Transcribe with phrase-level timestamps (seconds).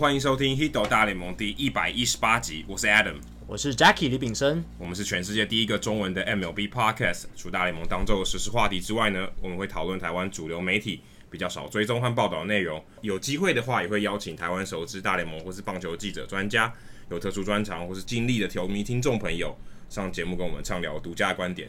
[0.00, 2.64] 欢迎收听《Hito 大联盟》第一百一十八集。
[2.66, 3.16] 我是 Adam，
[3.46, 4.64] 我是 Jackie 李炳生。
[4.78, 7.24] 我们是全世界第一个中文的 MLB Podcast。
[7.36, 12.82] 除大联盟当周的实时话题之外呢，我们会讨论台湾主流媒体比较少追踪和报道的内容。
[13.02, 16.72] 有机会的话，也会邀请台湾熟知大联盟或是棒球记者、专家，
[17.10, 19.54] 有特殊专长或是经历的球迷听众朋友
[19.90, 21.68] 上节目跟我们畅聊独家观点。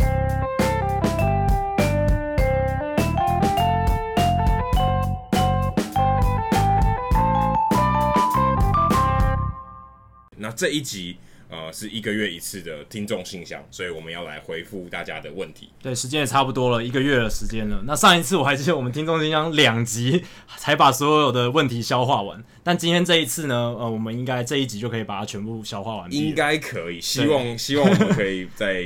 [10.52, 11.16] 那这一集
[11.50, 15.70] 呃是一个月一次的听众信箱，所以我们要来回复大家的问题。
[15.82, 17.82] 对，时间也差不多了，一个月的时间了。
[17.88, 20.26] 那上一次我还记得我们听众信箱两集
[20.58, 26.12] 才把所有的问题消化完，但今天这一次呢，呃，我们应该这一集就可以把它全部消化完。
[26.12, 28.84] 应该可以，希望希望我们可以在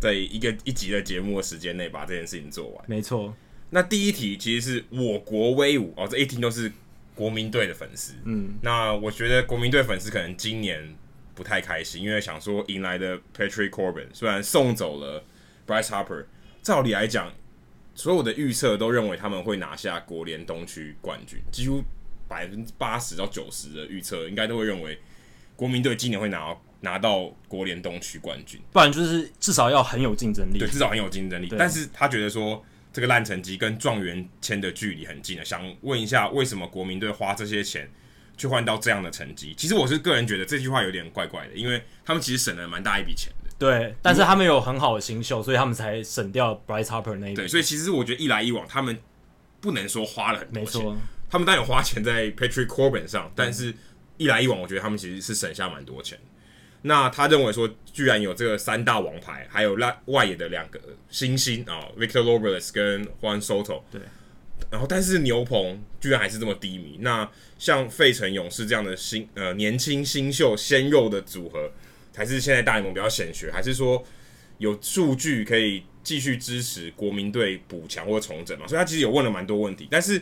[0.00, 2.84] 在一个一集的节目的时间内把这件事情做完。
[2.88, 3.32] 没错。
[3.70, 6.72] 那第一题其实是我国威武哦，这一听都是。
[7.16, 10.96] 国民队的粉丝，嗯，那我觉得国民队粉丝可能今年
[11.34, 15.22] 不太开心，因为想说迎来的 Patrick Corbin 虽然送走了
[15.66, 16.24] Bryce Harper，
[16.62, 17.32] 照理来讲，
[17.94, 21.82] 所有的预测都认为他们会拿下国联东区冠军，几乎
[22.28, 24.98] 百分之八十到九十的预测应该都会认为
[25.56, 31.48] 国民队今年会拿到拿到国联东区冠军，不然就是至少要很有竞争力，对，至少很有竞争力。
[31.58, 32.64] 但是他觉得说。
[32.94, 37.90] 这个烂成绩跟状元签的距离很近了，想问一下，为什么国民队花这些钱
[38.36, 39.54] 去换到这样的成绩？
[39.56, 43.50] 其实我是个人觉得这句话有点怪怪的，因为他们其实省了蛮大一笔钱的。
[43.58, 47.36] 对，但是他们有很好的新秀，所以他们才省掉 Bryce Harper 那一笔。
[47.36, 48.98] 对，所以其实我觉得一来一往，他们
[49.60, 50.96] 不能说花了很多钱，没错，
[51.30, 53.72] 他们当然有花钱在 Patrick Corbin 上，但是
[54.16, 56.18] 一来一往，我觉得他们其实是省下蛮多钱。
[56.82, 63.82] 那他认为说，居然有这个三大王牌，还有外外野的两个新星啊，Victor Robles 跟 Juan Soto。
[63.90, 64.00] 对。
[64.74, 66.98] 然后，但是牛棚居然还是这么低迷。
[67.00, 71.70] 那像费城勇士这样的新呃年轻新秀鲜肉的组合，
[72.12, 74.04] 才是现在大联盟比较显学，还是说
[74.58, 78.66] 有数据可以继续支持国民队补强或重整嘛？
[78.66, 79.86] 所以他其实有问了蛮多问题。
[79.90, 80.20] 但是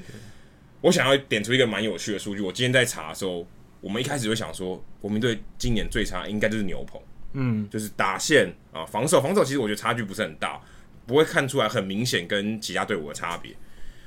[0.83, 3.47] 我想要点出一个蛮有趣的数据，我今天在查的时候。
[3.83, 7.03] 我们一开始就想说，国民队今年最差应该就是牛棚，
[7.33, 10.61] 嗯，就是打线啊，防守防守其实我觉得差距不是很大，
[11.05, 13.53] 不会看出来很明显跟其他队伍的差别。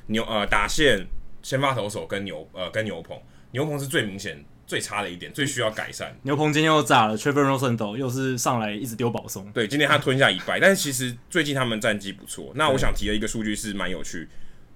[0.08, 1.06] 牛呃打线
[1.42, 3.18] 先发投手跟牛呃跟牛棚，
[3.52, 6.18] 牛棚是最明显最差的一点，最需要改善。
[6.24, 12.52] 牛棚今天又炸了，Trevor Rosenthal 又是上来一直丢保送，对，今天他吞下一败，但是其实最近他们战绩不错。
[12.56, 14.28] 那我想提的一个数据是蛮有趣，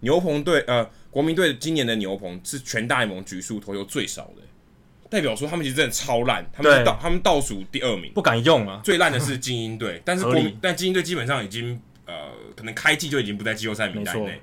[0.01, 4.44] 牛棚队呃国民队今年的牛棚是全大联盟局数投球最少的。
[5.09, 8.79] 代表说他们其实真的超烂，他们是倒他们倒数第二名，不敢用啊。
[8.84, 14.40] 最烂的是精英队，但是国民但精英队基本上已经呃，可能开季就已经不在季后赛名单内。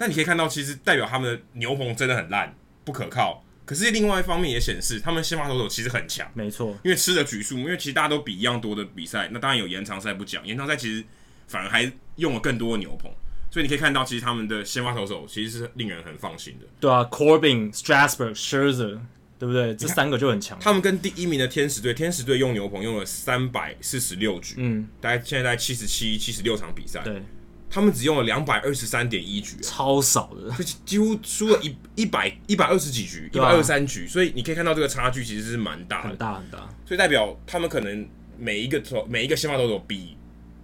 [0.00, 2.52] 那你可以看到，其实代表他们的牛棚真的很烂，
[2.84, 3.44] 不可靠。
[3.66, 6.76] 可是另外一方面也显示，他们先发投手其实很强，没错。
[6.82, 11.04] 因为吃的局数，因为其实大家都比一样多的比赛，那当然有延长赛不讲，延长赛其实
[11.46, 13.08] 反而还用了更多的牛棚，
[13.50, 16.66] 所以你可以看到，其实他们的先发投手其实是令人很放心的。
[16.80, 19.00] 对啊，Corbin、Strasburg、Scherzer。
[19.40, 19.74] 对不对？
[19.74, 20.58] 这三个就很强。
[20.60, 27.22] 他们跟第一名的天使队，天使队用牛棚用了三百四十六局，嗯，大概现在在七十七、七十六场比赛，对，
[27.70, 36.58] 他们只用了两百二十三点一局，超少的，几乎输了一一百一百二十几局，一百二十三局，所以你可以看到这个差距其实是蛮大的，很大很大。
[36.84, 40.16] 所以代表他们可能每一个投每一个先发投手比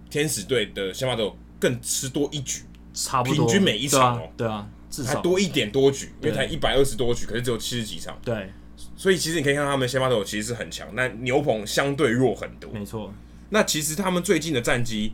[0.09, 2.63] 天使队的先发投手更吃多一局，
[2.93, 5.15] 差不多，平均每一场哦，对啊，至少。
[5.15, 8.51] 还多一点多局，因为才一百二十多局，可是只有七十几场，对。
[8.97, 12.69] 所以其实你可以看到他们先发投手其实是很强，那牛棚相对弱很多。
[12.73, 13.13] 没错。
[13.49, 15.13] 那其实他们最近的战绩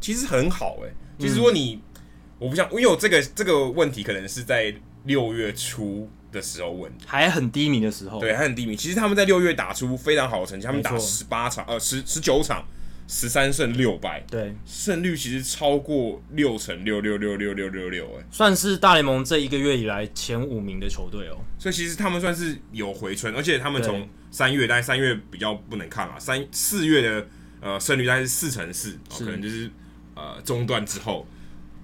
[0.00, 0.94] 其实很好哎、欸。
[1.18, 2.02] 其实如果你，嗯、
[2.38, 4.74] 我不想，因为我这个这个问题可能是在
[5.04, 8.20] 六月初的时候问，还很低迷的时候。
[8.20, 8.76] 对，还很低迷。
[8.76, 12.64] 其实他们在六月打出非常好的成绩，他们打十八场，呃，十十九场。
[13.08, 21.38] 十三胜六败，对，胜率其实超过六成，六六六六六六六，哎，算是大联盟这一个月以来前五名的球队哦。
[21.56, 27.28] 所以其实他们算是有回春，而且他们从三月，但是三月比较不能看啊，三四月的
[27.60, 29.70] 呃胜率大概是四成四，可能就是
[30.16, 31.24] 呃中断之后，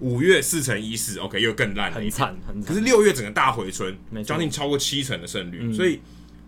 [0.00, 2.75] 五月四成一四，OK 又更烂了，很惨很惨。
[2.75, 6.00] 可是六月整个大回春，将近超过七成的胜率，嗯，所以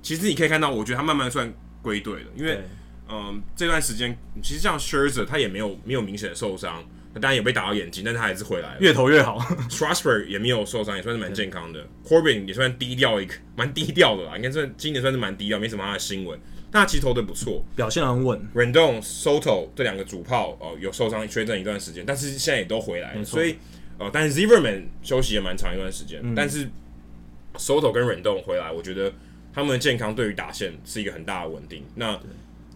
[0.02, 2.58] 其实你可以看到，我觉得他慢慢算归队了，因为。
[3.06, 6.82] 嗯，这段时间其实像 Scherzer 他也没有没有明显的受伤，
[7.12, 9.38] 他当然也被打到眼睛，但是他还是回来了，越投越好。
[9.69, 11.87] Strasberg 也没有受伤，也算是蛮健康的。
[12.02, 16.40] Corbin 也算低调一个，蛮低调的啦，应该算今年算是蛮低调，没什么他的新闻。
[16.75, 18.49] 但他其实投的不错，表现很稳。
[18.53, 23.55] Rendon、Soto 这两个主炮哦、呃、有受伤缺阵一段时间，但是现在也都回来了，所以
[23.97, 26.69] 呃，但是 Zimmerman 休息也蛮长一段时间，嗯、但是
[27.55, 29.12] Soto 跟 Rendon 回来，我觉得
[29.53, 31.85] 他们的健康对于打线是一个很大的稳定。
[31.94, 32.19] 那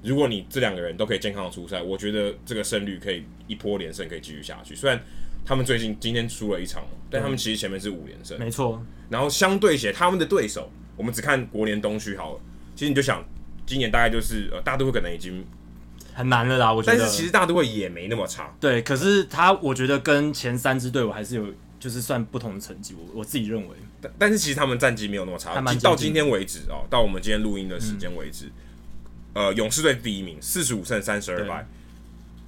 [0.05, 4.77] 如果你这两个人都可以健康的出赛，我觉得这个胜率可以一波连胜，可以继续下去。
[4.77, 5.03] 虽然
[5.45, 8.81] 他们最近今天输了一场，但他们其实前面是五连胜，没错。
[9.11, 12.41] 然后相对起来，他们的对手，我们只看国联东区好了。
[12.77, 13.27] 其实你就想，
[13.69, 15.45] 今年大概就是呃，大都会可能已经
[16.15, 16.73] 很难了啦。
[16.73, 18.53] 我觉得，但是其实大都会也没那么差。
[18.59, 21.47] 对，可是他我觉得跟前三支队伍还是有，
[21.79, 22.97] 就是算不同的成绩。
[22.99, 25.61] 我我自己认为，但但是其实他们战绩没有那么差。
[25.83, 28.47] 到今天为止哦，到我们今天录音的时间为止。
[28.47, 28.53] 嗯
[29.35, 31.63] 呃，勇士队第一名，四十五胜三十二败；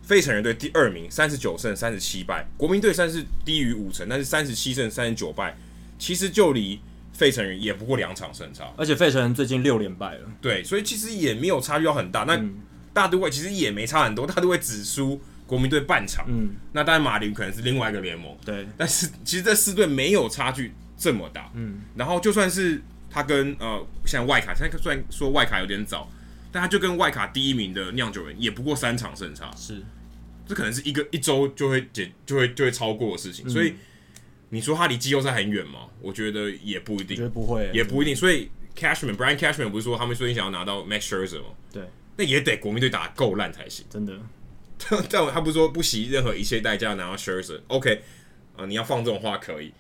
[0.03, 5.57] 费城人队第二名，三十九胜三十七败；国民队算是低于五成，但是三十七胜三十九败，
[6.01, 6.81] 其实就离
[7.21, 8.73] 费城人也不过两场胜差。
[8.79, 12.25] 而且费城人最近六连败了，对，所以其实也没有差距要很大。
[12.25, 12.43] 那
[12.95, 16.25] 大都会其实也没差很多，大都会只输国民队半场。
[16.29, 18.67] 嗯，那当然马林可能是另外一个联盟，对。
[18.79, 21.51] 但是其实这四队没有差距这么大。
[21.55, 22.81] 嗯，然后就算是
[23.11, 26.11] 他跟呃，像外卡，现在虽然说外卡有点早。
[26.53, 29.81] 但他就跟外卡第一名的酿酒人也不过三场胜差，是，
[30.49, 33.75] 这可能是一个一周就会解就会就会超过的事情，嗯、所以
[34.51, 35.87] 你说他离季后赛很远吗？
[36.01, 38.15] 我觉得也不一定，觉得不会，也不一定。
[38.15, 41.49] 所以 Cashman Brian Cashman 不是说他们最近想要拿到 Max Scherzer 吗？
[41.73, 41.83] 对，
[42.17, 44.15] 那也得国民队打够烂才行，真的。
[45.11, 48.03] 但他不是说不惜任何一切代价拿到 Scherzer，OK，
[48.57, 49.73] 呃，你要放这种话可以，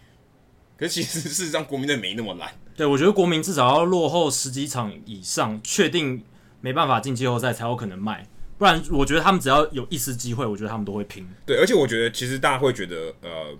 [0.77, 2.53] 可是其实事实上国民队没那么烂。
[2.77, 6.23] 对，我觉得国民至少要落后十几场以上，确定。
[6.63, 8.29] 没办法进季后赛才有可能卖，
[8.59, 11.27] 不然我觉得他们只要有一丝机会，我觉得他们都会拼。
[11.47, 13.57] 对，而且我觉得其实大家会觉得呃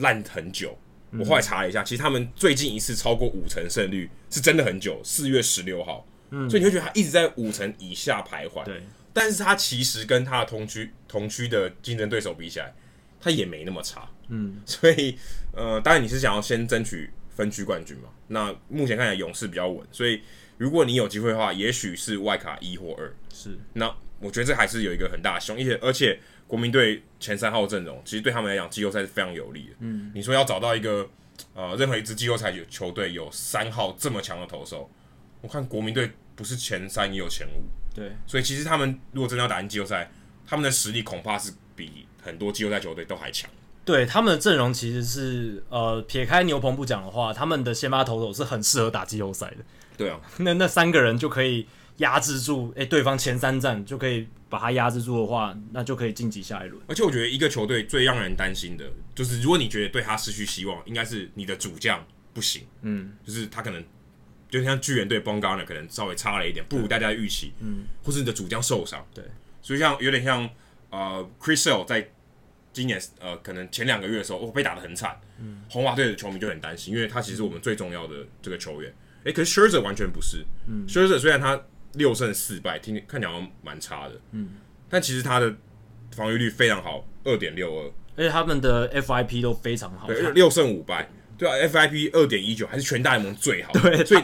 [0.00, 0.76] 烂很久。
[1.18, 6.06] 我后来查了一下，嗯、其实他们最近一次超过五成胜率是真的很久，四月十六号。
[6.30, 8.64] 嗯，所以你会觉得他一直在五成以下徘徊。
[8.64, 8.82] 对，
[9.12, 12.74] 但是他其实跟他的同区同区的竞争对手比起来，
[13.20, 14.08] 他也没那么差。
[14.28, 15.16] 嗯，所以
[15.52, 18.08] 呃，当然你是想要先争取分区冠军嘛？
[18.28, 20.20] 那目前看起来勇士比较稳，所以。
[20.60, 23.10] 如果你有机会的话，也许是外卡一或二。
[23.32, 26.20] 是，那我觉得这还是有一个很大的希望，而且而且
[26.50, 29.76] 国民队前三号阵容，其实对他们来讲，季后赛是非常有利的。
[29.78, 31.08] 嗯，你说要找到一个
[31.54, 34.90] 呃，任何一支季后赛有球队有三号这么强的投手，
[35.42, 37.62] 我看国民队不是前三也有前五。
[37.94, 40.10] 对，所以其实他们如果真的要打进季后赛，
[40.44, 43.48] 他们的实力恐怕是比很多季后赛球队都还强。
[43.84, 49.58] 对，他们的阵容其实是呃，撇开牛棚不讲的话，他们的先发投手是很适合打季后赛的。
[49.96, 51.66] 对啊， 那那三个人就可以
[52.00, 56.82] 压制住，哎，对方前三战就可以把他压制住的话，那就可以晋级下一轮。
[56.86, 62.04] 而且我觉得一个球队最让人担心的就是，如果你觉得对他失去希望，应该是你的主将
[62.34, 63.84] 不行，嗯，就是他可能
[64.48, 69.24] 就像巨人队 Bumgarner 可能稍微差了一点，不如大家的预期，嗯，或是你的主将受伤，对，
[69.62, 70.48] 所以像有点像
[70.90, 72.10] 呃 Chris Sale 在
[72.72, 78.90] 今年呃可能前两个月的时候，哦，被打得很惨，嗯，红袜队的球迷就很担心，因为他其实我们最重要的这个球员。
[79.20, 80.46] 哎、欸，可是 Scherzer 完全不是。
[80.66, 81.60] 嗯，Scherzer 虽然他
[81.94, 84.14] 六胜四败，听看起来好像蛮差的。
[84.32, 84.50] 嗯，
[84.88, 85.54] 但其实他的
[86.14, 87.92] 防御率非常好，二点六二。
[88.16, 90.06] 而且他们的 FIP 都非常好。
[90.06, 91.08] 对，六胜五败。
[91.38, 93.72] 对啊，FIP 二点一九，还是全大联盟最好。
[93.80, 94.22] 对，所以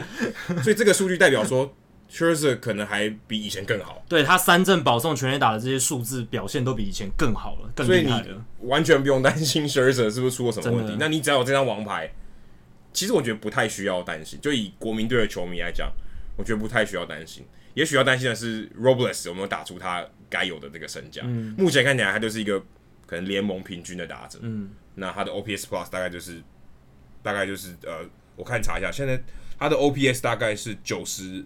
[0.61, 1.73] 所以这个数据代表说
[2.11, 4.03] Scherzer 可能还比以前更好。
[4.07, 8.23] 对，他三振保送全垒打的这些数字表现都比以前更好了，更厉害了。
[8.23, 10.95] 所以你完全不用担心 Scherzer 是不是出了什么问题。
[10.99, 12.09] 那你只要有这张王牌。
[12.93, 15.91] 其实我觉得不太需要担心，就以国民队的球迷来讲，
[16.37, 17.45] 我觉得不太需要担心。
[17.73, 21.21] 也许要担心的是 Robles 有没有打出他该有的这个身价。
[21.25, 22.59] 嗯，目前看起来他就是一个
[23.05, 24.39] 可能联盟平均的打者。
[24.41, 26.41] 嗯，那他的 OPS Plus 大概就是
[27.21, 28.03] 大概就是呃，
[28.35, 29.21] 我看查一下，现在
[29.59, 31.45] 他的 OPS 大概是九十，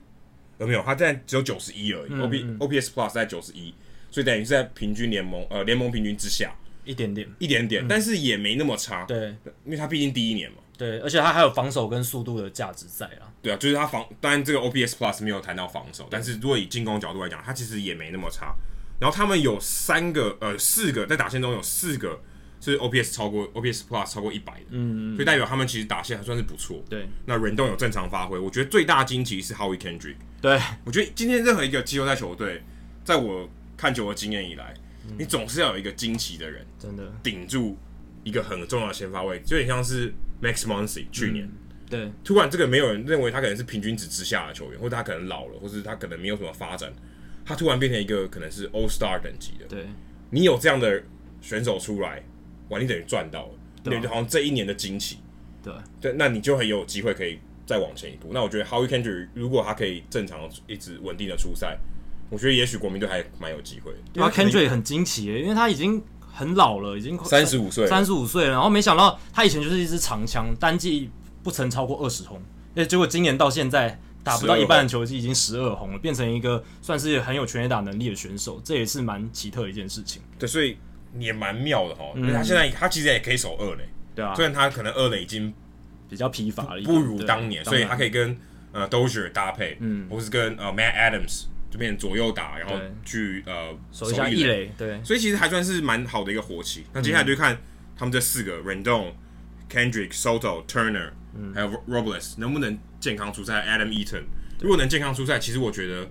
[0.60, 0.82] 有没有？
[0.84, 2.12] 他现在只有九十一而已。
[2.22, 3.74] OP、OPS Plus 在九十一，
[4.10, 6.56] 所以等于是在平均联盟呃联盟平均之下
[6.86, 9.04] 一点点一点点，嗯、但是也没那么差。
[9.04, 10.58] 对，因为他毕竟第一年嘛。
[10.82, 13.30] 对，而且他还有防守跟速度的价值在啊。
[13.40, 18.56] 对啊，就是他防，当然这个 OPS Plus 没有谈到防守，但是如果以进攻角度来讲，他其实也没那么差。
[19.00, 22.20] 然后他们有三个呃四个在打线中有四个
[22.60, 26.84] 是 OPS 超过 OPS Plus 超过一百的，嗯嗯，所以代表他们其实打线还算是不错。
[26.90, 30.16] 对，那轮动有正常发挥，我觉得最大惊奇是 Howie Kendrick。
[30.42, 32.64] 对，我觉得今天任何一个季后赛球队，
[33.04, 33.48] 在我
[33.78, 34.74] 看球的经验以来，
[35.08, 37.78] 嗯、你总是要有一个惊奇的人，真的顶住
[38.24, 40.12] 一个很重要的先发位，就有点像是。
[40.42, 41.52] Max Muncy 去年，嗯，
[41.90, 46.92] 对，突然这个没有人认为他可能是平均值之下的球员，或者他可能老了，或者他可能没有什么发展，
[47.46, 49.66] 他突然变成一个可能是 All Star 等级的。
[49.68, 49.86] 对，
[50.32, 51.04] 你有这样的
[51.42, 52.24] 选手出来，
[52.70, 55.18] 哇，你等于赚到了，对，好像这一年的惊喜。
[55.64, 58.30] 对，对，那你就很有机会可以再往前一步。
[58.34, 61.78] 那我觉得 Howie Kendrick 如果他可以正常一直稳定的出赛，
[62.30, 63.92] 我觉得也许国民队还蛮有机会。
[64.12, 66.04] 对啊，Kendrick 很惊奇耶，因为他已经。
[66.34, 68.52] 很老了，已经三十五岁，三十五岁了。
[68.52, 71.10] 然后没想到他以前就是一支长枪，单季
[71.44, 72.42] 不曾超过二十轰。
[72.76, 80.22] 哎，结果今年到现在打不到一半的球季已经十二轰了，变成一个算是很有全垒打能力的选手，这也是蛮奇特的一件事情。
[80.40, 80.78] 对，所以
[81.20, 85.54] 也蛮妙的哈，因为他现在他其实也可以守二垒，对啊，虽然他可能二垒已经
[86.10, 88.38] 比较疲乏了，不如当年，所以他可以跟
[88.72, 96.84] 呃 Dozier 搭配，嗯，或是跟呃 Matt Adams 就变成左右打，然后去呃守一下一垒，对，所以其实还算是蛮好的一个活棋。
[96.94, 97.58] 那接下来就看
[97.98, 99.14] 他们这四个 Rendon、
[99.70, 101.12] Kendrick、Soto、Turner，
[101.56, 104.24] 还有 Robles 能不能健康出赛，Adam Eaton。
[104.60, 106.08] 如果能健康出赛，其实我觉得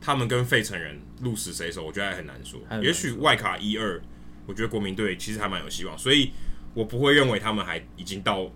[0.00, 2.26] 他们跟费城人鹿死谁手，我觉得还很。
[2.26, 2.60] 难说。
[2.80, 4.00] 也许外卡一二，
[4.46, 6.30] 我觉得国民队其实还蛮有希望，所以
[6.74, 8.50] 我不会认为他们还已经到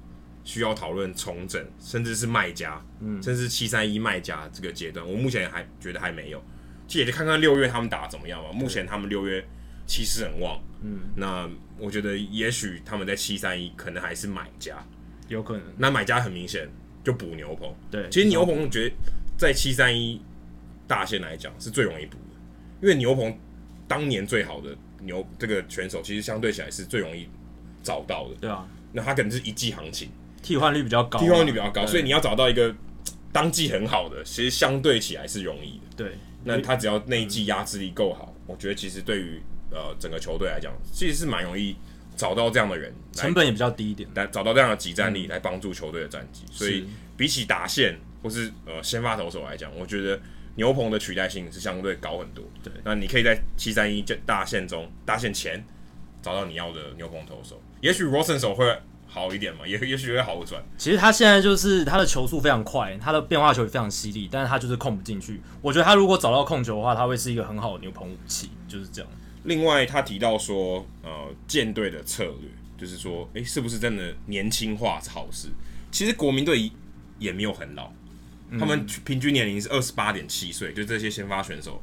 [0.46, 5.06] 需要讨论重整，甚至是卖家，嗯，甚至七三一卖家这个阶段。
[5.06, 6.42] 我目前还觉得还没有。
[6.88, 8.50] 其实也就看看六月他们打怎么样吧。
[8.50, 9.44] 目前他们六月
[9.86, 11.46] 气势很旺，嗯，那
[11.78, 14.82] 我觉得也许他们在七三一可能还是买家，
[15.28, 15.62] 有可能。
[15.76, 16.66] 那买家很明显。
[17.04, 18.94] 就补牛棚，对，其实牛棚觉得
[19.38, 20.20] 在七三一
[20.88, 22.34] 大线来讲是最容易补的，
[22.82, 23.32] 因为牛棚
[23.86, 27.28] 当年最好的牛这个选手，其实相对起来是最容易
[27.80, 30.10] 找到的，对啊，那他可能是一季行情，
[30.46, 32.72] 替换率比较高，替换率比较高，所以你要找到一个
[33.32, 36.12] 当季很好的，其实相对起来是容易的，对，
[36.44, 41.74] 那他只要那一季压制力够好，我觉得其实对于呃整个球队来讲，其实是蛮容易。
[42.16, 46.44] 找到这样的人，成本也比较低一点，来找到这样的集战力来帮助球队的战绩。
[46.50, 50.18] 所以比起打线或是呃先发投手来讲，我觉得
[50.54, 52.42] 牛棚的取代性是相对高很多。
[52.62, 55.62] 对，那你可以在七三一大线中大线前
[56.22, 58.64] 找到你要的牛棚投手，也许 Rosen 手会
[59.06, 60.62] 好一点嘛，也也许会好转。
[60.76, 65.40] 其实他现在就是他的球速非常快，他的变化球也非常犀利，但是他就是控不进去。
[65.62, 69.10] 我觉得他如果找到控球的话，他会是一个很好的牛棚武器，就是这样。
[69.44, 75.48] 另外，他提到说，呃，舰队的策略就是说，诶、欸，是不是真的年轻化是好事？
[75.92, 76.70] 其实国民队
[77.18, 77.90] 也没有很老，
[78.50, 81.80] 嗯、他们平均年龄是二十八点七岁，就这些先发选手。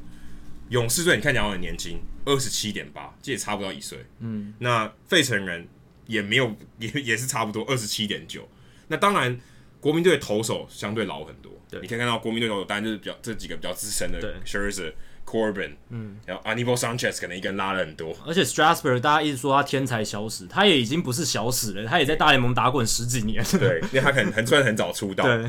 [0.68, 3.98] 勇士队你看起来很年轻，二十七点八，这也差不到一岁。
[4.20, 5.66] 嗯，那费城人
[6.06, 8.48] 也没有， 也也是差不多二十七点九。
[8.88, 9.38] 那当然，
[9.80, 11.52] 国民队的投手相对老很多。
[11.70, 14.92] 对，你可以看到国民队投手当然就是比较这几个比较资深的 Scherzer
[15.26, 25.42] Corbin，嗯，然后 Anibal Sanchez 可能一个人拉了很多，而且 Strasburg 大家一直说他天才小史，他也已经不是小史了，他也在大联盟打滚十几年，对，因为他可能很算很早出道， 对，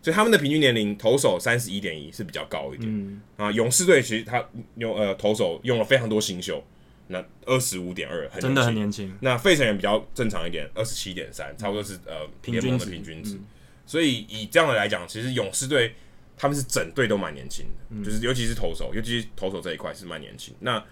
[0.00, 3.20] 所以他们的平均年龄投手三十一点一是比较高一点，嗯。
[3.36, 4.42] 啊，勇士队其实他
[4.76, 6.64] 用呃投手用了非常多新秀，
[7.08, 13.38] 那二十五点二，真的很年轻，那费城人比较正常一点，二十七点三，差不多是呃联盟的平均值，
[13.84, 15.94] 所以以这样的来讲，其实勇士队。
[16.38, 20.54] 他们是整队都蛮年轻的，嗯、就是尤其是投手，尤其是投手这一块是蛮年轻。
[20.60, 20.84] 那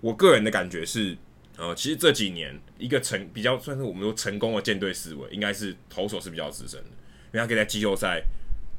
[0.00, 1.16] 我个人的感觉是，
[1.56, 8.20] 呃，其实这几年一个成比较算是我们说成功的舰队思维，应该是投手是比较资深的，因为他可以在季后赛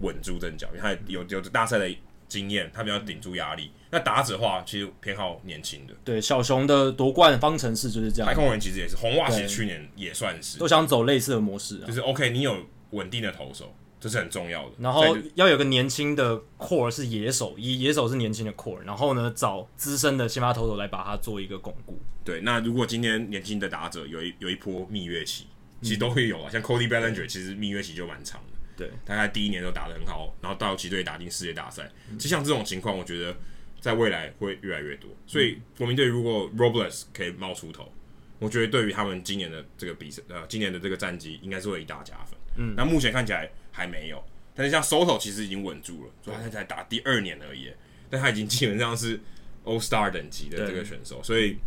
[0.01, 1.89] 稳住阵脚，因为他有有着大赛的
[2.29, 3.71] 经验，他比较顶住压力。
[3.91, 5.93] 那打者的话，其实偏好年轻的。
[6.05, 8.27] 对，小熊的夺冠方程式就是这样。
[8.27, 13.75] 太空人其实也是，红袜其实去年也算是都想走类似的模式，啊，就是 OK，你有稳定的投手。
[14.01, 21.99] 这是很重要的，然后要有个年轻的 core 是野手，野野手是年轻的 core，然后呢找资深的先发投手来把它做一个巩固。
[22.23, 25.47] 对，那如果今天年轻的打者有一有一波蜜月期，
[25.81, 28.48] 其实都会有啊，嗯、像 Cody Bellinger 其实蜜月期就蛮长的，
[28.79, 33.35] 对，大概第一年都打得很好，然后到期队打进世界大赛，其实像这种情况，我觉得
[33.79, 35.09] 在未来会越来越多。
[35.27, 37.91] 所以国民队如果 Robles 可以冒出头，
[38.39, 42.39] 我觉得对于他们今年的这个比赛，呃，今年的这个战绩应该是会一大加分。
[42.55, 43.47] 嗯，那目前看起来。
[43.71, 44.21] 还没有，
[44.53, 47.71] 但是像 Soto 其实已经稳住了，所以他才打第二年而已，
[48.09, 49.17] 但他已经基本上是
[49.63, 51.59] All Star 等级的这个选手，所以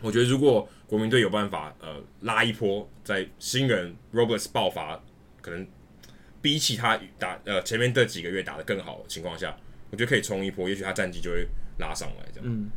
[0.00, 4.98] 我觉得如果国民队有办法呃拉一波，在新人 Robles 爆发，
[5.42, 5.66] 可能
[6.46, 9.56] 比起他打呃前面这几个月打得更好的情况下，
[9.90, 11.48] 我觉得可以冲一波，也许他战绩就会
[11.78, 12.48] 拉上来这样。
[12.48, 12.70] 嗯，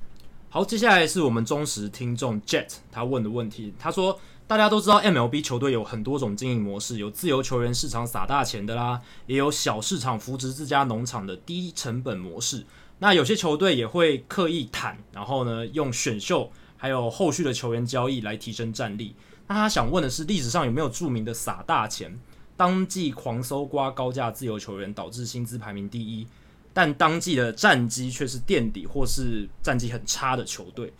[0.49, 4.19] 好，接下来是我们忠实听众 Jet 他问的问题，他说。
[4.49, 12.65] 大家都知道，MLB 球队有很多种经营模式，有自由球员市场撒大钱的啦，也有小市场扶植自家农场的低成本模式。
[12.97, 19.15] 那有些球队也会刻意坦，然后呢，用选秀还有后续的球员交易来提升战力。
[19.45, 22.19] 那他想问的是，历史上有没有著名的撒大钱，
[22.59, 26.27] 当季狂搜刮高价自由球员，导致薪资排名第一，
[26.73, 30.91] 但当季的战绩却是垫底或是战绩很差的球队？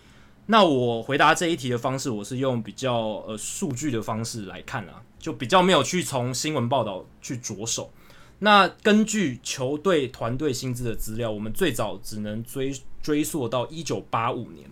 [0.46, 7.92] 那我回答这一题的方式，我是用比较呃数据的方式来看啊，就比较没有去从新闻报道去着手。
[8.40, 12.74] 那根据球队团队薪资的资料，我们最早只能追
[13.04, 14.66] 追溯到一九八五年。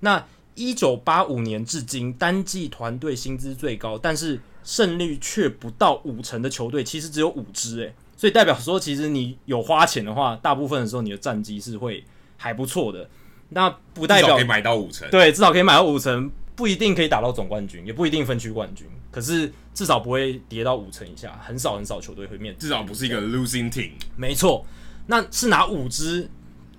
[0.00, 7.94] 那一九八五年至今，单季团队薪资最高，但是胜率却不到五成的球队，其实只有五支诶。
[8.16, 12.04] 所以代表说，其实你有花钱的话，大部分的时候你的战绩是会
[12.36, 13.08] 还不错的。
[13.52, 23.90] 那不代表可以买到五成，对，至少可以买到五成，不一定可以打到总冠军，也不一定分区冠军，可是至少不会跌到五成以下，很少很少球队会面，至少不是一个 losing team。
[24.14, 24.64] 没错，
[25.08, 26.30] 那是拿五支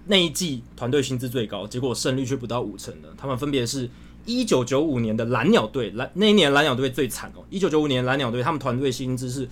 [0.05, 3.09] 那一季团队薪资最高，结果胜率却不到五成的？
[3.17, 3.89] 他们分别是
[4.25, 9.47] 一九九五年的蓝鸟队，蓝那一年蓝鸟队最惨哦，一九九五年蓝鸟队他们团队薪资是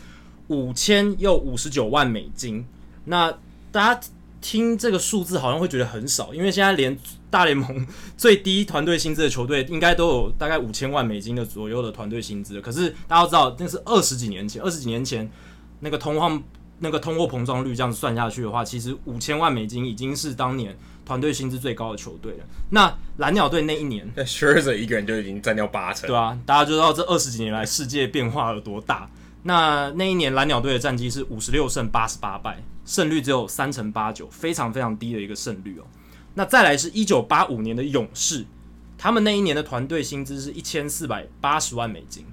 [0.47, 2.65] 五千又五十九万美金，
[3.05, 3.31] 那
[3.71, 4.01] 大家。
[4.41, 6.97] 听这个数字好像会觉得很少，因为现在连
[7.29, 7.85] 大联盟
[8.15, 12.61] 最低团队薪资的球队应该都有大概五千万美金的左右的团队薪资。
[12.61, 15.29] 可是大家都知道，那是二十几年前，二十几年前
[15.81, 16.41] 那个通货
[16.79, 20.73] 那个通货膨胀率这样算下去的话，其实五千万美金已经是当年
[21.09, 22.45] 团队薪资最高的球队了。
[22.69, 29.09] 那蓝鸟队那一年，那 Scherzer 一个人就已经占掉八成，对啊，大家就知道这二十几年来世界变化有多大。
[29.41, 35.83] 那那一年蓝鸟队的战绩是五十六胜八十八败，胜率只有三成八九，非常非常低的一个胜率哦。
[36.35, 38.45] 那再来是一九八五年的勇士，
[38.99, 42.23] 他们那一年的团队薪资是一千四百八十万美金，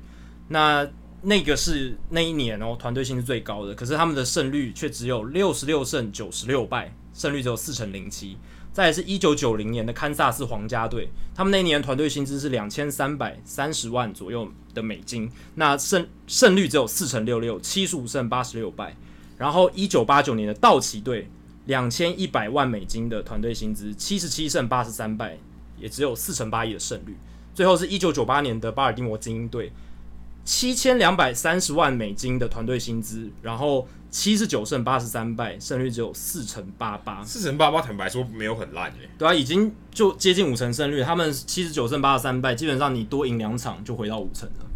[0.48, 0.86] 那
[1.22, 8.36] 那个是那一年哦团队薪资最高的，可是他们的胜率却只有六十六胜九十六败，胜率只有四成零七。
[8.76, 18.94] 再是一九九零年的堪萨斯皇家队，他们那年团队薪资是两千三百三十万左右的美金，那胜胜率只有四成六六，七十五胜八十六败。
[19.38, 21.30] 然后一九八九年的道奇队，
[21.64, 25.38] 两千一百万美金的团队薪资，七十七胜八十三败，
[25.80, 27.16] 也只有四成八一的胜率。
[27.54, 29.72] 最后是一九九八年的巴尔的摩精英队，
[30.44, 33.88] 七千两百三十万美金的团队薪资，然后。
[34.18, 37.22] 七十九胜八十三败，胜率只有四成八八。
[37.22, 39.10] 四成八八，坦白说没有很烂诶。
[39.18, 41.02] 对啊，已经就接近五成胜率。
[41.02, 44.66] 他们七十九胜八十三败，基本上你多赢两场就回到五成了。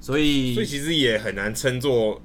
[0.00, 2.18] 所以，所以其实也很难称作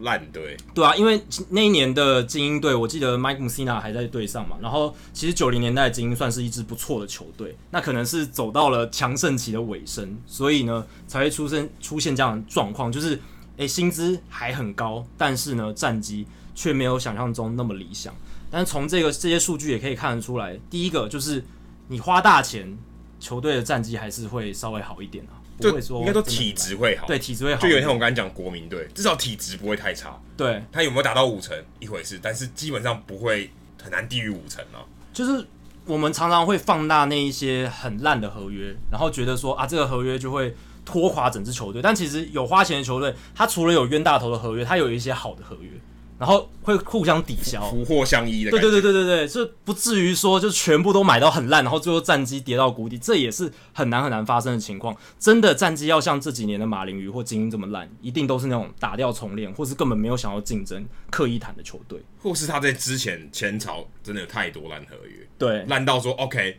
[0.00, 0.56] 烂队。
[0.74, 4.56] 对啊，因为那一年的精英队，我记得 Mike Mussina 还在队上嘛。
[4.60, 7.56] 然后，其实九零年代的精英算是一支不错的球队。
[7.70, 13.16] 那可能是走到了强盛期的尾声，所以呢，才会出生出现这样的状况，就是。
[13.60, 18.14] 诶，薪资还很高，但是呢，战绩却没有想象中那么理想。
[18.50, 21.44] 但是从这个这些数据也可以看得出来，第一个就是
[21.88, 22.78] 你花大钱，
[23.20, 30.18] 球队的战绩还是会稍微好一点啊，不会说应该说体质会好，对，体质会好，就有一天我刚才讲国民队，至少体质不会太差。
[30.38, 33.50] 对，他有没有达到五成一回事，但是基本上不会
[33.82, 34.80] 很难低于五成啊。
[35.12, 35.46] 就是
[35.84, 40.56] 我们常常会放大那一些很烂的合约，然后觉得说啊，这个合约就会。
[40.84, 45.70] 拖垮整支球队，但其实有花钱的球队，他除了有冤大头的合约，他有一些好的合约，
[46.18, 48.50] 然后会互相抵消，福祸相依的。
[48.50, 54.96] 对对对对对对，这不至于说就全部都买到很烂，然后最后战绩跌到谷底，这也是很难很难发生的情况。
[55.18, 66.58] 真的战绩要像这几年的马林鱼或精英这么烂，一定都是那种打掉重练，或是根本没有想要竞争、刻意谈的球队，或是他在之前前朝真的有太多烂合约，对，烂到说 OK，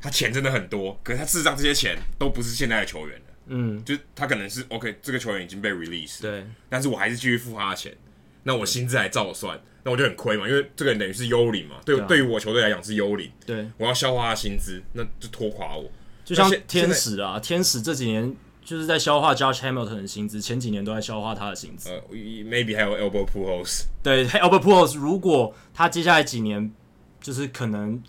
[0.00, 3.20] 他钱真的很多，可是他事实上这些钱都不是现在的球员。
[3.48, 7.96] 嗯，就他可能是 OK，这个球员已经被 release，对，但是我还是继续付他的钱，
[8.42, 15.88] 那我薪资还照算，那我就很亏嘛，因为这个人等于是幽灵嘛，对，对，啊、对于我球队来讲是幽灵，对，我要消化他薪资，那就拖垮我，
[16.24, 26.72] 就像天使啊，天使这几年就是在消化 Josh Hamilton 的薪资，前几年都在消化他的薪资，呃，maybe 还有 Albert Pujols，对，Albert Pujols，如果他接下来几年
[27.20, 28.02] 就是可能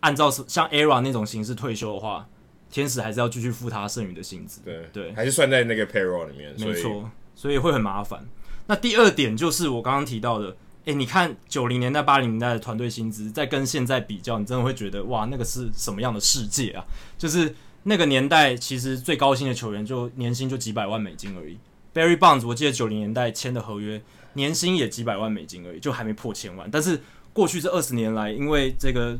[0.00, 2.28] 按照像 Era 那种形式退休的话。
[2.72, 8.26] 天使还是要继续付他剩余的薪资，对对，还是算在那个 payroll 里面，没错，所以会很麻烦。
[8.66, 10.46] 那第二点就是我刚刚提到的，
[10.86, 16.82] 诶、欸，你看九零年代、八零年代的团队薪资，在跟现在比较，你真的会觉得哇，那个是什么样的世界啊？
[17.18, 21.58] 就是那个年代其实最高薪的球员就年薪就几百万美金而已。
[21.92, 24.00] Barry Bonds 我记得九零年代签的合约
[24.32, 26.66] 年薪也几百万美金而已，就还没破千万。
[26.72, 26.98] 但是
[27.34, 29.18] 过去这二十年来，因为这个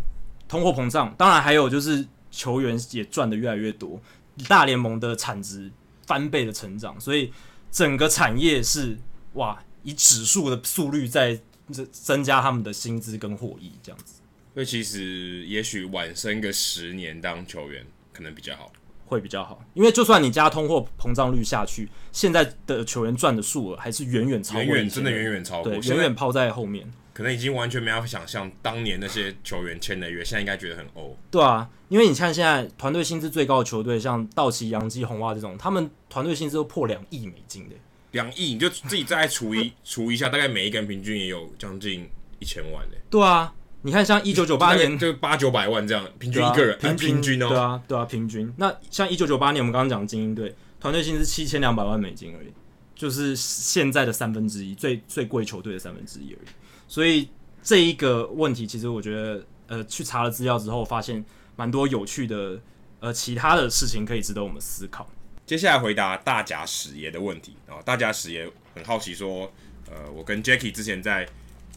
[0.49, 2.07] 通货膨胀，当然还有就是。
[2.33, 4.01] 球员也赚的越来越多，
[4.49, 5.71] 大联盟的产值
[6.07, 7.33] 翻倍的成长，所以
[7.71, 8.99] 整个产业是
[9.35, 11.39] 哇，以指数的速率在
[11.71, 14.21] 增增加他们的薪资跟获益这样子。
[14.55, 18.73] 所以其实也许晚生个十年当球员可能比较好，
[19.07, 26.91] 会比较好，因为就算你加通货膨胀率下去，现在的球员赚的数额还是远远超过，远远真的远远超过，对，远远抛在后面。
[27.13, 31.17] 可能已经完全没有想象当年那些球员签的约，现在应该觉得很欧。
[31.31, 37.75] 对啊，因为你看现在团队薪资最高的球队，像道奇、洋基、红袜这种，他们团队薪资都破两亿美金的。
[38.13, 42.97] 两亿，你就自己再除一 除一下，大概每一个人平均也有将近一千万的。
[43.09, 47.49] 对啊，你看像一九九八年就八九百万这样，平均一个人，平均，平均哦。
[47.49, 48.53] 对啊，对啊，平均。
[48.57, 52.49] 那像一九九八年我们刚刚讲精英队团队薪资七千两百万美金而已，
[52.95, 56.49] 就是现在的三分之一，最最贵球队的三分之一而已。
[56.93, 57.27] 所以
[57.63, 61.25] 这一个问题，其实我觉得，呃，去查了资料之后，发现
[61.57, 62.61] 蛮多有趣的，
[63.01, 65.09] 呃，其他的事情可以值得我们思考。
[65.47, 69.51] 接下来回答大甲史爷的问题啊，大甲史爷很好奇说，
[69.91, 71.27] 呃，我跟 Jacky 之前在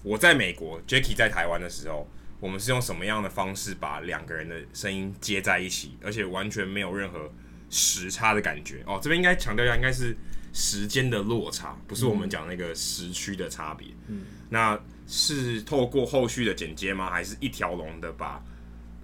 [0.03, 2.05] 我在美国，Jacky 在台湾的时候，
[2.41, 7.31] 我们是用什么样的方式把两个人的声音接在一起，而且完全没有任何
[7.69, 8.99] 时差的感觉哦。
[9.01, 10.13] 这边应该强调一下，应该是。
[10.57, 17.09] 时间的落差不是我们讲那个时区的差别，嗯，那是透过后续的剪接吗？
[17.09, 18.43] 还是一条龙的把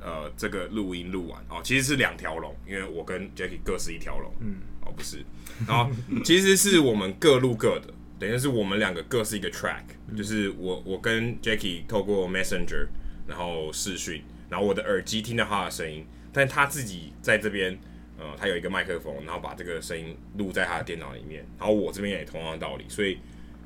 [0.02, 1.40] 呃这个录音录完？
[1.50, 5.24] 哦，其实是两条龙，因为我跟 Jackie 各是一条龙，嗯，哦不是，
[5.68, 5.92] 然后
[6.24, 9.84] 其实是我们各录各的， 等于是我们两个各是一个 track，
[10.16, 12.88] 就是我我跟 Jackie 透过 Messenger
[13.28, 17.80] 然后视讯，然后我的耳机听到他的声音，但他自己在这边。
[18.18, 23.18] 呃，他有一个麦克风，然后把这个声音录在他的电脑里面，然后我这边也同样的道理，所以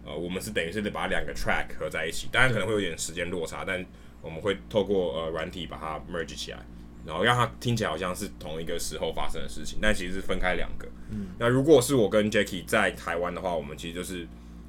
[0.06, 3.84] 呃，我们是等于是得把两个 track 合在一起，当然可能会有点时间落差，但
[4.22, 6.60] 我们会透过呃软体把它 merge 起来，
[7.06, 10.88] 然后让它听起来好像是同一个时候发生的事情，但其实是分开两个。
[11.10, 14.28] 嗯，那如果是我跟 Jacky 在台湾的话，我们其实就是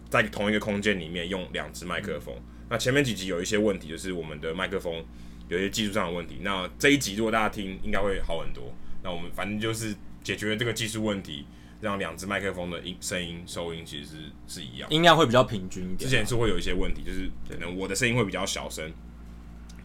[0.08, 2.34] 在同一个空间里面用两只麦克风。
[2.36, 2.42] 嗯。
[2.68, 5.04] 那前面几集有一些问题，就是我们的麦克风
[5.48, 6.38] 有一些技术上的问题。
[6.42, 8.74] 那这一集如果大家听，应该会好很多。
[9.02, 9.94] 那我们反正就是
[10.24, 11.46] 解决了这个技术问题，
[11.80, 15.98] 让两只麦克风的音声音收音其实是是一样，音量会比较平均一点。
[15.98, 18.92] 之前是会有一些问题，就是可能我的声音会比较小声。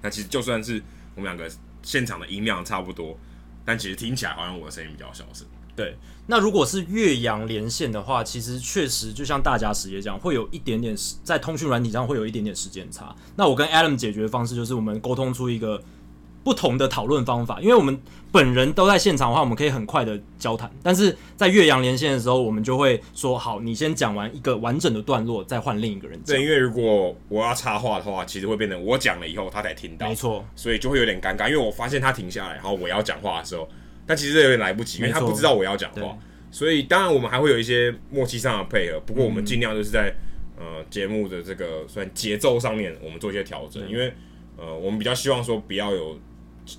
[0.02, 0.82] 那其实就算是
[1.16, 1.50] 我们两个
[1.84, 3.18] 现场的音量差不多，
[3.66, 5.46] 但其实听起来好像我的声音比较小声。
[5.76, 5.96] 对，
[6.28, 13.16] 那如果是岳阳连线的话，其实确实就像大家实业这样，会有一点点时在通讯软体上会有一点点时间差。
[13.36, 15.84] 那我跟 Adam 解决的方式就是我们沟通出一个。
[16.44, 18.00] 不同的讨论方法，因为我们
[18.32, 20.72] 本人都在现场的话，我们可以很快的交谈。
[20.82, 26.36] 但是在岳阳连线的时候，我们就会说：好，你先讲完一个完整的段落，再换另一个人讲。
[26.36, 31.48] 对，因为如果我要插话的话，其实会变成我讲了以后他才听到，没错，所以就会有点尴尬。
[31.48, 33.70] 因为我发现他停下来，然后我要讲话的时候，
[34.08, 36.18] 但其实这有点来不及，因为他不知道我要讲话。
[36.50, 40.12] 所以当然我们还会有一些默契上的配合，不过我们尽量就是在、
[40.58, 44.12] 嗯、呃节目的这个算节奏上面，我们做一些调整，因为
[44.58, 46.18] 呃我们比较希望说不要有。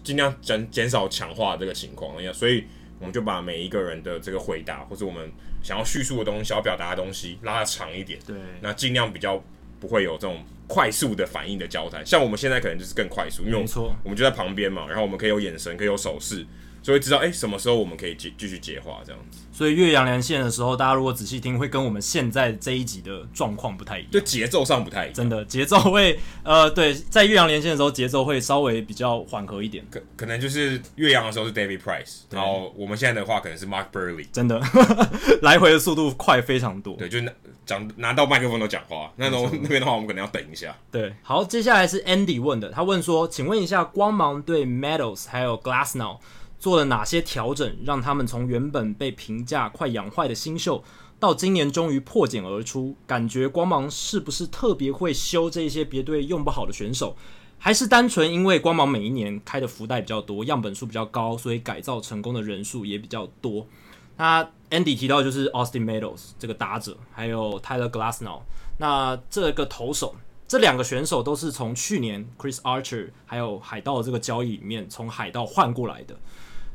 [0.02, 2.64] 尽量减减少强化这个情况，所以
[2.98, 5.31] 我们就把每一个人的这个回答，或者我们
[5.62, 8.18] 想要叙述的东西、想要表达的东西拉得长一点。
[8.26, 9.42] 对，那尽量比较
[9.81, 12.05] 不会有这种快速的反应的交谈。
[12.07, 13.64] 像我们现在可能就是更快速，因为
[14.02, 16.46] 我们就在旁边嘛，然后我们可以有眼神，可以有手势。
[16.82, 19.38] 就会知道，哎、欸，什么时候我们可以继继续接话这样子。
[19.52, 25.14] 所以越洋连线的时候，大家如果仔细听，会跟我们现在这一集的状况不太一样，就节奏上不太一样。
[25.14, 29.84] 真的，节奏会， 呃，对，在越洋连线的时候，节奏会稍微比较缓和一点。
[29.90, 34.26] 可可能就是越洋的时候是 David Price，然后我们现在的话可能是 Mark Burley。
[34.32, 34.60] 真的，
[35.42, 36.96] 来回的速度快非常多。
[36.96, 37.32] 对，就拿
[37.64, 40.74] 讲拿到麦克风都讲话，那种那边的话，我们可能要等一下。
[40.90, 46.16] 对，好，接下来是 Andy 问的，他问说，请问一下，光芒对 Meadows 还有 Glasnow。
[46.62, 50.85] 做了哪些调整，让他们从原本被评价快养坏的新秀，
[51.18, 52.94] 到今年终于破茧而出？
[53.05, 57.16] 感觉光芒是不是特别会修这些别队用不好的选手，
[57.59, 63.66] 还是单纯因为光芒每一年开的福袋比较多，样本数比较高，所以改造成功的人数也比较多？
[64.16, 68.42] 那 Andy 提到就是 Austin Meadows 这个打者，还有 Tyler Glasnow，
[68.79, 70.14] 那这个投手，
[70.46, 76.16] 这两个选手都是从去年 Chris Archer 还有海盗这个交易里面从海盗换过来的。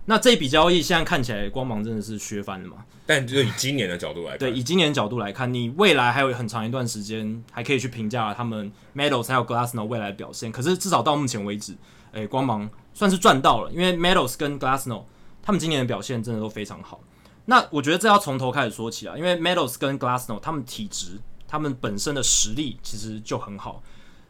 [0.10, 2.78] 那这笔交易现在看起来，光芒真的是削翻了嘛？
[3.06, 10.50] 但就以今年的角度来看，对，以今年的角度来看，你未来还有很长一段时间，还可以去评价他们 Meadows 还有 Glasnow 未来的表现。
[10.50, 11.76] 可是至少到目前为止，
[12.14, 15.04] 哎，光芒算是赚到了，因为 Meadows 跟 Glasnow
[15.44, 17.02] 他们今年的表现真的都非常好。
[17.44, 23.84] 那我觉得这要从头开始说起啊，因为 Meadows 跟 Glasnow 他们体质、他们本身的实力其实就很好，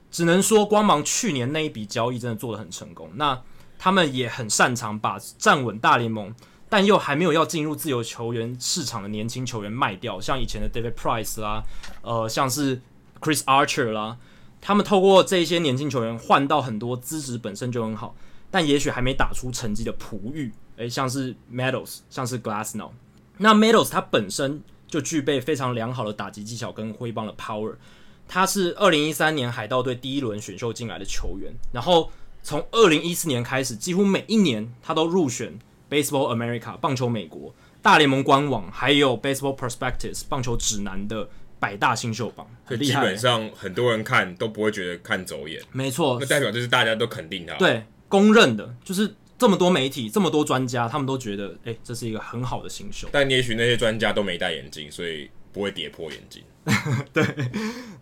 [0.10, 3.10] 只能说光芒去年那一笔交易真的做得很成功。
[3.14, 3.40] 那
[3.80, 6.34] 他们也很擅长把站稳大联盟，
[6.68, 11.64] 但又还没有要进入自由球员市场的年轻球员卖掉，像以前的 David Price 啦，
[12.02, 12.82] 呃，像是
[13.22, 14.18] Chris Archer 啦，
[14.60, 18.16] 他们透过这些年轻球员换到很多资质本身就很好，
[18.50, 22.90] 但也许还没打出成绩的璞玉，诶，像是 Medals，像是 Glassnow，
[23.38, 27.76] 那 Medals 他本身就具备非常良好的打击技巧跟挥棒的 power，
[28.28, 32.12] 他是二零一三年海盗队第一轮选秀进来的球员，然后。
[32.44, 35.58] 从二零一四年开始，几乎每一年他都入选
[35.90, 43.02] Baseball America 棒球美国大联盟官网，还有 Baseball Prospectus 棒球指南的百大新秀榜，很厉害。
[43.02, 53.08] 基本上很多人看都不会觉得看走眼，没错，那代表就是大家都肯定他，对，公认的，就是这么多媒体、这么多专家，他们都觉得，哎、欸，这是一个很好的新秀。
[53.12, 55.30] 但也许那些专家都没戴眼镜，所以。
[55.54, 56.44] 不会跌破眼镜。
[57.14, 57.24] 对，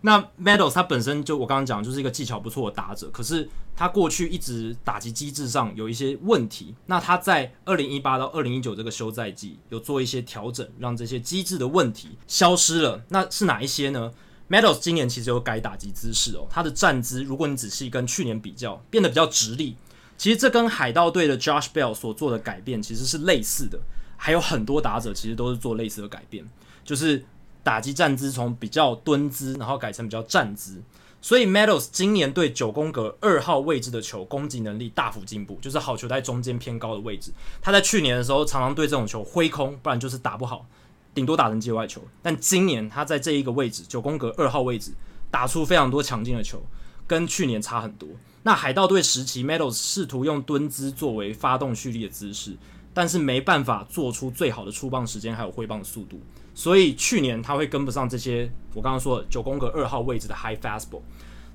[0.00, 6.74] 那 Meadows 他本身就我刚刚讲，就是一个技巧不错的打者，可是他过去一直打击机制上有一些问题。
[6.86, 13.04] 那他在二零一八到二零一九这个休赛季有做一些调整，让这些机制的问题消失了。
[13.10, 14.10] 那是哪一些呢
[14.50, 19.76] ？Meadows 今年其实有改打击姿势哦，他的站姿，如果你仔细跟去年比较，变得比较直立。
[20.18, 23.78] 其实这跟海盗队的 Josh Bell 所做的改变其实是类似的，
[24.16, 26.44] 还有很多打者其实都是做类似的改变，
[26.84, 27.24] 就是。
[27.66, 30.80] 打击站姿从比较蹲姿，然后改成比较站姿，
[31.20, 37.32] 所以 Meadows 今年对九宫格二号位置的球攻击能力大幅进步，就是好球在中间偏高的位置。
[37.60, 40.64] 他在去年的时候常常对这种球挥空，不然就是打不好，
[41.12, 42.00] 顶多打成界外球。
[42.22, 44.92] 但今年他在这一个位置九宫格二号位置
[45.28, 46.62] 打出非常多强劲的球，
[47.04, 48.08] 跟去年差很多。
[48.44, 52.56] 那海盗队时期，Meadows 试图用蹲姿作为发动蓄力的姿势，
[52.94, 56.20] 但是没办法做出最好的出棒时间还有挥棒的速度。
[56.56, 61.02] 所以去年他会跟不上这些我刚刚说九宫格二号位置的 high fastball，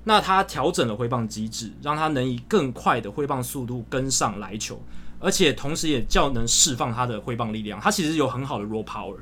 [0.04, 4.80] 那他调整了挥棒机制，让他能以更快的挥棒速度跟上来球，
[5.18, 7.80] 而且同时也较能释放他的挥棒力量。
[7.80, 9.16] 他其实有很好的 raw power，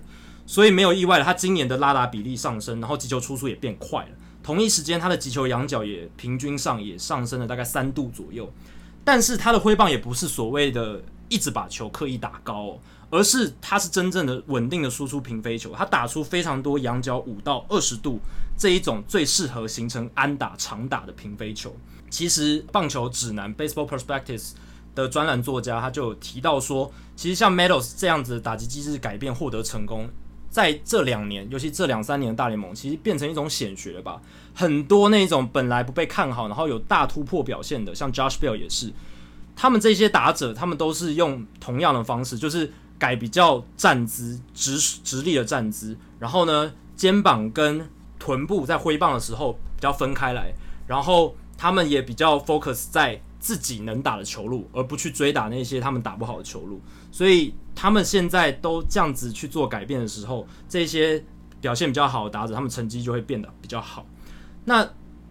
[0.45, 4.11] 所以没有意外的，他今年的拉打比例上升，然后击球出速也变快了。
[4.43, 8.53] 同一时间，他的击球仰角也平均上也上升了大概三度左右。
[9.03, 12.79] 但是他的挥棒也不是所谓的一直把球刻意打高。
[13.11, 18.21] 而是他是真正的稳定的输出平飞球，他打出非常多仰角五到二十度
[18.57, 21.75] 这一种最适合形成安打长打的平飞球。
[22.09, 24.53] 其实棒球指南 Baseball Perspectives
[24.95, 30.09] 的专栏作家他就有提到说，其实像 Meadows 这样子的打击机制改变获得成功，
[30.49, 34.21] 在这两年，尤其这两三年大联盟，其实变成一种显学了吧。
[34.55, 38.93] 很多那种本来不被看好，然后有大突破表现的，像 Josh Bell 也是，
[39.57, 42.73] 他们这些打者，他们都是用同样的方式，就是。
[43.01, 50.53] 改比较站姿直直立的站姿，然后呢，肩膀跟臀部在挥棒的时候比较分开来，
[50.87, 56.79] 然后他们也比较 focus 在自己能打的球路，而不去追打那些他们打不好的球路。
[57.11, 61.25] 所以他们现在都这样子去做改变的时候，这些
[61.59, 64.05] 表现比较好的打者，他们成绩就会变得比较好。
[64.67, 64.87] 那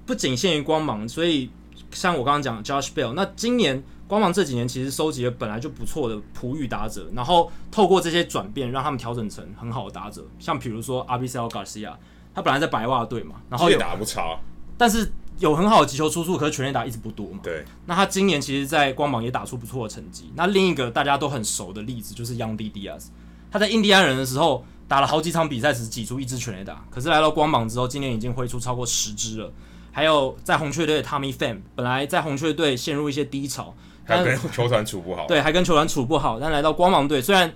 [0.08, 1.52] 不仅限于光芒，所以
[1.92, 3.84] 像我刚刚讲 Josh Bell，那今年。
[4.10, 10.26] 光芒这几年其实收集了本来就不错的璞玉打者，然后透过这些转变，让他们调整成很好的打者。
[10.40, 11.94] 像比如说 Avisail Garcia，
[12.34, 14.40] 他本来在白袜队嘛，然后也打不差，
[14.80, 17.40] 但是有很好的击球出速，可是全垒打一直不多嘛。
[17.44, 17.64] 对。
[17.86, 20.34] 那他今年其实，在光芒也打出不错的成绩。
[20.34, 23.10] 那另一个大家都很熟的例子就是 Young D Diaz，
[23.52, 29.54] 他在印第安人的时候打了好几场比赛，只挤出一支全垒打，可是来到光芒之后，今年已经挥出超过十支了。
[29.92, 33.76] 还有在红雀队的 Tommy Pham，本来在红雀队陷入一些低潮。
[34.18, 36.40] 还跟球团处不好， 对，还跟球团处不好。
[36.40, 37.52] 但来到光芒队，虽然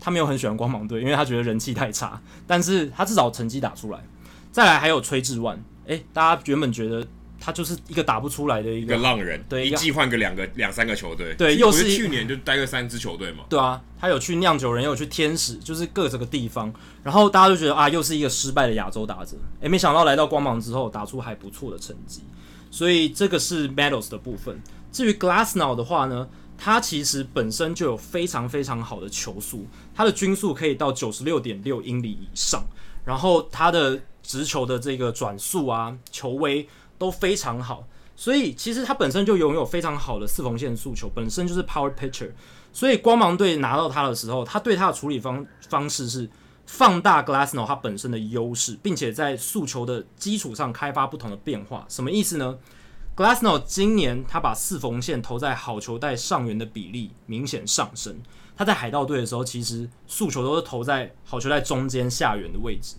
[0.00, 3.98] 他没有很喜欢光芒队，因为他觉得人气太差，但是他至少成绩打出来。
[4.50, 7.06] 再来还有崔志万，诶，大家原本觉得
[7.38, 16.72] 他就是一个打不出来的一个，浪人，对，一季换个两个两三个球队，对，又是去年就待个三支球队嘛，对啊，他有去酿酒人，又有去天使，就是各这个地方，
[17.04, 22.22] 然后大家就觉得啊，又是一个失败的亚洲打者，诶，没想到来到光芒之后，打出还不错的成绩，
[22.72, 24.60] 所以这个是 Meadows 的部分。
[24.92, 26.28] 至于 Glassnow 的话呢？
[26.62, 32.62] 他其实本身就有非常非常好的球速，他的均速可以到九十六点六英里以上，
[33.02, 42.30] 然后他的直球的这个转速啊、球威都非常好，所以其实他本身就拥有非常好的四缝线速球，本身就是 power pitcher。
[42.74, 46.28] 所以光芒队拿到他的时候，他对他的处理方方式是
[46.66, 51.86] 放大 Glasnow 他本身的优势，并且在速球的基础上开发不同的变化。
[51.88, 52.58] 什么意思呢
[53.16, 58.20] ？Glasnow 今年他把四缝线投在好球带上缘的比例明显上升。
[58.56, 62.96] 他在海盗队的时候，其实速球都是投在好球带中间下缘的位置。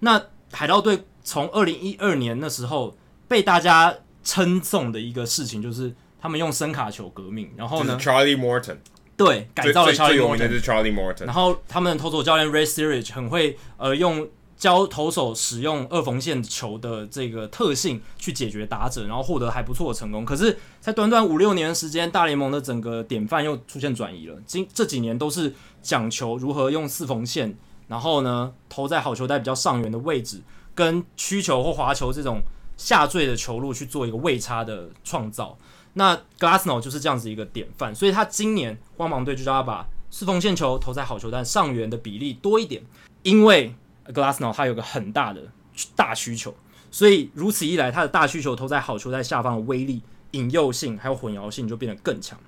[0.00, 0.20] 那
[0.52, 2.96] 海盗队从二零一二年那时候
[3.28, 3.94] 被大家
[4.24, 7.52] 称颂的一个事情，就是他们用声卡球革命。
[7.56, 8.78] 然后呢，Charlie Morton
[9.16, 14.28] 对改造了 Charlie Morton，然后他们的投手教练 Ray Searage 很会呃用。
[14.60, 20.22] 教投手使用二缝线球的这个特性去解决打者，然后获得还不错的成功。
[20.22, 24.36] 可是，在短短五六年时间，大联盟的整个典范又出现转移了。
[24.44, 27.56] 今这几年都是讲求如何用四缝线，
[27.88, 30.42] 然后呢投在好球带比较上缘的位置，
[30.74, 32.42] 跟曲球或滑球这种
[32.76, 35.56] 下坠的球路去做一个位差的创造。
[35.94, 42.82] 那 Glassno 就是这样子一个典范，所以他今年光芒队就叫他把四缝线球投在好球带上缘的比例多一点，
[43.22, 43.74] 因为。
[44.06, 45.52] Glasnow 他有个很大的
[45.94, 46.54] 大需求，
[46.90, 52.38] 所以如此一来，他的大需求投在好球在下方的威力、引诱性还有混淆性就变得更强。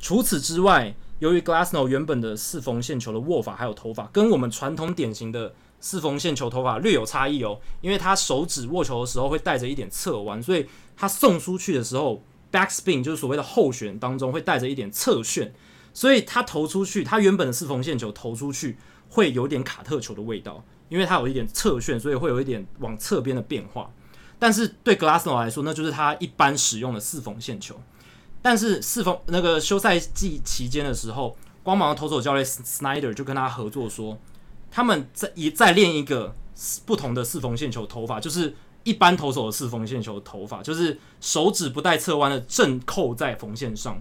[0.00, 15.52] 除此之外，由于 Glasnow 原本的四缝线球的握法还有投法，跟我们传统典型的四缝线球投法略有差异哦，因为他手指握球的时候会带着一点侧弯，所以他送出去的时候，backspin 就是所谓的后旋当中会带着一点侧旋，
[15.92, 18.76] 所以他投出去，他原本的四缝线球投出去
[19.08, 23.90] 会有点卡特球的味道，因为它有一点侧旋，所以会有一点往侧边的变化。
[24.38, 27.74] 但是对 Glasnow 来说，那就是他一般使用的四缝线球。
[28.40, 34.16] 但是四缝那个休赛季期间的时候，光芒的投手教练 Snyder 就跟他合作说，
[34.70, 36.34] 他们在一再练一个
[36.86, 44.00] 不同的四缝线球投法，就是一般投手的四缝线球投法，就是手指不带侧弯的正扣在缝线上，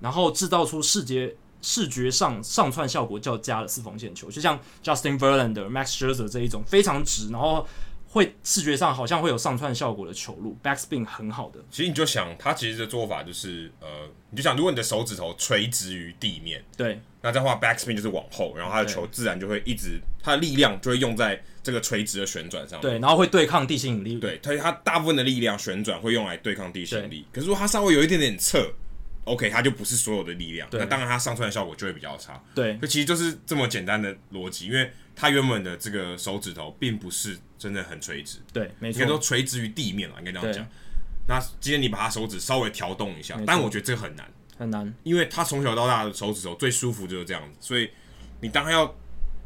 [0.00, 7.66] 然后制造出视觉视觉上上窜效果较佳的四缝线球，就像 Justin Verlander、Max Scherzer 这一种非常直，然后。
[8.12, 11.60] 会视觉上好像会有上窜效果的球路，backspin 很好的。
[11.70, 13.86] 其实你就想，他其实的做法就是，呃，
[14.30, 27.24] 你就想，如果你的手指头垂直于地面，对，那这样的话 backspin 就是往后，然后他的球自然就会一直，他的力量就会用在这个垂直的旋转上面，对，然后会对抗地心引力，对，它它大部分的力量旋转会用来对抗地心引力。
[27.30, 28.74] 可是如果它稍微有一点点侧
[29.32, 32.42] ，OK，它就不是所有的力量，那当然它上窜的效果就会比较差。
[32.54, 37.38] 对，这其实就是这么简单的逻辑，因为它原本的这个手指头并不是。
[37.60, 40.66] 真的很垂直，对，没错，应该都垂直于地面了，应该这样讲。
[41.28, 47.90] 那今天你把他手指稍微调动一下，但我觉得这个很难，很难，因为他从小到大的手指头最舒服就是这样子，所以
[48.40, 48.96] 你当他要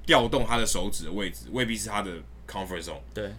[0.06, 2.12] 调动他的手指的位置，未必是他的
[2.46, 3.34] comfort zone，对，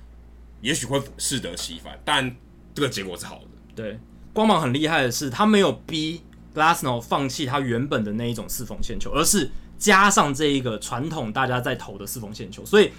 [0.60, 2.36] 也许会适得其反，但
[2.74, 3.48] 这个结果是好的。
[3.74, 3.98] 对，
[4.34, 6.22] 光芒很厉害的是，他没有逼
[6.56, 12.92] Glassno 放弃他原本的那一种四缝线球，而是加上这一个传统大家在投的四缝线球，所以。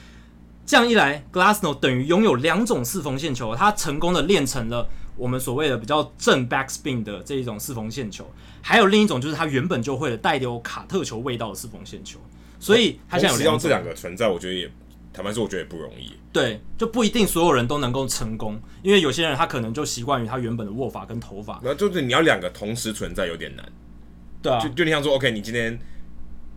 [0.68, 8.28] 这样一来，Glassno 等于拥有两种四缝线球，他成功的练成了我们所谓的比较正 backspin 的这一种四缝线球，
[8.62, 12.18] 还有另一种就是他原本就会的带有卡特球味道的四缝线球，
[12.58, 13.56] 所以他现在有利用。
[13.56, 14.68] 这两个存在，我觉得也
[15.16, 16.12] 坦白说，我觉得也不容易。
[16.32, 21.58] 对，就不一定所有人都能够成功，因为有些人他可能就习惯于他原本的握法跟头发。
[21.64, 23.64] 那就是你要两个同时存在有点难。
[24.42, 25.78] 对啊，就就你像说，OK，你今天。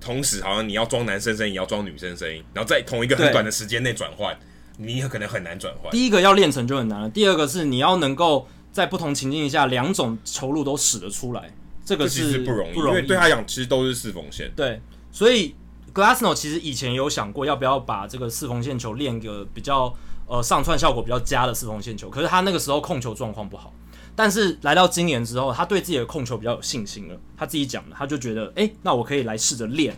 [0.01, 4.33] 同时，好像你要装男生声音，也要装女生声音，然后在同一个很短的时间内转换，
[4.77, 5.91] 你可能很难转换。
[5.91, 14.49] 第一个要练成就很难了，第二个是你要能够在不同情境下两种球路都使得出来，这个是这其实不容易，因为对他讲其实都是四缝线。
[14.55, 14.79] 对，
[15.11, 15.53] 所以
[15.93, 19.93] glasno 其实以前有想过要不要把这个四缝线球练个比较
[20.28, 23.73] 呃上串效果比较佳的四缝线球，可是他那个时候控球状况不好。
[24.15, 27.17] 但是来到今年之后，他对自己的控球比较有信心了。
[27.38, 29.97] 他自己讲的，他就觉得，诶、那我可以来试着练。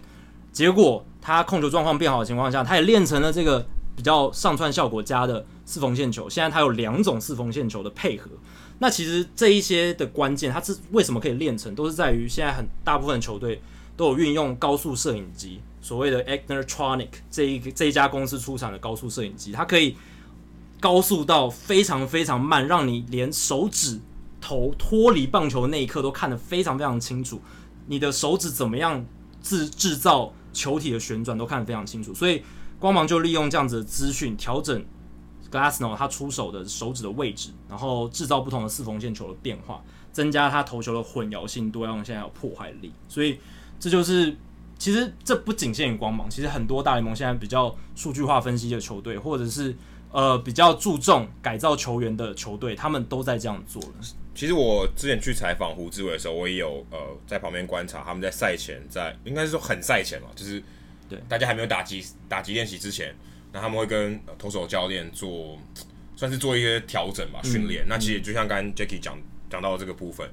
[0.52, 6.30] 结果他控球状况变好的情况下，他也练成了这个比较上串效果佳的四缝线球。
[6.30, 8.30] 现在他有两种四缝线球的配合。
[8.78, 13.60] 那其实这一些的关键，他是为什么可以练成，都是在于现在很大部分球队
[13.98, 19.98] 都有运用高速摄影机，所谓的 Egnertronic 这一这一家公司出产的高速摄影机，它可以
[20.80, 24.00] 高速到非常非常慢，让你连手指。
[24.44, 27.40] 头脱离棒球的那一刻都看得非常非常清楚，
[27.86, 29.06] 你的手指怎么样
[29.40, 32.42] 制制造球体的旋转都看得非常清楚，所以
[32.80, 34.84] 光芒就利用这样子的资讯调整
[35.52, 43.38] Glassnow 他出手的手指的位置，然后制造不同的四缝线球的变化，增加他投球的混淆性，多样现在有破坏力，所以
[43.80, 44.36] 这就是
[44.82, 49.76] 其实这不仅限于光芒，其实很多大联盟现在比较数据化分析的球队，或者是
[50.12, 53.90] 呃比较注重改造球员的球队，他们都在这样做了。
[54.34, 60.60] 其实我之前去采访胡志伟的时候，我也有呃在旁边观察他们在赛前，在应该是说很赛前嘛，就是
[61.08, 63.16] 对大家还没有打击打击练习之前，
[63.52, 65.60] 那他们会跟投手教练做
[66.16, 67.86] 算是做一些调整吧训练。
[67.88, 69.16] 那其实就像刚刚 Jackie 讲
[69.48, 70.28] 讲到的这个部分，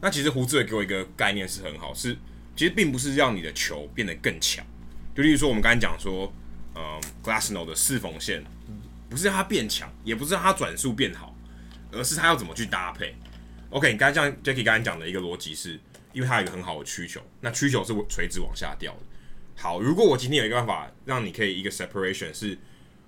[0.00, 2.16] 那其实胡志伟给我一个概念是很好，是
[2.60, 4.62] 其实并不是让你的球变得更强，
[5.16, 6.30] 就例如说我们刚才讲说，
[6.74, 8.44] 呃 g l a s n o 的四缝线
[9.08, 11.34] 不是让它变强，也不是让它转速变好，
[11.90, 13.14] 而是它要怎么去搭配。
[13.70, 15.80] OK，你刚才像 Jacky 刚才讲的一个逻辑是，
[16.12, 18.98] 因为它有一个很好的曲球，那曲球是垂直往下掉的。
[19.56, 22.58] 好，如果我今天有一个办法让你可以一个 separation，是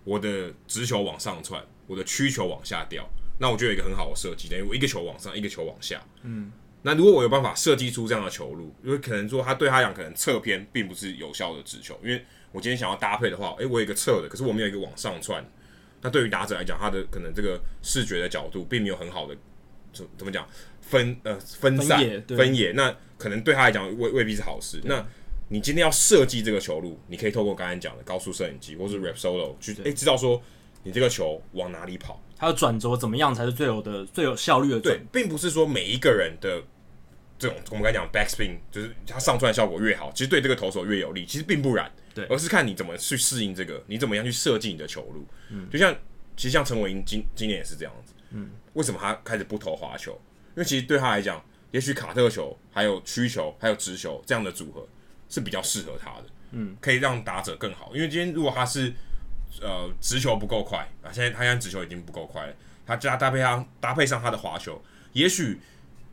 [0.05, 3.07] 我的直球往上窜，我的曲球往下掉，
[3.39, 6.01] 那我就有一个很好的设计，等于我一个球往上，一个球往下。
[6.23, 6.51] 嗯，
[6.83, 15.45] 那如果我有办法设计出这样的球路，因为可能说他对他讲可能侧偏并不是有效的直球，因为我今天想要搭配的话，诶、欸，我有一个侧的，可是我没有一个往上窜，
[16.01, 19.37] 那对于打者来讲，他的可能这个视觉的角度并没有很好的。
[19.95, 20.49] 怎怎么讲
[20.81, 24.81] 分呃分散分野，分野，那可能对他来讲未未必是好事。
[24.85, 25.07] 那
[25.49, 30.43] 你今天要设计这个球路，你可以透过刚才讲的高速摄影机或是 Rap Solo 去诶知道说
[30.83, 34.81] 你这个球往哪里跑，它的转轴怎么样才是最有的最有效率的。
[34.81, 36.61] 对，并不是说每一个人的
[37.39, 41.25] 这种我们刚才讲 backspin，就是他上出来效果越好，其实对这个投手越有利。
[41.25, 45.25] 其实并不然，对，而是看你怎么去适应这个，你怎么样去设计你的球路。
[45.51, 45.95] 嗯，就像
[46.37, 48.13] 其实像陈伟英今今年也是这样子。
[48.33, 50.11] 嗯，为什么他开始不投滑球？
[50.57, 51.41] 因为其实对他来讲，
[51.71, 54.85] 也许卡特球、还有曲球、还有直球这样的组合
[55.29, 56.25] 是比较适合他的。
[56.51, 57.93] 嗯，可以让打者更好。
[57.95, 58.93] 因为今天如果他是
[59.61, 62.55] 呃直球不够快啊，现在他现在直球已经不够快了，
[62.87, 64.83] 他加搭配上搭配上他的滑球，
[65.13, 65.61] 也许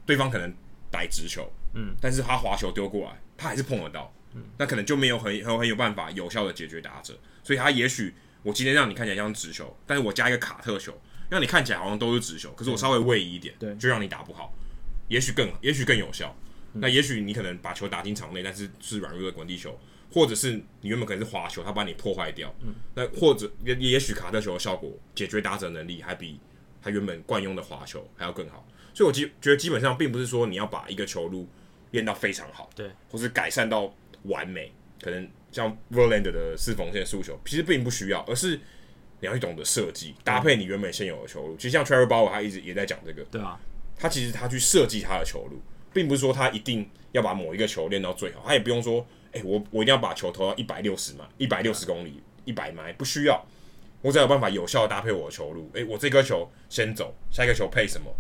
[0.06, 0.54] 对方可能。
[0.92, 8.12] 逮直球，嗯，但是他滑球丢过来，他还是碰得到，嗯，那可能就没有很很很有办法有效的解决打者，所以他也许
[8.42, 14.52] 我今天让你看起来像直球，但是我加一个卡特球，让你看起来好像都是直球，可是我稍微位移一点，对，就让你打不好，
[15.10, 16.36] 也许更也许更有效，
[16.74, 19.80] 嗯、那也许你可能把球打进场内，但是是软弱的滚地球，
[20.12, 26.40] 或者是你原本可能是滑球，他把你破坏掉，嗯，那或者也也许卡特球的效果解决打者能力还比
[26.82, 28.66] 他原本惯用的滑球还要更好。
[28.94, 31.48] 所以，我基觉得基本上并不是说你要把一个球路
[31.92, 33.94] 练到非常好，对，或是改善到
[34.24, 38.60] 完美，可能像 Verlander 的四缝线速球，其实并不需要，而是
[39.20, 41.56] 你要去懂得设计搭配你原本现有的球路。
[41.56, 43.60] 其实像 Trevor Bauer 他一直也在讲这个，对啊，
[43.96, 45.62] 他其实他去设计他的球路，
[45.94, 53.44] 并不是说他一定要把某一个球练到最好，他也不用说，哎、欸，我我一定要把球投到一百六十码、一百六十公里、一百迈，不需要，
[54.02, 55.70] 我只要有办法有效的搭配我的球路。
[55.74, 58.12] 哎、欸，我这颗球先走，下一个球配什么？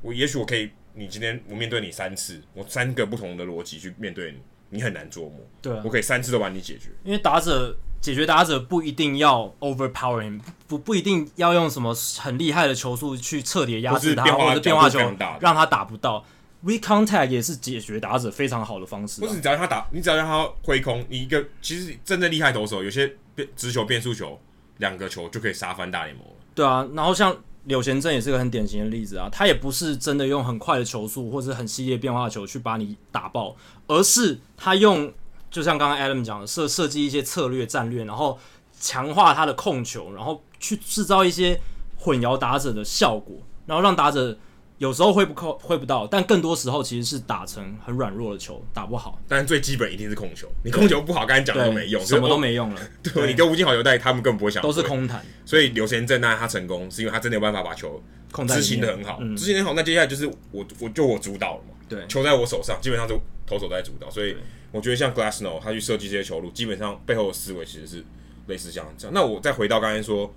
[0.00, 4.38] 我也许我可以，你今天我面对你三次，我三个不同的逻辑去面对你，
[4.70, 5.34] 你很难琢磨。
[5.60, 6.90] 对啊，我可以三次都把你解决。
[7.04, 14.98] 因为打者解决打者不一定要 overpowering，不不一定要用什么很厉害的球速去彻底压制他，或者变化球
[15.40, 16.24] 让他打不到。
[16.64, 19.20] Weak contact 也是解决打者非常好的方式。
[19.20, 24.40] 不是，你只要他打，你只要让他挥空，你一个其实真正厉害投手，有些变直球、变速球，
[24.78, 26.32] 两个球就可以杀翻大联盟了。
[26.54, 27.36] 对啊，然后像。
[27.64, 33.54] 柳贤镇也是个很典型的例子啊，他也不是真的用很快的球速或者很系列变化球去把你打爆，
[33.86, 35.12] 而是他用
[35.50, 38.38] 就像刚刚 Adam 讲的设设计一些策略战略，然后
[38.80, 41.60] 强化他的控球，然后去制造一些
[41.98, 43.36] 混淆打者的效果，
[43.66, 44.38] 然后让打者。
[44.78, 49.20] 有时候挥不扣挥不到，但更多时候其实是打成很软弱的球，打不好。
[49.26, 52.80] 但最基本一定是控球，你控球不好，刚才讲的都没用，什么都没用了。
[53.02, 55.20] 对，对你跟吴敬豪有带，他们更不会想，都是空谈。
[55.44, 58.00] 所以刘贤正那他成功，是因为他真的有办法把球
[58.46, 59.74] 执行的很好，执行的很好。
[59.74, 64.08] 那接下来就是我，我就我主导了嘛，对，球在我手上，基本上就投手在主导。
[64.08, 64.36] 所以
[64.70, 68.04] 我觉得像 Glasnow 他去设计这些球路，基本上背后的思维其实是
[68.46, 69.12] 类似像这样。
[69.12, 70.32] 那我再回到刚才说，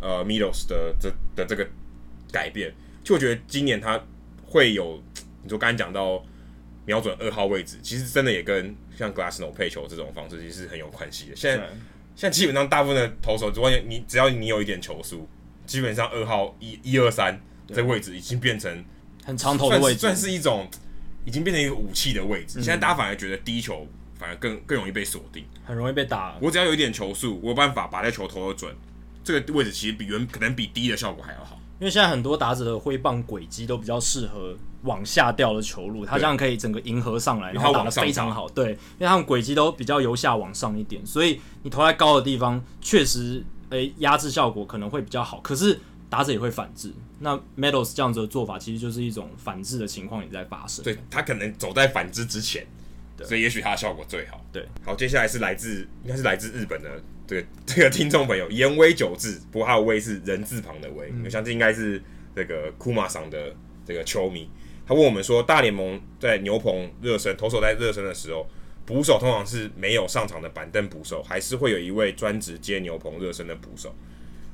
[0.00, 1.68] 呃，Meadows 的这的这个
[2.32, 2.72] 改变。
[3.02, 4.00] 就我觉得今年他
[4.44, 5.02] 会有，
[5.42, 6.24] 你说刚才讲到
[6.84, 11.36] 瞄准二号位置，其实真的也跟像 Glasnow 配球这种方式其实是很有关系的。
[11.36, 11.64] 现在
[12.14, 15.28] 现在基本上大部分的投手，只要你只要你有一点球速，
[15.66, 18.84] 基本上二号一一二三这位置已经变成
[19.24, 20.68] 很长投的位置，算是一种
[21.24, 22.62] 已经变成一个武器的位置。
[22.62, 23.86] 现在大家反而觉得低球
[24.18, 26.36] 反而更更容易被锁定，很容易被打。
[26.40, 28.74] 我只要有一点球速，我有办法把这球投得准，
[29.24, 31.58] 这个位置其实比原可能比低的效果还要好。
[31.82, 38.48] 因为现在很多打者的挥棒轨迹都比较适合往下掉的球路，他这样可以整个迎合上来，然后打得非常好。
[38.50, 45.40] 对，因为他们轨迹都比较由下往上一点，所以你投在高的地方，确实，诶，压制效果可能会比较好。
[45.40, 45.76] 可是
[46.08, 50.84] 打者也会反制，那 Meadows 这样子的做法，其实就是一种反制的情况也在发生。
[50.84, 52.64] 对，他可能走在反制之前，
[53.24, 54.44] 所以也许它的效果最好。
[54.52, 56.90] 对，好，接下来是来自应该是来自日本的。
[57.26, 62.02] 这个 这个听众朋友，言威九字，不过他的威是人字旁的威，我、嗯、相信应该是
[62.34, 63.54] 这个库马桑的
[63.86, 64.50] 这个球迷。
[64.84, 68.46] 他问我们说，大联盟在牛棚热身，投手在热身的时候，
[68.84, 73.94] 捕手通常是没有上场的板凳捕手，还是会有一位专职接牛棚热身的捕手？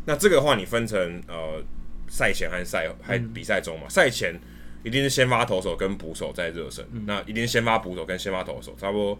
[0.04, 1.62] 那这个的话，你分成呃
[2.08, 3.88] 赛前和赛还比赛中嘛？
[3.88, 4.40] 赛、嗯、前
[4.82, 9.18] 一定是先发投手跟捕手在热身，嗯、那一定是先发捕手跟先发投手，差不多。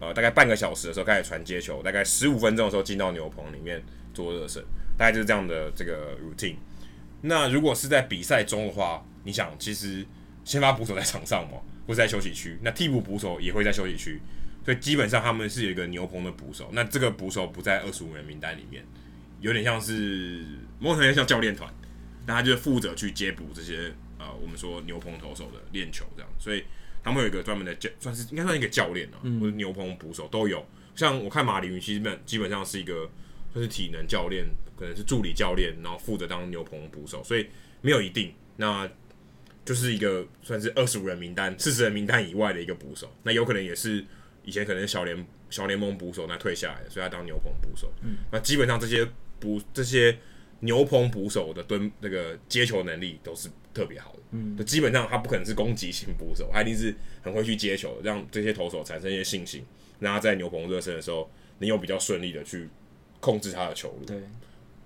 [0.00, 3.82] 呃，大概半个小时的时候开始传接球，大概十五分钟的时候进到牛棚里面
[4.12, 4.62] 做热身，
[4.98, 6.56] 大概就是这样的这个 routine。
[7.22, 10.04] 那如果是在比赛中的话，你想，其实
[10.44, 14.20] 先发捕手在场上嘛，或是在休息区，那替补捕手也会在休息区，
[14.64, 16.68] 所以基本上他们是有一个牛棚的捕手。
[16.72, 18.84] 那这个捕手不在二十五人名单里面，
[19.40, 20.44] 有点像是
[20.80, 21.72] 某种程度像教练团，
[22.26, 23.92] 那他就负责去接捕这些
[24.24, 26.64] 呃，我们说牛棚投手的练球这样，所以。
[27.06, 30.64] 他们有一个专门的教，算是应该算一个教练啊，嗯、或者牛棚捕手都有。
[30.96, 33.06] 像我看马林鱼，其实基本基本上是一个，
[33.54, 37.46] 就是体能教练，可能是助理教练，然后负责当牛棚捕手，所以
[37.82, 38.32] 没有一定。
[38.56, 38.90] 那
[39.66, 43.14] 就是一个算是二十五人名单、四十人名单以外的一个捕手。
[43.22, 44.02] 那有可能也是
[44.42, 47.92] 以前可能小联小联盟捕手那退下来的，所以他当牛棚捕手。
[48.00, 49.06] 嗯，那基本上这些
[49.38, 50.16] 捕这些
[50.60, 59.64] 牛棚捕手的蹲那个接球能力都是特别好的，嗯，就基本上他不可能是攻击型捕手，他一定是很会去接球，让这些投手产生一些信心，
[60.00, 61.30] 让他在牛棚热身的时候
[61.60, 62.68] 能有比较顺利的去
[63.20, 64.16] 控制他的球路，对，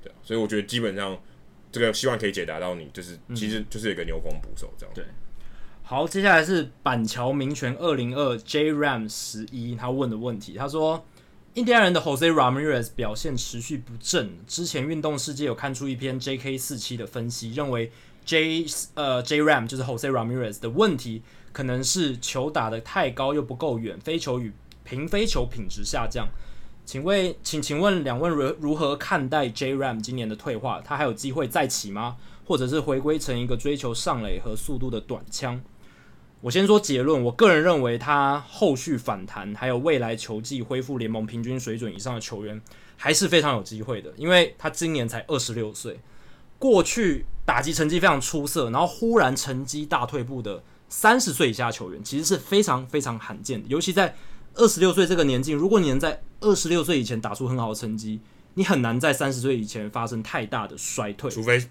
[0.03, 1.19] 对，所以我觉得基本上
[1.73, 5.05] 这个希望可以解答到你，就是其实就是一个牛棚捕手这样，对。
[5.83, 11.05] 好，接下来是板桥名泉二零二 J Ram 十一，他问的问题，他说。
[11.55, 14.31] 印第安人的 Jose Ramirez 表现持续不振。
[14.47, 17.91] 之前运动世界有看出一篇 JK 四七的分析，认为
[18.29, 24.53] J 呃 J Ram 就是 Jose Ramirez 的问题，可能是球打得太高又不够远，飞球与
[24.85, 26.29] 平飞球品质下降。
[26.85, 30.83] 请问，请请问两位如如何看待 J Ram 今年的退化？
[30.83, 32.19] 他还有机会再起吗？
[32.45, 35.63] 或者是回归成一个追求上垒和速度的短枪？
[36.43, 42.61] 我先说结论，我个人认为他后续反弹，还有未来球季恢复联盟平均水准以上的球员，
[42.99, 44.13] 还是非常有机会的。
[44.19, 45.99] 因为他今年才二十六岁，
[46.59, 53.69] 过去打击成绩非常出色，然后忽然成绩大退步的三十岁以下球员，其实是非常非常罕见的。
[53.69, 54.15] 尤其在
[54.55, 58.21] 二十六岁这个年纪，如果你能在二十六岁以前打出很好的成绩，
[58.55, 61.65] 你很难在三十岁以前发生太大的衰退，除非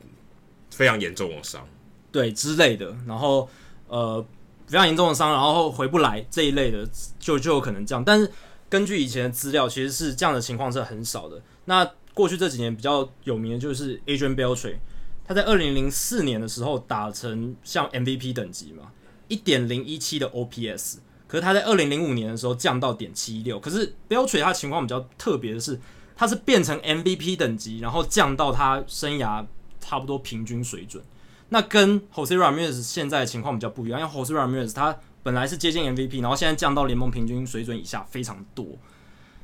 [0.72, 1.68] 非常严重的伤，
[2.12, 2.96] 对之类的。
[3.06, 3.50] 然后
[3.88, 4.26] 呃。
[4.70, 6.86] 非常严重的伤，然后回不来这一类的，
[7.18, 8.04] 就就有可能这样。
[8.04, 8.30] 但是
[8.68, 11.42] 根据以前的资料，其实是这样的情况是很少的。
[11.64, 14.78] 那过去这几年比较有名的就是 Adrian Beltre，
[15.24, 18.92] 他在二零零四年的时候打成像 MVP 等级嘛，
[19.28, 20.96] 一点零一七的 OPS，
[21.28, 23.60] 可是他在二零零五年的时候降到点七六。
[23.60, 25.80] 可是 Beltre 他情况比较特别的是，
[26.16, 29.46] 他是变成 MVP 等级，然后降到他生涯
[29.80, 31.04] 差不多平均水准。
[31.50, 38.66] 那跟 Jose Ramirez 现在的情况比较不一样，因为 Jose Ramirez 他本来是接近 MVP，然后现在降到联盟平均水准以下非常多。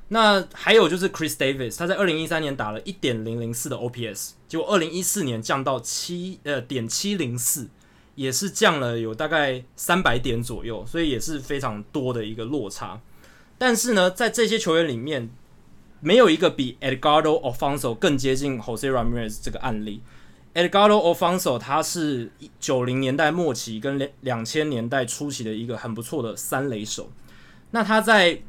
[0.09, 7.69] 那还有就是 Chris Davis，他在二零一三年打了一点零零四的 OPS，结果二零一四年降到七呃点七零四，
[8.15, 13.01] 也是降了有大概三百点左右，所以也是非常多的一个落差。
[13.57, 15.29] 但是呢，在这些球员里面，
[15.99, 20.01] 没有一个比 Edgardo a l f o n s o 更接近 Jose Ramirez 这个案例。
[20.53, 22.29] Edgardo a l f o n s o 他是
[22.59, 27.09] 九零年代末期跟两两千年代初期的一个很不错的三垒手。
[27.71, 28.41] 那他在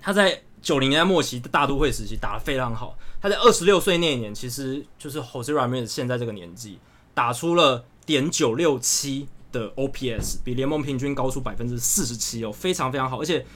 [0.00, 2.98] 他在九零年代末期的大都会时期打得非常好。
[3.22, 6.80] 他在二十六岁那一年，其实就是 Jose Ramirez 现在这个年纪，
[7.14, 13.20] 打出了点九六七的 OPS，比联盟平均高出百分之四十七哦，非常非常好。
[13.20, 13.46] 而且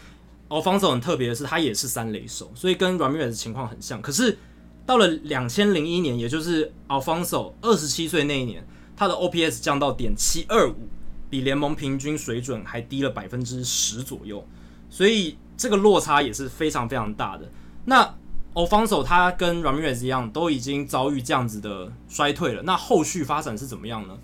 [0.50, 4.00] Alfonso 很特别的是，他也是三垒手，所以跟 Ramirez 情况很像。
[4.00, 4.38] 可是
[4.86, 8.64] 到了两千零一年，也就是 Alfonso 二十七岁那一年，
[8.96, 10.88] 他的 OPS 降到点七二五，
[11.28, 14.46] 比联盟平均水准还低了百分之十左右，
[14.88, 17.46] 所以这个落差也是非常非常大的。
[17.84, 18.14] 那
[18.54, 22.62] Alfonzo 他跟 Ramirez 一样，都已经遭遇这样子的衰退了。
[22.62, 24.16] 那后续发展是怎么样呢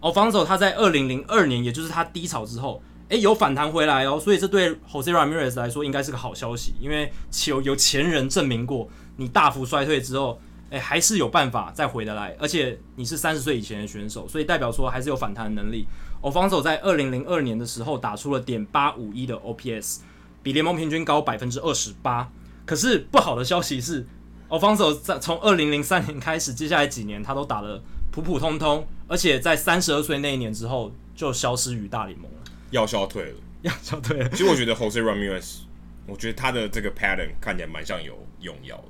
[0.00, 7.12] ？Alfonzo 他在二零零二年，也就是他低潮之后，诶，有反弹回来哦，所以这对 Jose Ramirez 来说应该是个好消息，因为
[7.48, 8.88] 有有前人证明过。
[9.16, 10.40] 你大幅衰退之后，
[10.70, 15.88] 诶，还是有办法再回得来，而且你是三十岁以前的选手，所以代表说还是有反弹的能力。
[16.22, 19.98] Alfonzo 在二零零二年的时候打出了点八五一的 OPS，
[20.44, 22.30] 比联盟平均高百分之二十八。
[22.64, 24.06] 可是不好的消息是
[24.48, 27.82] ，Alfonzo 在从二零零三年开始，接下来几年他都打得
[28.12, 32.38] 普普通通，而且在三十二岁那一年之后就消失于大联盟了，
[32.70, 34.28] 要消退了，要消退了。
[34.30, 35.62] 其实我觉得 Jose Ramirez，
[36.06, 38.84] 我觉得他的这个 pattern 看起来蛮像有用药的。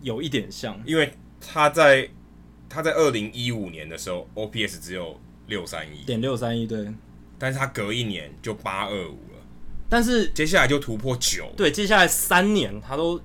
[0.00, 2.08] 有一点像，因为他在
[2.68, 6.92] 他在二零一五年的时候，OPS 只有六三一点六三一，对，
[7.38, 9.31] 但是他隔一年就八二五了，
[9.92, 13.20] 但是接下来就突破九，对，接下来三年他都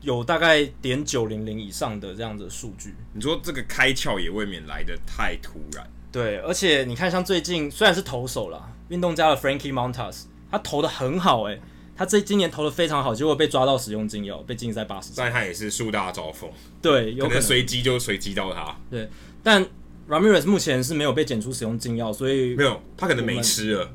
[0.00, 2.94] 有大概点九零零以上的这样子的数据。
[3.12, 11.60] 你说这个开窍也未免来得太突然，对，而且你看，像最近虽然是投手啦，运动家的 Frankie Montas，他投的很好，欸，诶。
[11.94, 15.10] 他这今年投的非常好，结果被抓到使用禁药，被禁赛八十。
[15.16, 16.48] 但他也是树大招风，
[16.80, 18.74] 对，有可能随机就随机到他。
[18.88, 19.10] 对，
[19.42, 19.66] 但
[20.08, 23.90] Ramirez 目前是没有被检出使用禁药，所以没有，他可能没吃了，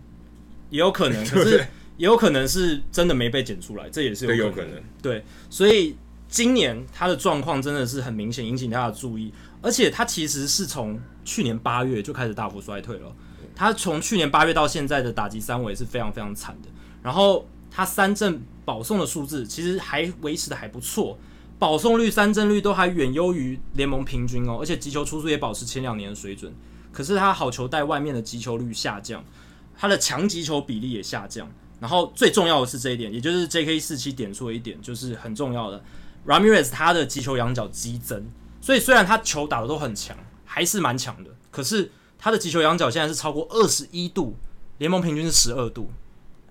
[0.69, 1.65] 也有可能， 可是
[2.03, 4.69] 也有可能是真的没被剪出来，这也是有可能。
[4.69, 5.95] 可能对，所以
[6.27, 9.31] 今年他的状况真的是很明显引起大家的注意，
[9.61, 13.15] 而且他其实是从去年八月就开始大幅衰退了，
[13.55, 16.67] 他从去年八月到现在的打击三围是非常非常惨的，
[17.01, 17.47] 然后。
[17.75, 21.17] 他三振保送的数字其实还维持的还不错，
[21.57, 26.53] 保送率、三振率都还远优于联盟平均哦，而且击球出速也保持前两年的水准。
[26.91, 29.25] 可是他好球带外面的击球率下降，
[29.75, 31.49] 他的强击球比例也下降。
[31.83, 33.77] 然后最重要的是这一点，也就是 J.K.
[33.77, 35.83] 四七点出的一点，就是很重要的。
[36.25, 38.25] Ramirez 他的击球仰角激增，
[38.61, 40.15] 所以虽然他球打得都很强，
[40.45, 44.37] 还是蛮强的，可是他的击球仰角现在是超过二十一度，
[44.77, 45.91] 联盟平均是十二度，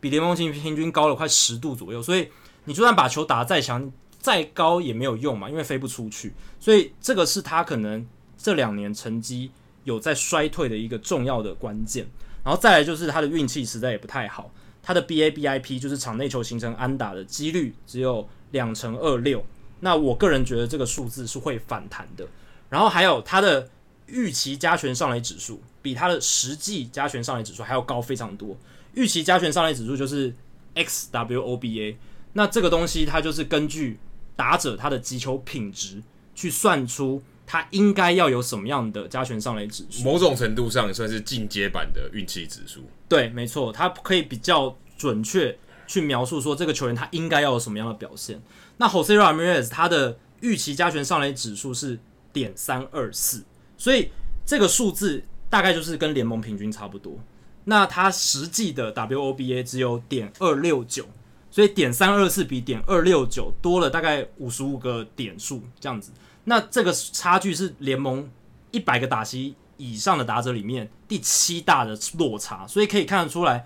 [0.03, 2.03] 比联盟平平均高了快十度左右。
[2.03, 2.29] 所以
[2.65, 6.35] 你就算把球打得再强再高也没有用嘛，因为飞不出去。
[6.61, 8.07] 所以这个是他可能
[8.37, 9.51] 这两年成绩
[9.85, 12.07] 有在衰退的一个重要的关键。
[12.45, 14.53] 然后再来就是他的运气实在也不太好，
[14.83, 19.45] 他的 BABIP 就是场内球形成安打的几率只有两成二六。
[19.81, 22.27] 那我个人觉得这个数字是会反弹的。
[22.69, 23.69] 然后还有他的
[24.07, 28.57] 预期加权上垒指数比他的实际加权上垒指数还要高非常多。
[28.95, 30.35] 预期加权上垒指数就是
[30.75, 31.97] xWOBA，
[32.33, 33.99] 那这个东西它就是根据
[34.35, 36.03] 打者他的击球品质
[36.35, 37.23] 去算出。
[37.53, 40.03] 他应该要有什么样的加权上垒指数？
[40.05, 42.81] 某种程度上也算是进阶版的运气指数。
[43.07, 45.55] 对，没错，他可以比较准确
[45.87, 48.41] 去描述说这个球员他应该要有什么样的表现。
[48.79, 51.99] 那 Jose Ramirez 他的预期加权上垒指数是
[52.33, 53.45] 点三二四，
[53.77, 54.09] 所以
[54.47, 57.19] 这个数字大概就是跟联盟平均差不多。
[57.65, 61.05] 那他实际的 WOBA 只有点二六九，
[61.51, 66.13] 所以点三二四比点二六九多了大概五十五个点数这样子。
[66.45, 68.31] 那这个差距是联盟
[68.71, 73.65] 一百个打席以上的打者里面第七大的落差，所以可以看得出来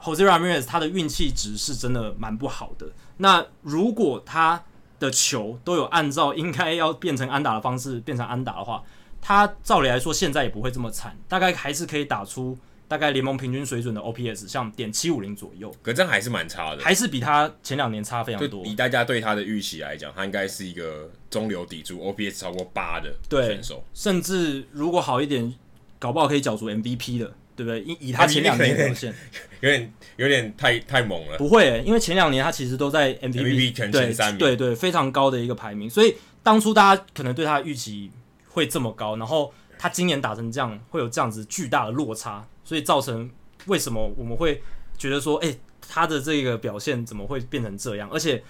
[0.00, 2.92] ，Jose Ramirez 他的运气值是真的蛮不好的。
[3.18, 4.64] 那如果他
[4.98, 8.82] 的球都有按照应该要变成安打的方式变成安打的话，
[9.20, 12.58] 他照理来说现在也不会这么惨，大概还是可以打出。
[12.88, 18.66] 大概联盟平均水准的 OPS 像点七五零左右，可这样还是蛮差的，还是比他前两年差非常多。
[18.66, 25.52] 以大家对他的预期来讲，他应该是一个中流砥柱，OPS 超过八的选手，甚至如果好一点，
[25.98, 27.80] 搞不好可以角逐 MVP 的，对不对？
[27.80, 29.12] 以以他前两年的表现，
[29.60, 31.38] 有点有点太太猛了。
[31.38, 38.10] 不会、欸，因为前两年他其实都在 MVP, 全前三名，对对对，非常高的一个排名，所以当初大家可能对他的预期
[38.50, 42.46] 会这么高，然后他今年打成这样，会有这样子巨大的落差。
[42.64, 43.28] 所以造成
[43.66, 44.62] 为什么我们会
[44.96, 48.08] 觉得说，哎、欸，他的这个表现怎么会变成这样？
[48.10, 48.42] 而且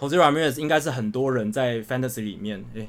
[0.00, 2.88] ，Jose Ramirez 应该是很多人在 Fantasy 里面，哎、欸，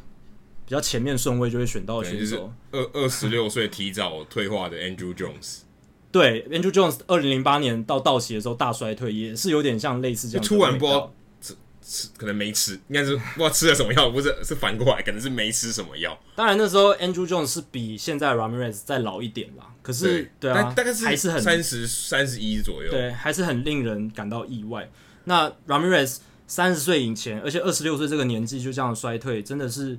[0.66, 2.51] 比较前面顺位就会选到的选手。
[2.72, 5.59] 二二十六岁提早退化的 Andrew Jones，
[6.12, 10.47] 对，Andrew Jones 二零零八年到道奇的时候大衰退，也是有点像类似这样。
[10.47, 11.14] 突然播。
[11.41, 16.18] 吃吃可能没吃，应该是不知道吃了什么药，不是是反过来，可能是没吃什么药。
[16.36, 24.88] 当然那时候 Andrew Jones 是比现在 Ramirez 再老一点啦，可是对，对啊，大概是还是很三十三十一左右，对，还是很令人感到意外。
[25.24, 26.18] 那 Ramirez
[26.51, 29.97] 三十岁以前，而且二十六岁这个年纪就这样衰退，真的是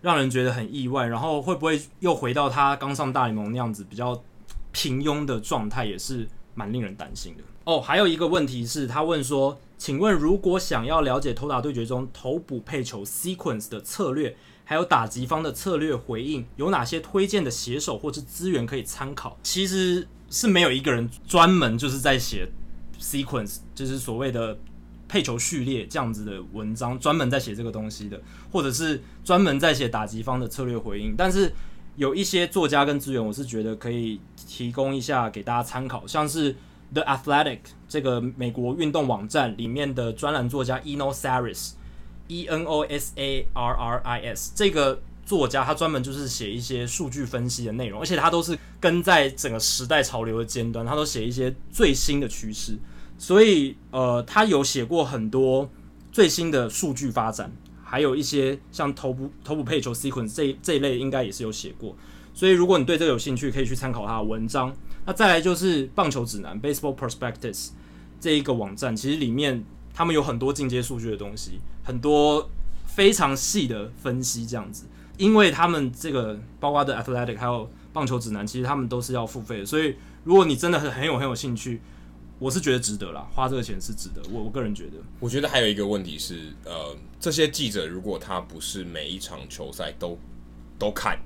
[0.00, 1.08] 让人觉得很意外。
[1.08, 4.22] 然后会不会又回到他刚上大联盟那样子比较
[4.70, 7.42] 平庸的状态，也是蛮令人担心的。
[7.64, 9.58] 哦，还有一个问题是，他问说。
[9.76, 19.38] 请问，如果想要了解投打对决中投捕配球 sequence 的策略，还有打击方的策略回应，有哪些推荐的写手或是资源可以参考？
[19.44, 22.48] 其实是没有一个人专门就是在写
[23.00, 24.58] sequence，就是所谓的
[25.08, 28.20] 配球序列这样子的文章，专门在写这个东西的，
[28.52, 31.14] 或者是专门在写打击方的策略回应。
[31.16, 31.52] 但是
[31.96, 36.54] 有一些作家跟资源，我是觉得可以提供一下给大家参考，像是。
[36.90, 52.78] The Athletic 这个美国运动网站里面的专栏作家 Eno Sarris，E N O S A R R I S 这个作家，他专门就是写一些数据分析的内容，而且他都是跟在整个时代潮流的尖端，他都写一些最新的趋势。
[53.18, 55.68] 所以，呃，他有写过很多
[56.12, 57.52] 最新的数据发展，
[57.84, 61.96] 还有一些像头部头部配球 sequence 这这一类，应该也是有写过。
[62.32, 64.72] 所以，如果你对这个有兴趣，可以去参考他的文章。
[65.04, 67.70] 那再来就是棒球指南 （Baseball Prospectus）
[68.20, 72.48] 这一个网站，其实里面他们有很多进阶数据的东西，很多
[72.86, 74.86] 非常细的分析这样子。
[75.16, 79.66] 因为他们这个包括的 Athletic 还有棒球指南，其实他们都是要付费的。
[79.66, 81.80] 所以如果你真的很很有很有兴趣，
[82.38, 84.22] 我是觉得值得啦，花这个钱是值得。
[84.30, 84.98] 我我个人觉得。
[85.20, 90.18] 我觉得还有一个问题是，呃，这些记者如果他不是每一场球赛都
[90.78, 91.18] 都看，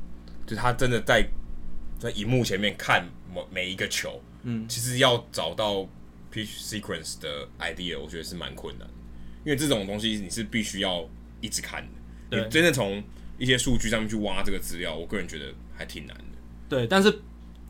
[0.47, 1.29] 就他真的在
[1.99, 3.09] 在荧幕前面看。
[3.51, 5.89] 每一个球，嗯，其实要找到
[6.31, 8.87] pitch sequence 的 idea，我觉得是蛮困难，
[9.43, 11.09] 因为这种东西你是必须要
[11.41, 11.83] 一直看
[12.29, 13.03] 的，你真的从
[13.39, 16.25] 一些数据上面去挖这个资料，我个人觉得还挺难的。
[16.69, 17.23] 对，但是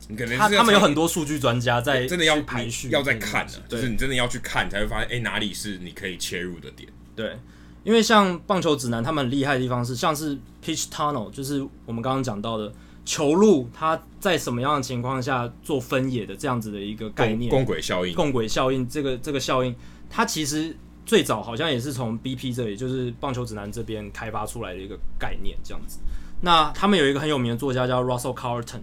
[0.09, 6.88] 你可能他他们有很多数据专家在真的要排序，要在看的，就是你真的要去看才会发现，哎，哪里是你可以切入的点。
[7.14, 7.36] 对，
[7.84, 12.72] 因为像棒球指南，他们很厉害的地方是，像是 pitch tunnel，就是我们刚刚讲到的。
[13.05, 19.74] 球路它在什么样的情况下做分野的这样子的一个概念，共轨效应，共轨效应这个这个效应，
[20.09, 25.98] 它其实最早好像也是从 BP 这里，就是棒球指南这边开发出来的一个概念这样子。
[26.42, 28.82] 那他们有一个很有名的作家叫 Russell Carlton，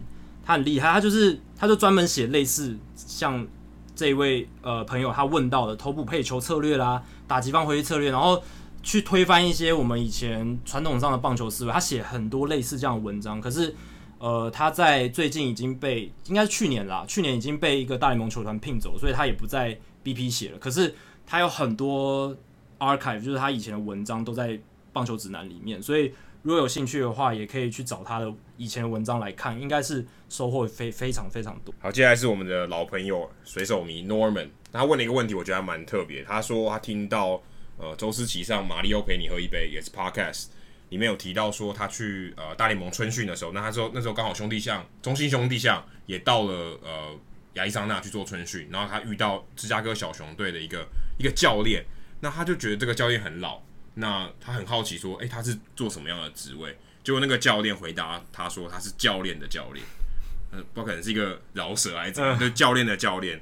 [0.54, 3.48] 很厉害，他就是他就专门写类似像
[3.96, 8.42] 这一位呃朋友他问到的头部配球策略啦、打击方回避策略，然后
[8.82, 11.72] 去推翻一些我们以前传统上的棒球思维。
[11.72, 13.76] 他写很多类似这样的文章，可是
[14.18, 20.58] 呃他在最近已经被应该是去年啦，去年已经被一个大联盟球团聘走，所以他也不在 BP 写了。
[20.58, 20.96] 可是
[21.28, 22.36] 他有很多
[22.80, 24.60] archive，就是他以前的文章都在
[24.94, 26.12] 棒球指南里面，所以。
[26.42, 31.74] 如果有兴趣的话，也可以去找他的以前的文章来看，应该是收获非非常非常多。
[31.80, 36.24] 好，接下来是我们的老朋友水手迷 Norman，他问了一个问题，我觉得还蛮特别。
[36.24, 37.42] 他说他听到
[37.78, 40.46] 呃周思齐上马里欧陪你喝一杯也是 Podcast
[40.90, 47.16] 里面有提到说他去呃大联盟春训的时候，那他说那时候刚好兄弟像中心兄弟像也到了呃
[47.56, 50.88] 亚利桑那去做春训，然后他遇到芝加哥小熊队的一个
[51.18, 51.84] 一个教练，
[52.22, 53.62] 那他就觉得这个教练很老。
[53.96, 59.86] 那他很好奇说：“诶、欸，他是做什么样的职位？”结果那个教练回答他说：“他是教练的教练，
[60.52, 63.42] 呃，不可能是一个饶舌来着，就教练的教练。”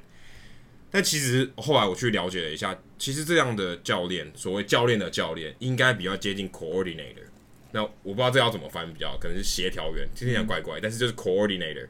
[0.90, 7.26] 但其实后来我去了解了一下，其实这样的教练，所谓教练的教练，应该比较接近 coordinator。
[7.72, 11.86] 那我不知道这要怎么翻比较，可能是协调员，听起来怪怪，但是就是 coordinator。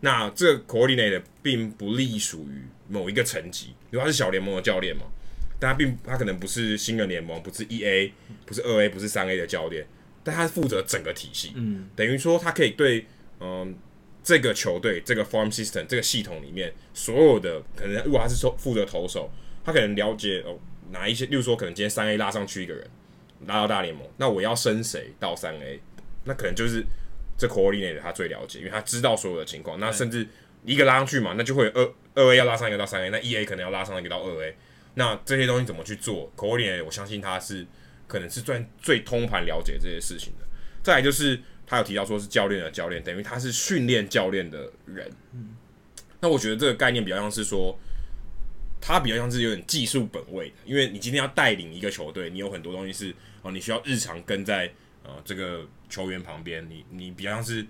[0.00, 5.04] 那这个 coordinator 并不隶属于某一个层级，因为他是小联盟的教练嘛。
[5.62, 8.12] 但他并他可能不是新人联盟，不是一 A，
[8.44, 9.86] 不是二 A，不是三 A 的教练，
[10.24, 13.06] 但他负责整个体系，嗯，等于说他可以对
[13.38, 13.72] 嗯
[14.24, 19.30] 这个球队这个 farm system 这个系统里面所有的可能，如果他是说负责投手，
[19.64, 20.58] 他可能了解哦
[20.90, 22.84] 哪一些，例如说可能今天三 A 拉上去一个人
[23.46, 25.80] 拉到大联盟，那我要升谁到三 A，
[26.24, 26.84] 那可能就是
[27.38, 30.26] 这 coordinator 他最了解，因为他知道所有的情况，那甚至
[30.64, 34.56] 一个拉上去嘛，那就会有二二 A 要拉上一个到三 A，那一 A 可能要拉上一个到二 A。
[34.94, 37.66] 那这些东西怎么去做口红脸我相信他是
[38.06, 40.46] 可能是最最通盘了解这些事情的。
[40.82, 45.10] 再来就是他有提到说是教练的教练，等于他是训练教练的人。
[46.20, 47.78] 那我觉得这个概念比较像是说，
[48.80, 54.70] 他比较像是有点技术本位的，因为你今天要带领一个球队，你有很多东西是哦，你需要日常跟在
[55.02, 57.66] 呃这个球员旁边，你你比较像是。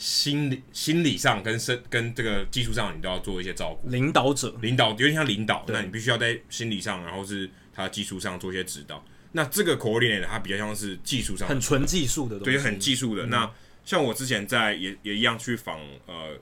[0.00, 3.86] 心理心理上跟身跟这个技术上，你都要做一些照顾。
[3.90, 9.04] 领导者，领导有点像领导，那你必须要在心理上，然后是他的技术上做一些指导。
[9.32, 13.26] 那这个 coordinator 它比较像是技术上很纯技术的东西，对，很技术的。
[13.26, 13.50] 嗯、那
[13.84, 16.34] 像我之前在也也一样去访呃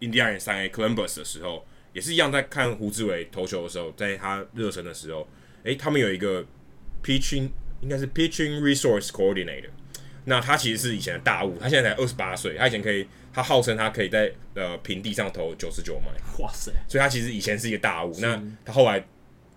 [0.00, 5.26] 印第安人三 A Columbus 的时候，也是一样在看胡志伟投球的时候，在他热身的时候，
[5.62, 6.44] 诶、欸，他们有一个
[7.02, 7.48] pitching
[7.80, 9.70] 应该是 pitching resource coordinator。
[10.28, 16.06] 那他其实是以前的大物，他现在才二十八岁，他以前可以，他号称他可以在呃平地上投九十九迈，
[16.42, 16.72] 哇塞！
[16.88, 18.12] 所以他其实以前是一个大物。
[18.18, 19.06] 那他后来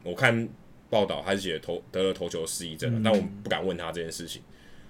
[0.04, 0.48] 我看
[0.88, 4.44] 报道，他是写投得了投球失忆症了，嗯、但我不敢问他这件事情。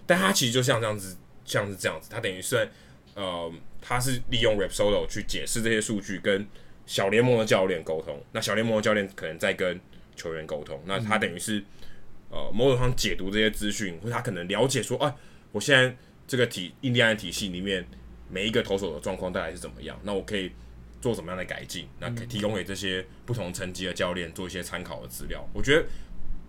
[0.06, 1.16] 但他其实就像这样子，
[1.46, 2.70] 像是这样子，他等于算
[3.16, 3.50] 呃，
[3.82, 6.46] 他是利用 Rap Solo 去解释这些数据，跟
[6.86, 8.22] 小联盟的教练沟通。
[8.34, 9.80] 那小联盟的教练可能在跟
[10.18, 11.64] 球员沟通，那他等于是
[12.30, 15.16] 呃某种上解读这些资讯，或他可能了解说，哎、啊。
[15.52, 15.96] 我现在
[16.28, 17.86] 这个体印第安体系里面
[18.30, 20.00] 每一个投手的状况大概是怎么样？
[20.04, 20.52] 那我可以
[21.02, 21.88] 做什么样的改进？
[22.00, 25.44] 那可以提供给这些不同层级的教练做一些参考的资料。
[25.54, 25.84] 我觉得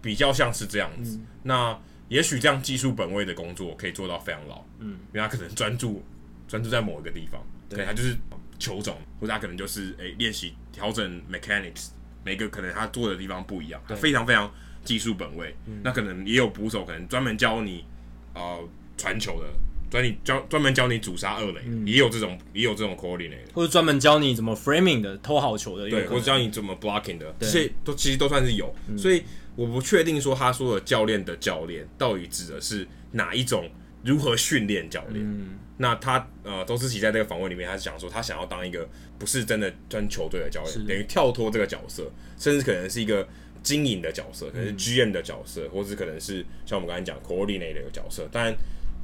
[0.03, 1.17] 比较像是这样子。
[1.17, 6.05] 嗯、那也许这样技术本位的工作可以做到非常老，嗯，因为他可能专注
[6.47, 8.15] 专注在某一个地方，对，他就是
[8.59, 11.91] 球种，或者他可能就是诶练习调整 mechanics，
[12.23, 14.53] 每个可能他做的地方不一样，他非常非常
[14.85, 15.57] 技术本位。
[15.65, 17.87] 嗯、那可能也有捕手可能专门教你
[18.35, 18.69] 呃。
[19.01, 19.49] 传球的，
[19.91, 28.73] 专你教专门教你阻杀二垒，嗯、也有这种也有这种 coordinator，或者专门教你怎么 framing 的偷好球的，对，或者教你怎么 blocking 的，这些都其实都算是有。
[28.89, 29.23] 嗯、所以
[29.57, 33.69] 我不确定说他说的教练的教练到底指的是哪一种
[34.05, 35.25] 如何训练教练。
[35.25, 38.89] 嗯、那他呃周思琪在这个访问里面，他是讲说他想要当一个
[39.19, 43.27] 不是真的专球队的教练，等于跳脱这个角色，甚至可能是一个
[43.63, 48.55] 经营的角色，可能是 GM 的角色，嗯、或是可能是像我们刚才讲 coordinator 的角色，当然。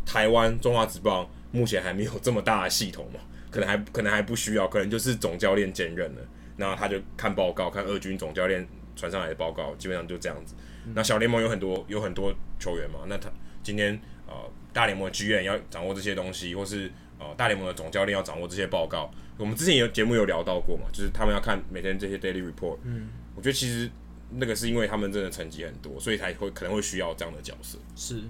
[0.06, 6.22] 台湾中华职棒目前还没有这么大的系统嘛， 可能还可能还不需要，可能就是总教练兼任了，
[6.56, 10.54] 那他就看报告，看二军总教练传上来的报告，基本上就这样子。
[10.86, 13.28] 嗯、那小联盟有很多有很多球员嘛，那他
[13.62, 14.34] 今天呃
[14.72, 22.78] 大联盟的剧院要掌握这些东西，或是呃大联盟的总教练要掌握这些报告，我们之前有节目有聊到过嘛，就是他们要看每天这些 daily report。
[22.84, 23.90] 嗯，我觉得其实
[24.30, 27.78] 那个是因为他们真的成绩很多，所以才会可能会需要这样的角色。
[27.96, 28.20] 是。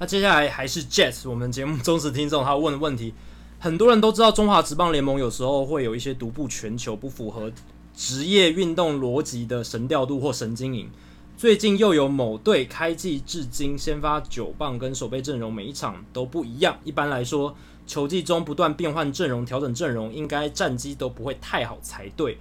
[0.00, 3.12] 那接下来还是 Jets，我们节目忠实听众，他问的问题，
[3.58, 7.52] 很多人都知道，中华职棒联盟有时候会有一些独步全球、不符合
[7.94, 10.88] 职业运动逻辑的神调度或神经营。
[11.36, 16.78] 最近又有某队开季至今先发九棒跟守备阵容每一场都不一样。
[16.82, 17.54] 一般来说，
[17.86, 22.38] 球季中不断变换阵容、调整阵容，应该战绩都不会太好才对。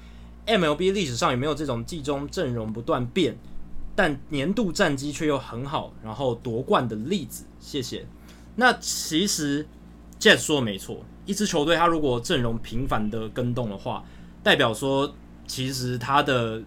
[0.47, 3.37] MLB 历史上有没有这种季中阵容不断变，
[3.99, 7.43] 但年度战绩却又很好，然后夺冠的例子？
[7.59, 8.05] 谢谢。
[8.55, 9.67] 那其实
[10.17, 14.05] Jet 说的没错，一支球队他如果阵容频繁的更动的话，
[14.41, 15.13] 代表说
[15.45, 16.63] 其实他的。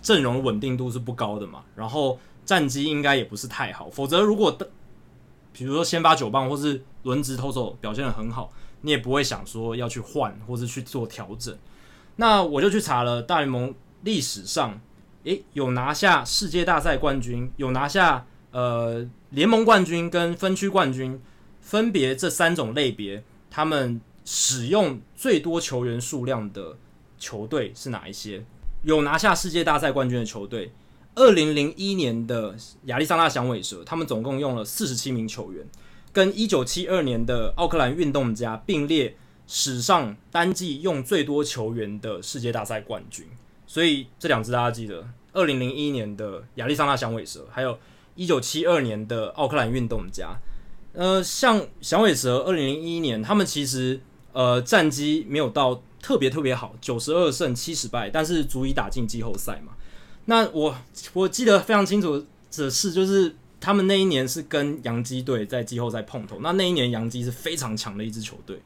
[0.00, 4.70] 阵容稳定度是不高的嘛，然后战绩应该也不是太好，否则如果的，
[5.52, 8.52] 比如说先发九棒或是轮值投手表现的很好，
[8.82, 11.54] 你也不会想说要去换或是去做调整。
[12.14, 14.80] 那我就去查了大联盟历史上，
[15.28, 21.20] 诶，有拿下世界大赛冠军，有拿下呃联盟冠军跟分区冠军，
[21.60, 26.78] 分别这三种类别，他们使用最多球员数量的
[27.18, 28.42] 球队是哪一些？
[28.82, 30.72] 有拿下世界大赛冠军的球队，
[31.14, 35.66] 二零零一年的亚利桑那响尾蛇，他们总共用了四十七名球员，
[36.10, 39.14] 跟一九七二年的奥克兰运动家并列
[39.46, 43.26] 史上单季用最多球员的世界大赛冠军。
[43.66, 47.78] 所以这两支大家记得，二零零一年的亚利桑那响尾蛇，还有
[48.14, 50.36] 一九七二年的奥克兰运动家。
[50.92, 54.00] 呃，像响尾蛇二零零一年，他们其实
[54.32, 55.82] 呃战绩没有到。
[56.00, 59.72] 特别特别好，九十二胜七十败，但是足以打进季后赛嘛。
[60.26, 60.72] 那我
[61.12, 66.38] 我记得非常清楚的是，就是他们那一年是跟洋基队在季后赛碰头。
[66.40, 68.60] 那那一年洋基是非常强的一支球队。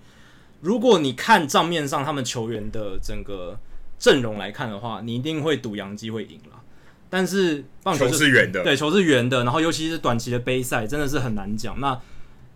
[0.60, 3.58] 如果你看账面上他们球员的整个
[4.02, 6.60] 阵容来看的话，你一定会赌洋基会赢了。
[7.08, 9.44] 但是棒球是，圆的，对，球是圆的。
[9.44, 11.78] 然后尤其是短期的杯赛，真的是很难讲。
[11.78, 12.00] 那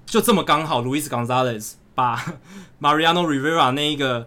[0.05, 2.17] 就这么刚好，Luis Gonzalez 把
[2.83, 4.27] Mariano Rivera 那一个。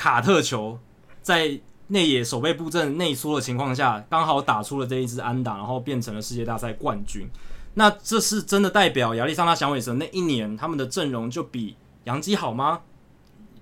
[0.00, 0.78] 卡特球
[1.22, 1.58] 在
[1.88, 7.28] 内野守备布阵内缩的情况下，刚好打出了这一支安打，然后变成了世界大赛冠军。
[7.74, 12.82] 那这是真的代表亚历山大响尾蛇那一年他们的阵容就比杨基好吗？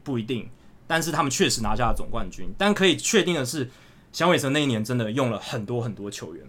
[0.05, 0.47] 不一定，
[0.87, 2.49] 但是他们确实拿下了总冠军。
[2.57, 3.71] 但可以确定的是，
[4.13, 6.45] 响尾蛇那一年真的用了很多很多球员。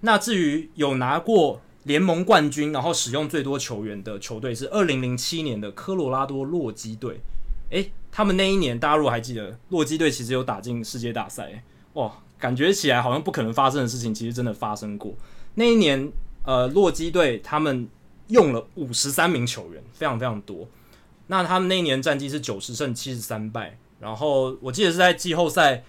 [0.00, 7.20] 那至于有拿过联盟冠军，然后使用最多球员的球队是二零零七年的科罗拉多洛基队。
[7.70, 11.62] 诶，他们那一年，大家如果还记得，洛基队其实有打进世界大赛，
[11.94, 15.14] 哇，感觉起来好像不可能发生的事情，其实真的发生过。
[15.54, 16.10] 那一年，
[16.44, 17.88] 呃，洛基队他们
[18.28, 20.66] 用了五十三名球员，非常非常多。
[21.28, 25.84] 那他们那一年战绩是九十胜七十三败，然后我记得是在季后赛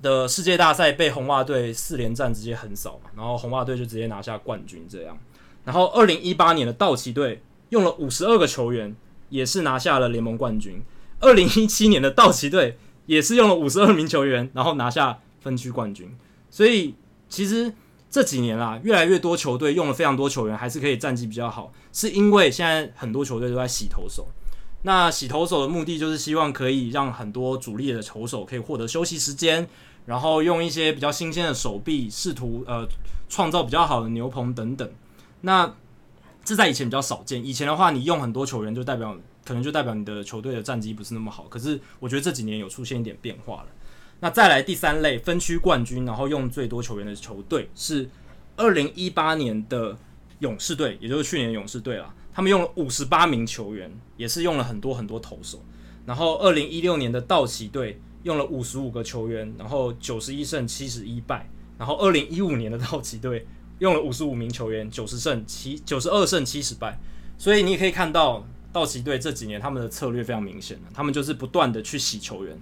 [0.00, 5.18] 的世界大赛被红袜队四连战直接横扫嘛，然后红袜队就直接拿下冠军这样。
[5.64, 8.94] 然后二零一八年的道奇队用了五十二个球员，
[9.28, 10.80] 也是拿下了联盟冠军。
[11.18, 16.16] 二零一七年的道奇队也是用了五十二名球员，然后拿下分区冠军。
[16.48, 16.94] 所以
[17.28, 17.72] 其实
[18.08, 24.28] 这几年啦，越来越多球队用了非常多球员，还是可以战绩比较好，是因为现在很多球队都在洗投手。
[24.82, 29.68] 那洗投手的目的就是希望可以让很多主力的投手可以获得休息时间，
[30.06, 32.86] 然后用一些比较新鲜的手臂，试图呃
[33.28, 34.88] 创造比较好的牛棚等等。
[35.40, 35.74] 那
[36.44, 37.44] 这在以前比较少见。
[37.44, 39.16] 以前的话，你用很多球员就代表。
[39.46, 43.66] 可能就代表你的球队的战绩不是那么好，可是我觉得这几年有出现一点变化了。
[44.18, 48.10] 那再来第三类分区冠军，然后用最多球员的球队是
[48.56, 49.96] 二零一八年的
[50.40, 52.12] 勇士队，也就是去年勇士队了。
[52.36, 55.64] 他们用了五十八名球员，也是用了很多很多投手。
[56.04, 61.48] 然后二零一六年的道奇队用了五十五个球员，然后九十一胜七十一败。
[61.78, 63.46] 然后二零一五年的道奇队
[63.78, 66.98] 用了五十五名球员，九十胜七九十二胜七十败。
[67.38, 68.46] 所以你也可以看到。
[68.72, 72.54] 道奇队这几年他们的策略非常明显，他们就是不断的去洗球员，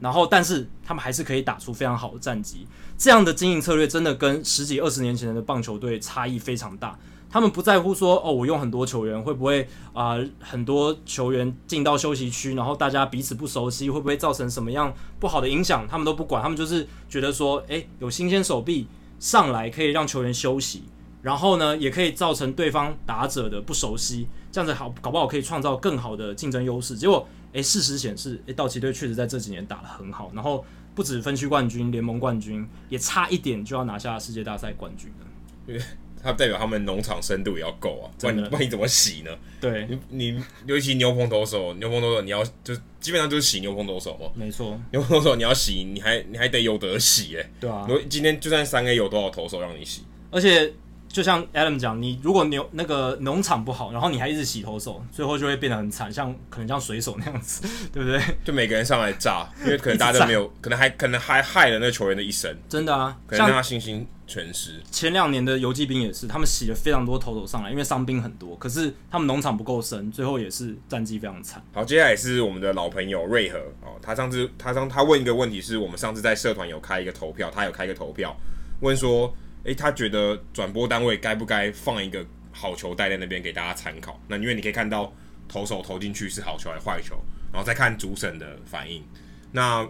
[0.00, 2.66] 然后但是他们还是可以打出非常好的战绩。
[2.98, 6.98] 这样的经营策略真的跟十几二十年前的棒球队差异非常大。
[7.32, 15.88] 他们不在乎说哦，我用很多球员会不会啊、很多球员进到休息区，然后大家彼此不熟悉，会不会造成什么样不好的影响？
[15.88, 18.86] 他们都不管，他们就是觉得说，诶，有新鲜手臂
[19.18, 20.82] 上来可以让球员休息。
[21.22, 26.96] 然后呢，也可以造成对方打者的不熟悉，这样子好，搞不好可以创造更好的竞争优势。
[26.96, 30.64] 结果，诶，事实显示，诶，道奇队确实在这几年打得很好，然后
[30.94, 35.82] 不止分区冠军、联盟冠军，也差一点就要拿下世界大赛冠军了。
[36.22, 39.30] 它代表他们农场深度也要够啊，不然你不然你怎么洗呢？
[39.60, 44.30] 对，你你尤其牛棚投手，牛棚投手你要就基本上就是洗牛棚投手嘛。
[44.34, 47.50] 没错，牛棚投手你要洗，你还你还得有得洗诶。
[47.60, 50.02] 对啊，今天就算三 A 有多少投手让你洗？
[50.30, 50.72] 而且。
[51.12, 58.18] 就像 Adam 讲，你如果牛那个农场不好，然后你还一直洗投手，最后就会变得很惨，像可能像水手那样子， 对不对？
[58.42, 62.56] 就每个人上来炸，因为可能大家都没有，可能还可能还害了那个球员的一生。
[62.66, 64.80] 真的啊，可能让他信心全失。
[64.90, 71.62] 前两年的游击兵也是，他们洗了非常多投手上来，因为伤兵很多，可是他们农场不够深，最后也是战绩非常惨。
[71.74, 78.34] 好，接下来是我们的老朋友瑞和哦，他上次他上他问一个问题，是我们上次在社团有开一个投票，他有开一个投票
[78.80, 79.30] 问说。
[79.64, 84.20] 诶、欸，他觉得转播单位该不该放一个好球带在那边给大家参考？
[84.26, 85.14] 那因为你可以看到
[85.48, 87.16] 投手投进去是好球还是坏球，
[87.52, 89.04] 然后再看主审的反应。
[89.52, 89.88] 那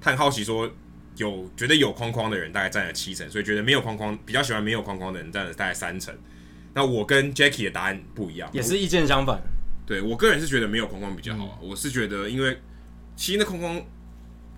[0.00, 0.70] 他很好奇说，
[1.16, 6.16] 有觉得有框框的人大概占了七成，所以觉得没有框框比较喜欢没有框框的人占了大概三成。
[6.74, 9.42] 那我跟 Jackie 的答案不一样，也是意见相反。
[9.84, 12.56] 对，我个人是觉得没有框框比较好啊，嗯、我是觉得因为
[13.16, 13.82] 其实那框框，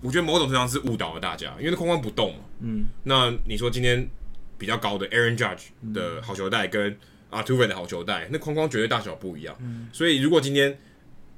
[0.01, 2.39] 我觉得某种程度上是误导了大家，因为那框框不动嘛。
[2.59, 4.07] 嗯，那你说今天。
[4.61, 6.95] 比较高的 Aaron Judge 的好球带跟
[7.31, 9.57] Artuve 的好球带，那框框绝对大小不一样。
[9.59, 10.77] 嗯、所以如果今天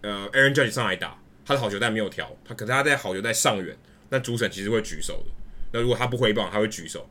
[0.01, 3.73] 呃 Aaron Judge 上来打，他的好球带没有调，他可是他在好球带上远，
[4.09, 5.31] 那主审其实会举手的。
[5.71, 7.09] 那如果他不挥棒，他会举手。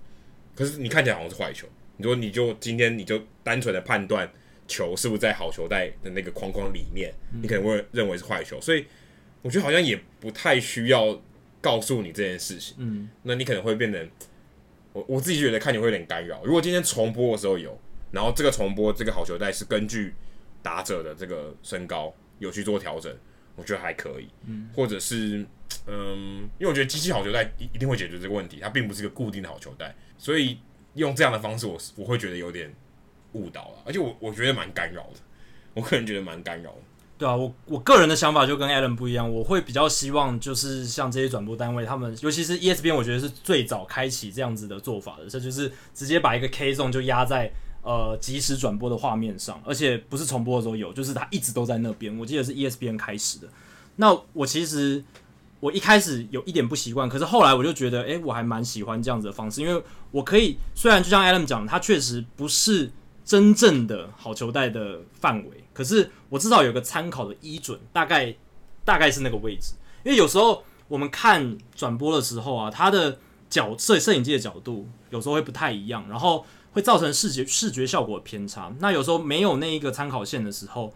[0.54, 4.30] 可是你看起来好像是坏球，你说你就今天你就单纯的判断
[4.68, 7.10] 球是不是在好球带的那个框框里面，
[7.40, 8.60] 你可能会认为是坏球。
[8.60, 8.84] 所以
[9.40, 11.18] 我觉得好像也不太需要
[11.62, 12.76] 告诉你这件事情。
[12.78, 14.10] 嗯，那你可能会变成。
[14.92, 16.44] 我我自己觉得看你会有点干扰。
[16.44, 17.78] 如果今天重播的时候有，
[18.10, 20.14] 然后这个重播这个好球带是根据
[20.62, 23.14] 打者的这个身高有去做调整，
[23.56, 24.28] 我觉得还可以。
[24.46, 25.44] 嗯，或者是
[25.86, 30.58] 嗯，因为我觉得机器好球带一一定会解决这个问题，它并不是一个固定的好球带，所以
[30.94, 32.72] 用这样的方式我，我我会觉得有点
[33.32, 35.20] 误导了，而且我我觉得蛮干扰的，
[35.74, 36.78] 我个人觉得蛮干扰的。
[37.22, 47.48] 对啊，我我个人的想法就跟 Alan 不一样，我会比较希望就是像这些转播单位，他们尤其是 ESPN，我觉得是最早开启这样子的做法的，这就是直接把一个 K zone 就压在
[47.84, 52.18] 呃即时转播的画面上，而且不是重播的时候有，就是它一直都在那边。
[52.18, 53.46] 我记得是 ESPN 开始的。
[53.94, 55.04] 那我其实
[55.60, 62.90] 我一开始有一点不习惯，可是后来我就觉得，诶，我还蛮喜欢这样子的方式，因为我可以虽然就像 Alan 讲，它确实不是
[63.24, 65.64] 真正的好球带的范围。
[65.72, 68.34] 可是我至少有个参考的依准，大概
[68.84, 69.72] 大概是那个位置，
[70.04, 73.18] 因为有时候我们看转播的时候啊，它的
[73.48, 78.70] 角摄摄影机的角度有时候会不太一样，然后会造成视觉视觉效果的偏差。
[78.80, 80.92] 那有时候没有那一个参考线的时候，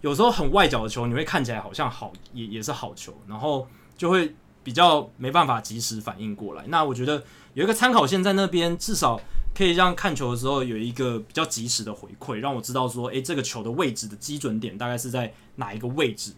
[0.00, 4.34] 有时候很外角的球，你会看起来好像好也也是好球，然后就会
[4.64, 6.64] 比较没办法及时反应过来。
[6.66, 7.22] 那我觉得
[7.54, 9.20] 有一个参考线在那边，至少。
[9.60, 16.32] 可以让看球的时候有一个比较及时的回馈，让我知道说，诶，这个球的位置的基准点大概是在哪一个位置。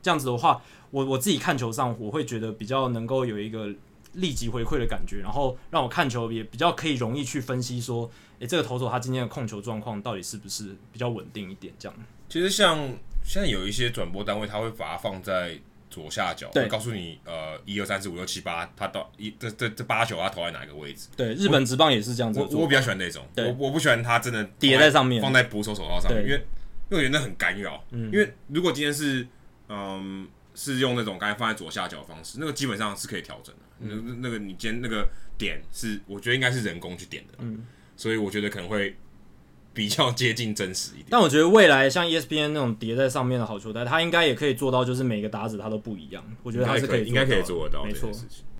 [0.00, 3.68] 这样子的话，我我自己看球上，我会觉得比较能够有一个
[4.14, 11.74] 立即回馈的感觉，然后让我看球也比较可以容易去分析说，诶，这个投手他今天的控球状况到底是不是比较稳定一点？
[11.78, 11.94] 这样。
[12.30, 12.78] 其实像
[13.22, 15.60] 现在有一些转播单位，他会把它放在。
[15.92, 21.08] 左下角告诉你，呃，一二三四五六七八，他到一这这这八九，他投在哪个位置？
[21.14, 22.46] 对，日本职棒也是这样子我。
[22.46, 26.36] 我我比较喜欢那种，对我我不喜欢他真的叠在上面，放在捕手手套上面，因为
[26.90, 27.84] 因为我觉得那很干扰。
[27.90, 29.26] 嗯，因为如果今天是
[29.68, 33.60] 嗯是用那种刚才放在左下角的方式，那个基本上是可以调整的。
[33.80, 37.34] 嗯、那那个你今天那个点是，我觉得应该是人工去点的。
[37.38, 37.66] 嗯，
[37.96, 38.96] 所以我觉得可能会。
[39.74, 46.22] 比较接近真实一点，但我觉得未来像 ESPN 那种叠在上面的好球带，它应该也可以做到，就是每个打子他都不一样。
[46.42, 48.10] 我觉得它是可以，应该可以做得到，没错。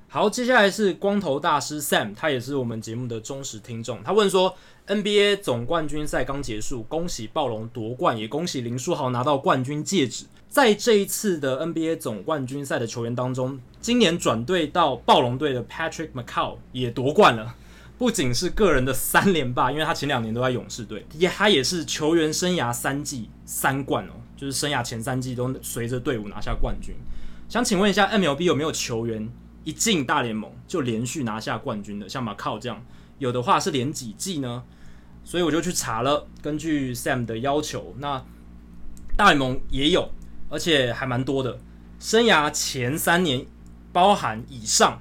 [0.09, 4.03] 好，接下来是光头大师 Sam，他也是我们节目的忠实听众。
[4.03, 4.55] 他问说
[4.87, 10.27] ：NBA 总冠军赛刚结束，恭喜暴龙夺冠，也恭喜林书豪拿到冠军戒指。
[10.51, 17.55] 在这一次的 NBA 总冠军赛的球员当中，今年转队到暴龙队的 Patrick McCaw 也夺冠了。
[18.03, 26.97] 不仅是个人的三连霸，因为他前两年都在勇士队，也他也是球员生涯三季三冠哦，就是生涯前三季都随着队伍拿下冠军。
[27.49, 29.33] 想请问一下，MLB 有没有球员
[29.63, 32.09] 一进大联盟就连续拿下冠军的？
[32.09, 32.85] 像马靠这样，
[33.21, 34.65] 有的话是连几季呢？
[35.23, 38.21] 所以我就去查了，根据 Sam 的要求，那
[39.17, 40.11] 大联盟也有，
[40.49, 41.57] 而且还蛮多的，
[42.01, 43.47] 生涯前三年
[43.93, 45.01] 包含以上。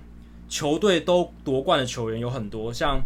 [0.51, 3.01] 球队都夺冠的球员有很多，像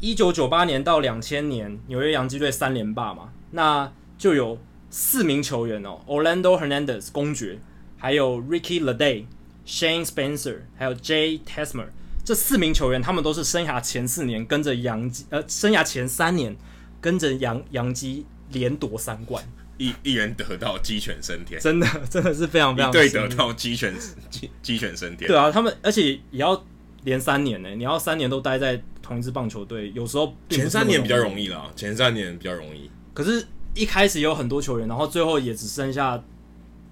[0.00, 7.58] 一九九八年到两千年纽约洋基队三连霸嘛，那就有四名球员哦，Orlando Hernandez 公爵，
[7.98, 9.26] 还有 Ricky Ledee、
[9.66, 11.88] Shane Spencer，还有 Jay Tesmer，
[12.24, 16.56] 这四名球员他们都是生涯前四年跟着洋基，呃，生涯前三年
[17.02, 19.44] 跟着洋洋基连夺三冠，
[19.76, 23.94] 一一人得到鸡犬升天，真的真的是非常非常对，得到鸡犬
[24.30, 26.64] 鸡鸡犬升天，对啊，他们而且也要。
[27.06, 27.70] 连三年呢？
[27.70, 32.90] 你要三年都待在同一支棒球队，有时候前三年比较容易啦，前三年比较容易。
[33.14, 36.20] 可是，一开始有很多球员，然后最后也只剩下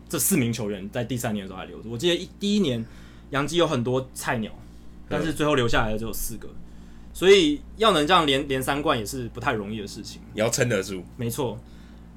[0.09, 1.89] 这四名球员在第三年的时候还留着。
[1.91, 2.87] 我记得一第一年
[3.31, 4.53] 杨基有很多菜鸟，
[5.09, 6.49] 但是最后留下来的只有四个，
[7.13, 10.23] 所以要能这样连连三冠也是不太容易的事情。
[10.33, 11.59] 你要撑得住，没错。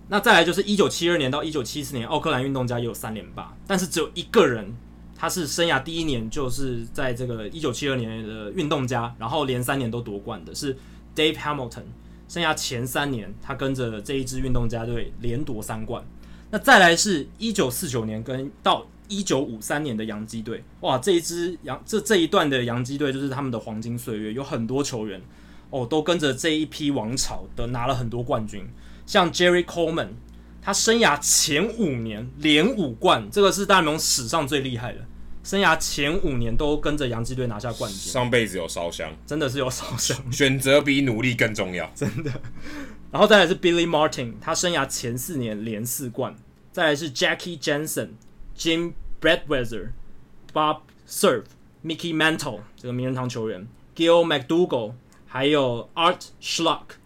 [0.10, 4.72] 那再来就是一九七二年到一九七四年，奥克兰运动家也有三连霸，但是只有一个人，
[5.18, 10.78] 他是生涯第一年就是在这个一九七二年的运动家，然后连三年都夺冠的，是
[11.16, 11.84] Dave Hamilton。
[12.30, 16.06] 生涯前三年，他跟着这一支运动家队连夺三冠。
[16.52, 25.22] 那再来是一九四九年跟到一九五三年的洋基队，哇，这一支洋这这一段的洋基队就是他们的黄金岁月，有很多球员
[25.70, 28.68] 哦，都跟着这一批王朝的拿了很多冠军。
[29.06, 30.10] 像 Jerry Coleman，
[30.68, 35.00] 他生涯前五年连五冠，这个是大联盟史上最厉害的。
[35.42, 40.18] 生涯前五年都跟着洋基队拿下冠军，上辈子有烧香，真的是有烧香。
[40.30, 42.30] 选择比努力更重要， 真的。
[43.14, 46.36] 然后再来是 Billy Martin，他生涯前四年连四冠。
[46.74, 48.10] 再来是 Jackie Jensen、
[48.58, 48.92] Jim
[49.22, 49.92] Bradweiser、
[50.54, 51.44] Bob Cerv、
[51.82, 53.66] Mickey Mantle 这个名人堂球员
[53.96, 54.96] ，Gil McDougall，
[55.28, 56.98] 还有 Art Schlock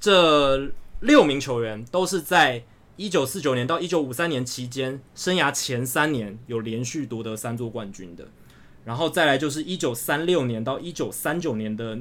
[0.00, 0.72] 这。
[1.00, 2.64] 六名球员都是在
[2.96, 8.28] 一九四九年到一九五三年期间，生涯前三年有连续夺得三座冠军的，
[8.84, 11.98] 然后再来就是一九三六年到一九三九年的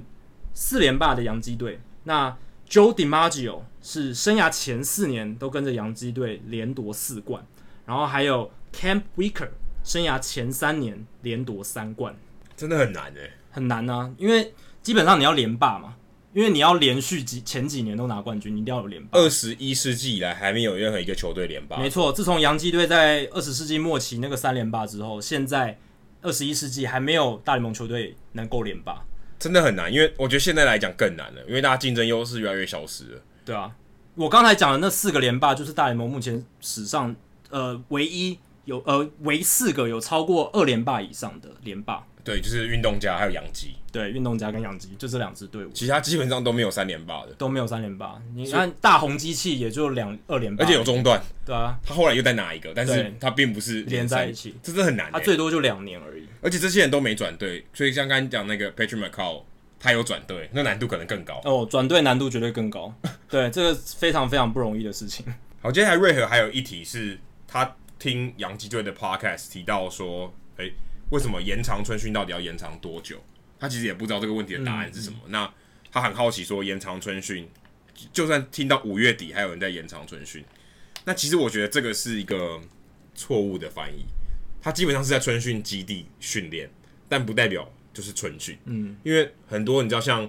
[0.53, 1.79] 四连霸的洋基队。
[2.03, 2.37] 那
[2.69, 7.43] Joe DiMaggio 是生涯前四年都跟着洋基队连夺四冠，
[7.85, 9.49] 然后还有 Camp Weaker
[9.83, 12.15] 生涯前三年连夺三冠，
[12.55, 15.95] 真的很难诶，很难啊，因为基本上你要连霸嘛。
[16.33, 19.19] 因为你要连续几前几年都拿冠军，你一定要有连霸。
[19.19, 21.77] 二十一世纪以来还没有任何一个球队连霸。
[21.77, 25.77] 没错，自从洋基队在二十世纪末期那个三连霸之后，现在
[26.23, 29.05] 二十一世纪还没有大联盟球队能够连霸，
[29.37, 29.93] 真的很难。
[29.93, 33.21] 因为我觉得现在来讲更难了，因为大家竞争优势越来越消失了。
[33.45, 33.75] 对啊，
[34.15, 37.15] 我刚才讲的那四个连霸，就是大联盟目前史上
[37.51, 42.03] 呃唯一有呃唯四个有超过二连霸以上的连霸。
[42.23, 43.75] 对，就是运动家还有洋基。
[43.91, 48.19] 对，运动家跟洋基就这两支队伍，其他基本上都没有三连霸的，都没有三连霸。
[48.33, 51.21] 你看大红机器也就两二连霸，而且有中断。
[51.45, 55.11] 对啊，他后来又再拿一个，但是他并不是连在一起，这真的很难。
[55.11, 56.27] 他最多就两年而已。
[56.41, 59.43] 而且这些人都没转队，所以像刚刚讲那个 Patrick McCall，
[59.79, 61.39] 他有转队，那难度可能更高。
[61.43, 62.91] 哦，转队难度绝对更高。
[63.29, 65.23] 对，这个非常非常不容易的事情。
[65.61, 70.73] 好，接下来瑞和还有一题是，他听洋基队的 Podcast 提到说，诶。
[71.13, 73.21] 为什么延长春训到底要延长多久？
[73.59, 75.19] 他其实也不知道这个问题的答案是什么。
[75.27, 75.53] 那
[75.91, 77.47] 他很好奇，说延长春训，
[78.11, 80.43] 就算听到五月底还有人在延长春训，
[81.05, 82.59] 那其实我觉得这个是一个
[83.13, 84.05] 错误的翻译。
[84.59, 86.67] 他基本上是在春训基地训练，
[87.07, 88.57] 但不代表就是春训。
[88.65, 90.27] 嗯，因为很多你知道像，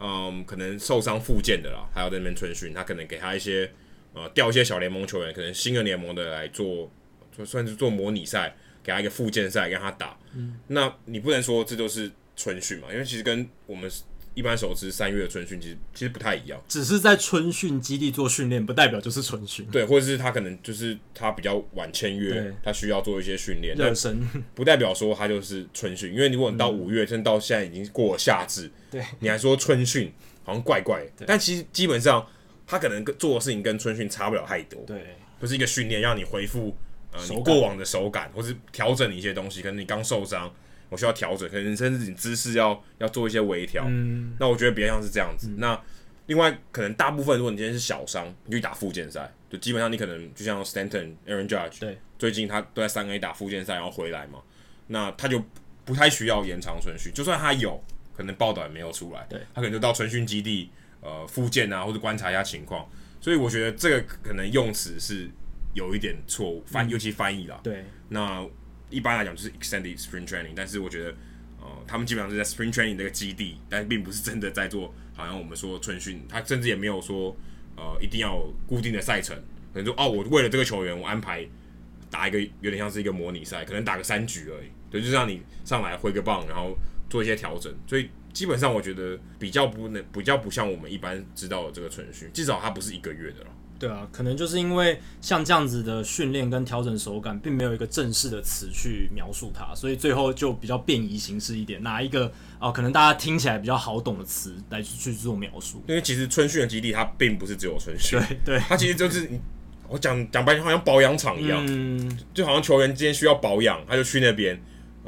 [0.00, 3.70] 嗯，可能受伤复健的啦，还要在那边春训，他可能给他一些
[4.12, 6.90] 呃调一些小联盟球员，可能新的联盟的来做，
[7.30, 8.56] 就算是做模拟赛。
[8.82, 10.16] 给他一个复健赛，让他打。
[10.34, 12.88] 嗯，那你不能说这就是春训嘛？
[12.92, 13.90] 因为其实跟我们
[14.32, 16.62] 一般熟知三月的春训，其实其实不太一样。
[16.68, 19.66] 只是在春训基地做训练，不代表就是春训。
[19.66, 23.76] 对，或者是他可能就是他比较晚签约，他需要做一些训练。
[23.76, 24.20] 热身
[24.54, 30.12] 不代表说他就是春训，因为如果你到五月，甚至、嗯、到现在已经过了夏至，对，你还说春训，
[30.44, 31.24] 好像怪怪的。
[31.26, 32.24] 但其实基本上
[32.66, 34.80] 他可能做的事情跟春训差不了太多。
[34.86, 36.74] 对，不是一个训练让你恢复。
[37.12, 40.52] 呃，你过往的手感，或是调整你一些东西，可能你刚受伤，
[40.88, 43.84] 我需要调整，可能甚至你姿势要要做一些微调。
[43.88, 45.48] 嗯，那我觉得比较像是这样子。
[45.48, 45.80] 嗯、那
[46.26, 54.38] 另外，可能大部分如果你今天是小伤，你去打附件赛，就基本上你可能就像 Stanton、Aaron Judge，对，最近他都在三 A 打附件赛，然后回来嘛，
[54.86, 55.42] 那他就
[55.84, 57.82] 不太需要延长春训，就算他有
[58.16, 60.70] 可能报道也没有出来，对，他可能就到春训基地
[61.00, 62.88] 呃复健啊，或者观察一下情况。
[63.20, 65.28] 所以我觉得这个可能用词是。
[65.74, 67.60] 有一点错误翻，尤其翻译啦。
[67.62, 68.44] 对，那
[68.88, 71.10] 一般来讲就是 extended spring training，但是我觉得，
[71.60, 77.36] 呃，他们基本上是在 spring training 那个基地，但并不是真的在做，好像我们说春训，他甚至也没有说，
[77.76, 79.36] 呃，一定要固定的赛程，
[79.72, 81.46] 可能说哦，我为了这个球员，我安排
[82.10, 86.76] 打一个有点像是一个模拟赛，可能打个三局而已，对，就是让你上来挥个棒，然后
[87.08, 93.50] 做一些调整，所以基本上我觉得比较不能，比较不像我们一般知道的这个春训，至少它不是一个月的了。
[93.80, 102.26] 对啊，可能就是因为像这样子的训练跟调整手感，并没有一个正式的词去描述它，所以最后就比较便宜形式一点，拿一个
[102.58, 105.82] 啊、呃，可能大家听起来比较好懂的词来去做描述。
[105.88, 109.26] 因为其实春训的基地它并不是只有春训，对对，它其实就是
[109.88, 114.60] 我讲讲白点，好像保养厂一样，嗯，就好像球员今天需要保养，他就去那边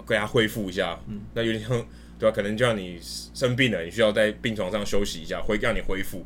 [0.09, 1.87] 给他恢复一下，嗯，那有点像。
[2.19, 2.37] 对吧、啊？
[2.37, 3.01] 可能就像你
[3.35, 6.25] 生病了，你需要在病床上休息一下，恢让你恢复，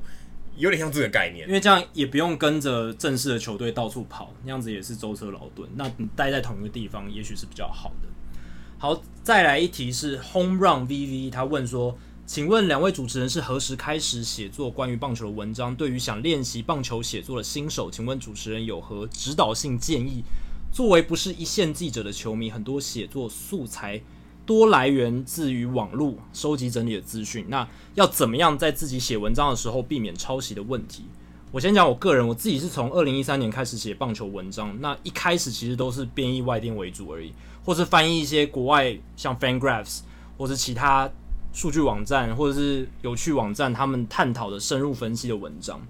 [0.56, 1.46] 有点像这个概念。
[1.46, 5.68] 因为这样也不用跟着正式的球队到处跑，那样子也是舟车劳顿。
[5.76, 8.08] 那你待在同一个地方，也许是比较好的。
[8.78, 11.98] 好，再来一题是 Home Run VV，他问说。
[12.28, 15.76] 请问两位主持人是何时开始写作关于棒球的文章？
[15.76, 20.24] 对于想练习棒球写作的新手，请问主持人有何指导性建议？
[20.72, 24.02] 作为不是一线记者的球迷，很多写作素材
[24.46, 31.04] 多来源自于网络收集整理的资讯，那要怎么样在自己写文章的时候避免抄袭的问题？
[31.52, 37.32] 我先讲我个人，我自己是从二零一三年开始写棒球文章，那一开始其实都是编译外电为主而已，
[37.64, 40.00] 或是翻译一些国外像 FanGraphs
[40.38, 41.10] 或是其他。
[41.52, 45.80] 数据网站或者是有趣网站，他们探讨的深入分析的文章。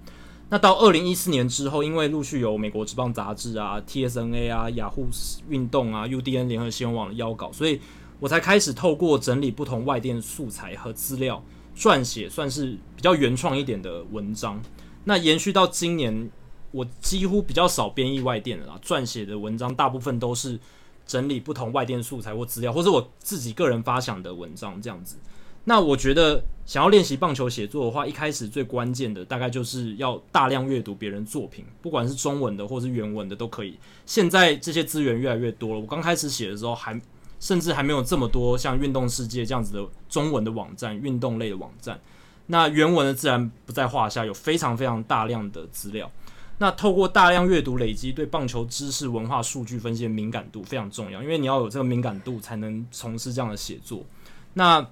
[0.49, 5.09] 那到二零一四年之后，因为陆续有美国职棒杂志啊、TSNA 啊、雅虎
[5.49, 7.81] 运动啊、UDN 联合新闻网的邀稿，所以
[8.19, 11.43] 我才开始透过整理不同外电素材和资料，
[11.77, 14.61] 撰写算是比较原创一点的文章。
[15.05, 16.31] 那延续到今年，
[16.71, 20.59] 我几乎比较少编译外电了啦，撰写的文章大部分都是
[21.07, 25.17] 整理不同外电素材或资料，或者我自己个人发想的文章这样子。
[25.69, 33.77] 那我觉得，想要练习棒球写作的话，一开始最关键的大概就是要大量阅读别人作品，不管是中文的或是原文的都可以。
[34.05, 37.01] 现在这些资源越来越多了，我刚开始写的时候还
[37.39, 42.01] 甚至还没有这么多像运动世界这样子的中文的网站、运动类的网站。
[42.47, 46.11] 那原文的自然不在话下，有非常非常大量的资料。
[46.59, 54.03] 那透过大量阅读累积对棒球知识、文化、数据分析的敏感度非常重要，因为你要有这个敏感度才能从事这样的写作。
[54.55, 54.89] 那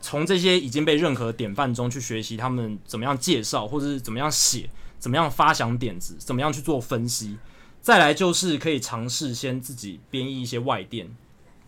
[0.00, 4.68] 从这些已经被认可的典范中去学习，他们怎么样介绍，或者是怎么样写，
[4.98, 7.38] 怎么样发想点子，怎么样去做分析。
[7.80, 11.14] 再来就是可以尝试先自己编译一些外电，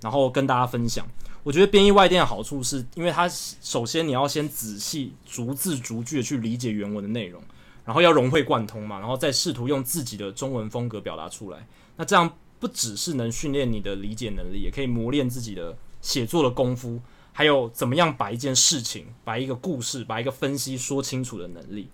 [0.01, 1.07] 然后跟大家分享。
[1.43, 7.41] 我觉得编译外电的好处是，因为它首先你要先仔细逐字逐句的去理解原文的内容，
[7.85, 11.67] 然后要融会贯通嘛，然后再试图用自己的中文风格表达出来。
[11.97, 17.01] 那这样不只是能训练你的理解能力，也可以磨练自己的写作的功夫。
[17.33, 21.89] 还有怎么样把一件事情、把一个故事、把一个分析说清楚的能力。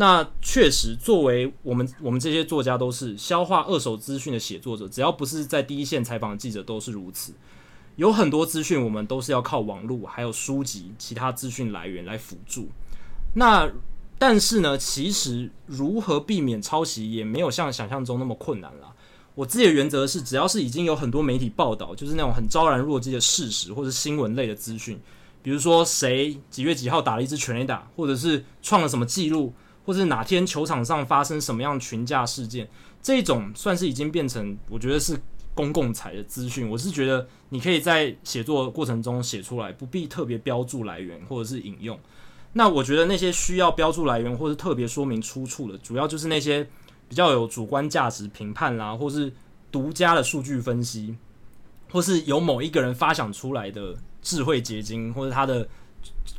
[0.00, 7.32] 那确实，作为我们我们这些作家都是消化二手资讯的写作者，只要不是在第一线采访的记者都是如此。
[7.96, 12.68] 有很多资讯我们都是要靠网络、还有书籍、其他资讯来源来辅助。
[13.34, 13.68] 那
[14.20, 18.94] 但是呢，其实如何避免抄袭也没有像想象中那么困难了。
[19.34, 25.00] 我自己的原则是，只要是已经有很多媒体报道，就是那种很昭然若揭的事实或者新闻类的资讯，
[25.42, 29.52] 比如说谁几月几号打了一支全垒打，或者是创了什么记录，
[29.88, 32.68] 或是哪天球场上发生什么样群架事件，
[33.02, 35.18] 这种算是已经变成我觉得是
[35.54, 36.68] 公共财的资讯。
[36.68, 41.98] 我是觉得你可以在写作过程中写出来，不必特别标注来源或者是引用。
[42.52, 46.68] 那我觉得那些需要标注来源或者特别说明出处的，主要就是那些。
[47.08, 49.32] 比较有主观价值评判啦，或是
[49.72, 51.16] 独家的数据分析，
[51.90, 55.66] 或是由某一个人发想出来的智慧结晶，或者他的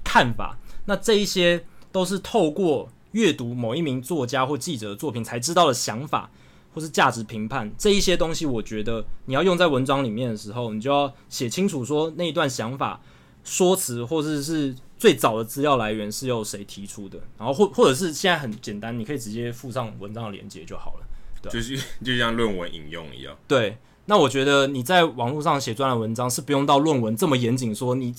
[0.03, 0.55] 看法，
[0.85, 6.29] 那这一些都是透过阅读某一名作家或记者的作品才知道的想法，
[6.73, 7.71] 或是价值评判。
[7.77, 13.01] 这一些东西，我觉得你要用在文章里面的时候，你就要写清楚说那一段想法、
[13.43, 14.75] 说辞，或者是。
[14.99, 17.17] 最早的资料来源是由谁提出的？
[17.37, 21.07] 然后或或者是现在很简单，你可以直接附上文章的连接就好了。
[21.41, 23.33] 对，就是就像论文引用一样。
[23.47, 23.77] 对，
[24.07, 28.13] 那我觉得你在网络上写专栏文章是不用到论文这么严谨，说你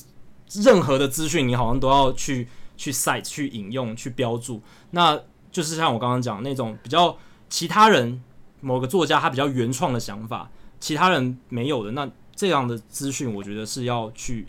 [0.54, 2.48] 任何的资讯你好像都要去
[2.80, 4.62] 去 cite 去引用去标注。
[4.92, 5.20] 那
[5.52, 7.16] 就是像我刚刚讲那种比较
[7.48, 8.22] 其他人
[8.60, 14.46] 某个作家他比较原创的想法，其他人没有的，那这样的资讯我觉得是要去。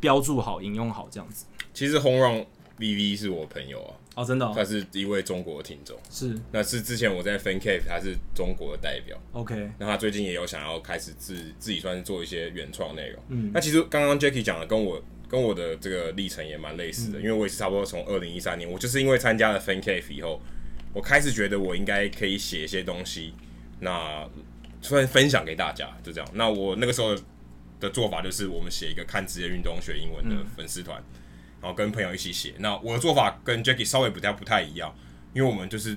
[0.00, 1.44] 标注好，引用好，这样子。
[1.74, 2.46] 其实 Home Run
[2.78, 20.40] VV 是我朋友啊，哦，真的、哦，他是一位中国的听众，是，那是之前我在 Fan Cave，他是中国的代表，OK，那他最近也有想要开始自自己算是做一些原创内容，嗯，那其实刚刚 Jackie 讲的跟我跟我的这个历程也蛮类似的，嗯、因为我也是差不多从二零一三年，我就是因为参加了 Fan Cave 以后，
[20.92, 23.34] 我开始觉得我应该可以写一些东西，
[23.80, 24.28] 那
[24.82, 27.16] 突然分享给大家，就这样，那我那个时候。
[27.80, 31.22] 的做法就是，我们写一个看职业运动学英文的粉丝团，嗯、
[31.62, 32.52] 然后跟朋友一起写。
[32.58, 34.92] 那我的做法跟 Jackie 稍微不太不太一样，
[35.32, 35.96] 因为我们就是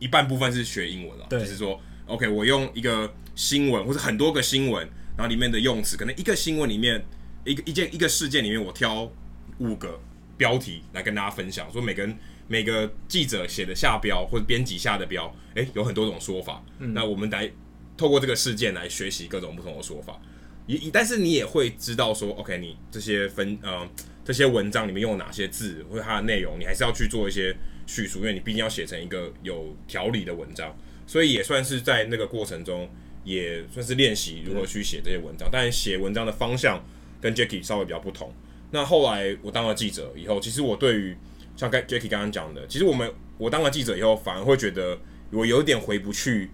[0.00, 4.84] 一半部分是学英文了，就是说，OK，我用一个新闻或者很多个新闻，
[5.16, 7.00] 然后里面的用词，可能一个新闻里面
[7.46, 9.10] 一个一件一个事件里面，我挑
[9.58, 9.98] 五个
[10.36, 12.14] 标题来跟大家分享，说每个人
[12.48, 16.62] 每个记者写的下标或者编辑下的标，诶，有很多种说法。
[16.80, 17.50] 嗯、那我们来
[17.96, 20.20] 透过这个事件来学习各种不同的说法。
[20.66, 23.88] 也但是你也会知道说，OK，你这些分呃
[24.24, 27.56] 这些文章里面用哪些字或者它的内容，你还是要去做一些
[27.86, 32.90] 叙述，因为你毕竟要写成一个有条理的文章，所以也算是在那个过程中
[33.22, 35.48] 也算是练习如何去写这些文章。
[35.52, 36.84] 但写文章的方向
[37.26, 38.32] 跟 Jacky 稍微比较不同。
[38.70, 41.16] 那后来我当了记者以后，其实我对于
[41.56, 44.98] 像刚 Jacky 刚刚讲的，其实我们我当了记者以后，反而会觉得
[45.30, 46.50] 我有点回不去，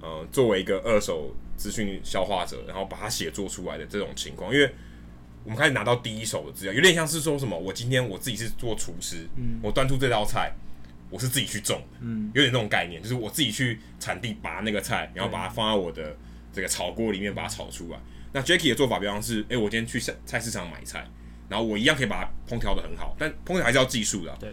[0.00, 1.34] 呃，作为一个二手。
[1.60, 4.72] 资讯消化者，然后把它写作出来的这种情况，因为
[5.44, 10.54] 我们开始拿到第一手的资料，有点像是说什么，我今天我自己是做厨师，嗯，我端出这道菜，
[11.10, 16.16] 我是自己去种的，嗯，有点那种概念，就是我自己去产地拔那个菜，然后把它放在我的
[16.50, 17.98] 这个炒锅里面把它炒出来。
[18.32, 21.06] 那 Jackie 的做法比方是，哎，我今天去菜菜市场买菜，
[21.48, 24.52] 然后我一样可以把它烹调的很好，但烹调还是要技术的，对，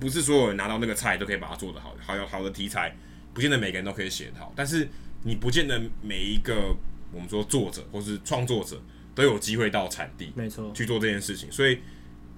[0.00, 2.96] 不是所有人拿到那个菜都可以把它做得好，好有好的题材，
[3.32, 4.88] 不见得每个人都可以写得好，但是。
[5.24, 6.72] 你不见得每一个
[7.12, 8.80] 我们说作者或是创作者
[9.16, 11.50] 都有机会到产地，没错，去做这件事情。
[11.50, 11.80] 所以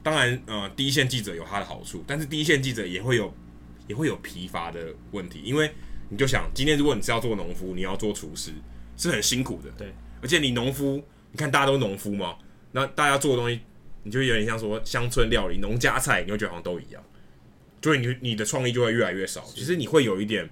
[0.02, 3.34] 当然，呃，第一线记者有他的好处，但是第一线记者也会有
[3.86, 5.70] 也会有疲乏的问题，因为
[6.08, 8.50] 你就想，今天如果你是要做农夫，你要做厨师，
[8.96, 9.70] 是很辛苦的。
[9.76, 11.02] 对，而且你农夫，
[11.32, 12.36] 你看大家都农夫嘛，
[12.72, 13.60] 那大家做的东西，
[14.02, 17.02] 你就有点像说乡村料理、农家菜，你会觉得好像都一样，
[17.82, 19.42] 所以你你的创意就会越来越少。
[19.54, 20.48] 其实你会有一点。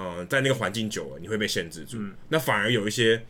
[0.00, 1.96] 嗯，在那个环境久了，你会被限制住。
[1.98, 3.20] 嗯、那反而有一些，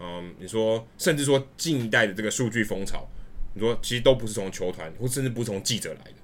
[0.00, 3.06] 嗯，你说，甚至说近一代的这个数据风潮，
[3.54, 6.14] 你说其实都不是从球团，或甚至不是从记者来的，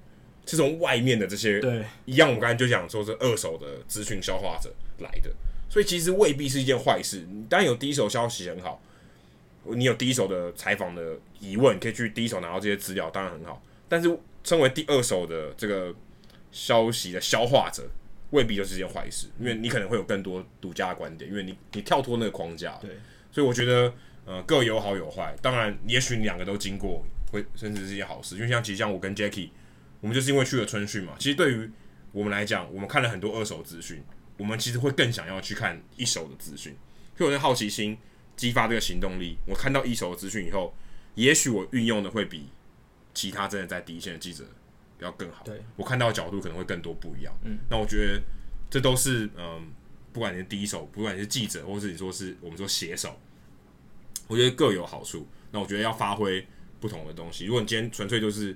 [0.45, 1.57] 是从外面的这些。
[1.61, 5.33] 对，一样，我刚才就讲说是二手的资讯消化者来的，
[5.73, 7.25] 所以其实未必是一件坏事。
[7.27, 8.79] 你当然有第一手消息很好，
[9.63, 13.59] 你有第一手的采访的疑问，可以去第一手拿到这些资料，当然很好。
[13.89, 15.91] 但是，称为第二手的这个
[16.51, 17.89] 消息的消化者。
[18.29, 22.75] 未必就是件坏事，因为你可能会有更多独家的观点，因为你你跳脱那个框架。
[22.81, 22.89] 对，
[23.31, 23.93] 所以我觉得
[24.25, 25.35] 呃各有好有坏。
[25.39, 28.35] 当然，也许你两个都经过，会甚至是一件好事。
[28.35, 29.49] 因为像其实像我跟 Jacky，
[30.01, 31.13] 我们就是因为去了春训嘛。
[31.19, 31.69] 其实对于
[32.11, 34.03] 我们来讲，我们看了很多二手资讯，
[34.37, 36.75] 我们其实会更想要去看一手的资讯，
[37.17, 37.97] 所以我的好奇心
[38.35, 39.37] 激发这个行动力。
[39.47, 40.73] 我看到一手的资讯以后，
[41.15, 42.49] 也许我运用的会比
[43.13, 44.45] 其他真的在第一线的记者。
[44.99, 47.37] 要更好，对，我看到的角度可能会更多不一样。
[47.43, 48.21] 嗯，那我觉得
[48.69, 49.69] 这都是嗯，
[50.13, 53.19] 不管你是第一手，不管你是记者，或是你说是我们说写手，
[54.27, 55.27] 我觉得各有好处。
[55.51, 56.47] 那我觉得要发挥
[56.79, 57.43] 不同的东西。
[57.45, 58.55] 如果你今天纯粹就是，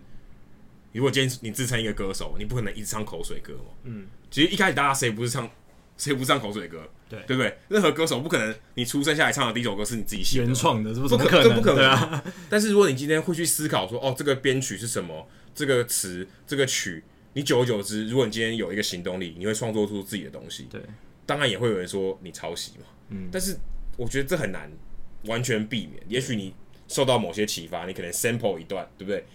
[0.94, 3.74] 如果今天你自称一个歌手，你不可能一直唱口水歌嘛。
[3.84, 5.50] 嗯，其实一开始大家谁不是唱，
[5.98, 6.88] 谁不是唱口水歌？
[7.10, 7.58] 对，对不对？
[7.70, 11.18] 任何歌手不可能，你出生下来唱的第一首歌是你自己写的原创的，是不是？
[11.18, 12.24] 不可能，不可能啊！
[12.50, 15.28] 但是如果你今天会去思考说，哦，这个编曲是什么？
[15.56, 17.04] 这个词，这个曲，
[17.34, 20.68] 你久而久之，如果你今天有一个行动力，你会创作出自己的东西。
[20.70, 20.82] 对，
[21.26, 22.86] 当然也会有人说你抄袭嘛。
[23.10, 23.58] 嗯，但是
[23.96, 24.72] 我觉得这很难
[25.26, 26.04] 完全避免。
[26.08, 26.54] 也许你
[26.88, 29.26] 受到某些启发，你可能 sample 一段，对不对？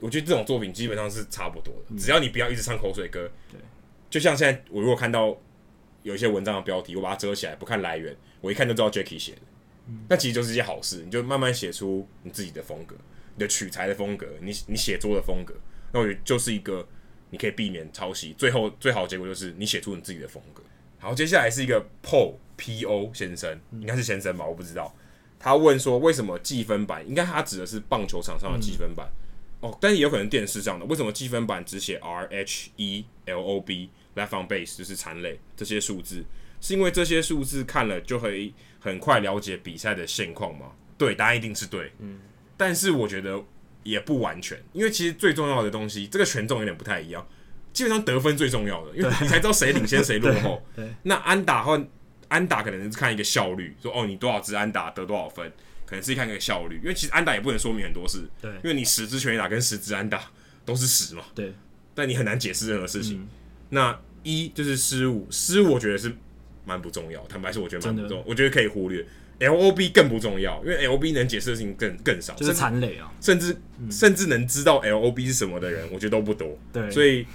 [0.00, 3.30] 我觉得这种作品基本上是差不多的，嗯、只要你不要一直唱口水歌。
[3.50, 3.60] 对，
[4.08, 5.36] 就像现在我如果看到
[6.04, 9.40] 有一些文章的标题，我把它遮起来，不看来源，我一看就知道 Jacky 写的。
[9.88, 12.94] 嗯，那其实就是一件好事，你就慢慢写出你自己的风格。
[13.36, 15.52] 你的取材的风格，你你写作的风格，
[15.92, 16.86] 那我觉得就是一个
[17.30, 20.62] 你可以避免抄袭，最后最好的结果就是你写出你自己的风格。
[21.00, 24.94] 好，接下来是一个 Paul P O 先生，应该是先生吧，我不知道。
[25.40, 27.04] 他问说，为什么计分板？
[27.08, 29.06] 应该他指的是棒球场上的计分板、
[29.62, 30.86] 嗯、哦，但是也有可能电视上的。
[30.86, 36.24] 为什么计分板只写 R H E L O B Left on base 就是残垒这些数字？
[36.60, 40.72] 是因为这些数字看了就可以很快了解比赛的现况吗？
[40.96, 41.92] 对，答案一定是对。
[41.98, 42.20] 嗯。
[42.56, 43.42] 但是我觉得
[43.82, 47.26] 也不完全，因为其实最重要的东西，这个权重有点不太一样。
[47.72, 50.64] 基本上得分最重要的，因为你才知道谁领先谁落后。
[51.02, 51.84] 那安打或
[52.28, 55.52] 安打可能是看一个效率，说哦，你多少支安打得多少分，
[55.84, 56.76] 可能是看一个效率。
[56.76, 60.30] 因为其实安打也不能说明很多事，对，因为你十支全垒打跟十支安打
[60.64, 61.52] 都是十嘛，对。
[61.96, 63.20] 但你很难解释任何事情。
[63.22, 63.28] 嗯、
[63.74, 66.10] 那一就是失误，失误我觉得是
[66.64, 67.22] 蛮不重要。
[67.26, 69.04] 坦白说，我觉得蛮不重要，我觉得可以忽略。
[69.40, 76.56] L O B 更不重要，因为 L O B 能解释的事情更更少，就是残垒啊，甚至、嗯、甚至能知道 L O B 是什么的人，我觉得都不多。
[76.72, 77.26] 对，所以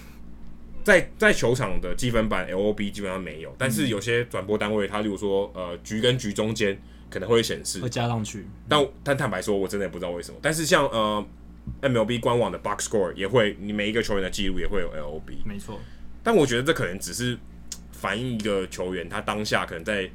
[0.81, 10.37] 在在球场的积分板 L O B 基本上没有，但是有些转播单位，它如果说呃局跟局中间可能会显示会加上去，但但坦白说，我真的也不知道为什么。
[10.41, 11.23] 但是像呃
[11.81, 15.77] M L B 官网的 Box Score 也会，你每一个球员的记录也会有 L O B，没错。
[16.29, 17.35] 但我觉得这可能只是
[17.91, 20.07] 反映一个球员他当下可能在。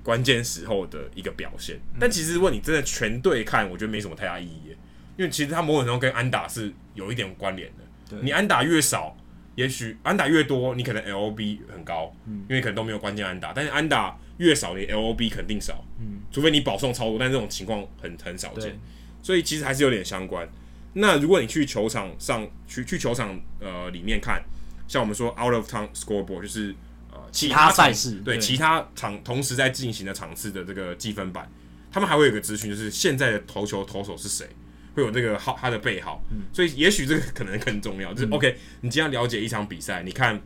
[0.00, 4.74] 关键时候的一个表现，但其实如果你真的全队看，我觉得没什么太大意义，
[5.18, 8.16] 因为其实他某种程度跟安打是有一点关联的。
[8.22, 9.14] 你安打越少，
[9.54, 18.78] 也许安打越多，你可能 LOB 很高，嗯，因为可能都没有关键安打，但是安打越少，你 LOB 肯定少，嗯，除非你保送超多，但这种情况很很少见，
[19.22, 20.48] 所以其实还是有点相关。
[20.94, 24.42] 那如果你去球场上去去球场呃里面看，
[24.88, 26.74] 像我们说 out of town scoreboard 就是
[27.12, 31.48] 呃其他赛事对，对其他场同时在进行的场次的这个积分板，
[31.92, 34.48] 他们还会有一个资讯，就是现在的投球投手是谁。
[34.94, 38.12] 会有这个号，他的背号，嗯、所以也许这个可能更重要。
[38.12, 40.40] 就是 OK，你今天了解一场比赛，你看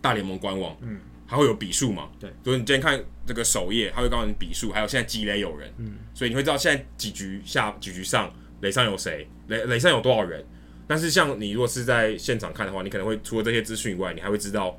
[0.00, 2.08] 大联盟官网，嗯，还会有比数嘛？
[2.18, 8.32] 对，所以你今天看这个首页，它会告诉你比数，还有现在击垒有人，嗯，所以你会知道现在几局下几局上
[8.62, 10.42] 垒上有谁，垒垒上有多少人。
[10.88, 14.76] 但是像你如果是在现场看的话，你可能会除了这些资讯以外，你还会知道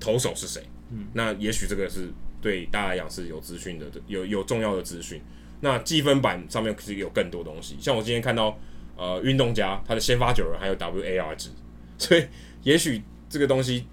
[0.00, 0.60] 投手是谁。
[0.90, 2.08] 嗯，那也许这个是
[2.40, 5.20] 对大家来讲是有资讯的，有有重要的资讯。
[5.60, 8.58] 那积分板上面其实有更多东西，像我今天看到，
[8.96, 11.50] 呃，运动家他的先发九人还有 WAR 值，
[11.98, 12.24] 所以
[12.62, 13.84] 也许这个东西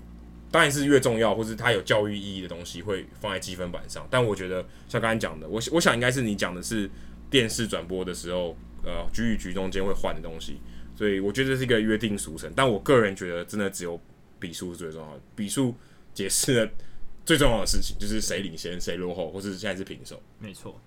[0.49, 4.07] 当然是越重要，或是它有教育意义的东西会放在积分板上。
[4.09, 6.89] 但我觉得像刚才讲的，我我想应该是你讲的是
[7.29, 10.61] 电视转播的时候，呃，局与局中间会换的东西，
[10.97, 12.51] 所以我觉得这是一个约定俗成。
[12.55, 13.99] 但我个人觉得，真的只有
[14.39, 15.73] 比数是最重要的，比数
[16.13, 16.71] 解释了
[17.23, 20.21] 最重要的事情，就是谁领先，谁落后，或是现在是平手。
[20.39, 20.81] 没错。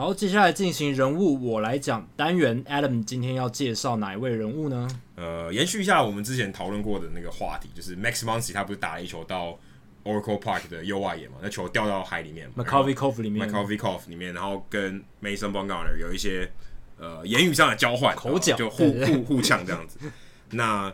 [0.00, 2.64] 好，接下来进行人物我来讲单元。
[2.64, 4.88] Adam 今天要介绍哪一位人物呢？
[5.16, 9.58] 呃，延续一下我们之前讨论过的那个话题，就是 Max Muncy 他不是打了一球到
[10.04, 11.34] Oracle Park 的右外野嘛？
[11.42, 16.50] 那球掉到海里面，McCovey Cove 里面，McCovey Cove 里面，然后跟 Mason Bumgarner 有一些
[16.96, 19.98] 呃言语上的交换，口角，就互互互呛这样子。
[20.52, 20.90] 那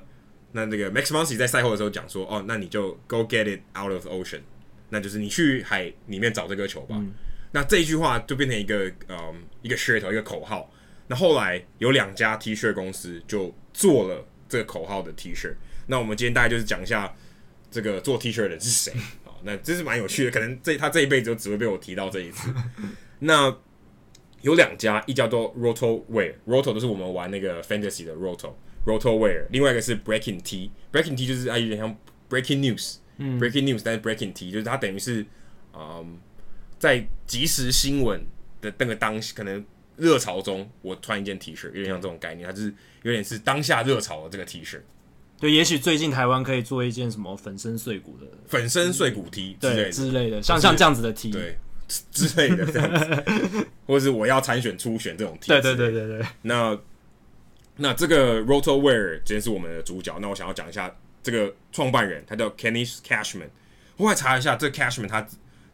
[0.50, 4.40] 那那个 Max Muncy 在赛后的时候讲说，哦，那你就 Go get it out of the ocean，
[4.88, 6.96] 那就是你去海里面找这个球吧。
[6.98, 7.12] 嗯
[7.56, 10.70] 那这一句话就变成一个嗯一个噱头，一个口号。
[11.06, 15.54] 那后来有两家 T 恤公司就做了这个口号的 T 恤。
[15.86, 17.10] 那我们今天大概就是讲一下
[17.70, 18.92] 这个做 T 恤的人是谁
[19.24, 19.32] 啊？
[19.42, 22.52] 那这是蛮有趣的，可能这他这一辈子就只会被我提到这一次。
[23.20, 23.56] 那
[24.42, 28.52] 有两家，一叫做 Roto Ware，Roto 都是我们玩那个 Fantasy 的 Roto
[28.84, 29.46] Roto Ware。
[29.50, 31.96] 另外一个是 Breaking T，Breaking T 就是它有点像
[32.28, 35.24] Breaking News，嗯，Breaking News，但是 Breaking T 就是它等于是
[35.72, 36.18] 嗯。
[36.78, 38.24] 在即时新闻
[38.60, 39.64] 的那个当可能
[39.96, 44.78] 热潮中，我穿一件 T 恤，有点像这种概念，它就是有点是当下热潮的这个 T 恤。
[45.40, 51.56] 对，也许最近台湾可以做一件什么粉身碎骨的粉身碎骨 T 之类的之类的，像像这样子的 T，对
[52.10, 55.48] 之类的这样子， 或者是我要参选初选这种 T。
[55.48, 56.26] 对对对对对。
[56.42, 56.78] 那
[57.76, 63.48] 那这个 Rotoware 今天是我们的主角，那我想要讲一下这个创办人，他叫 Kenny Cashman。
[63.96, 65.26] 我来查一下，这个 Cashman 他。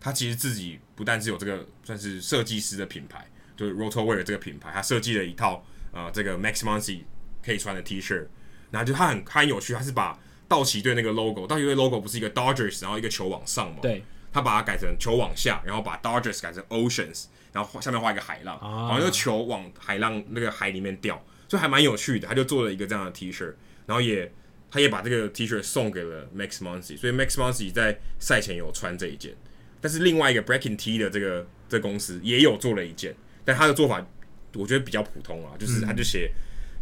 [0.04, 5.56] 他其实自己不但是有这个算是设计师的品牌，就是 RotoWire 这个品牌，他设计了一套
[5.90, 7.00] 啊、呃、这个 Max Muncy
[7.44, 8.24] 可以穿的 T 恤。
[8.70, 10.16] 然后就他很他很有趣，他是把
[10.46, 13.78] 道奇队那个 logo，道奇队 logo 不是一个 Dodgers，然后一个球往上嘛？
[13.82, 14.04] 对。
[14.32, 22.26] 他把它改成球往下，然后把 Dodgers 改成 Oceans，然后下面画一个海浪，啊、然后那个球往海浪那个海里面掉，就还蛮有趣的。
[22.26, 23.52] 他就做了一个这样的 T 恤，
[23.84, 24.32] 然后也
[24.70, 29.34] 他也把这个 T 恤送给了 Max Muncy，所以 Max Muncy 在赛前有穿这一件。
[29.82, 33.14] 但是另外一个 Breaking T 的这个这个公司也有做了一件，
[33.44, 34.06] 但他的做法
[34.54, 36.32] 我觉得比较普通啊，就是他就写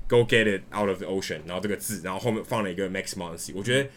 [0.09, 3.91] Go get it out of the ocean，然后这个字，然后后面放了一个 Max Moncy，我觉得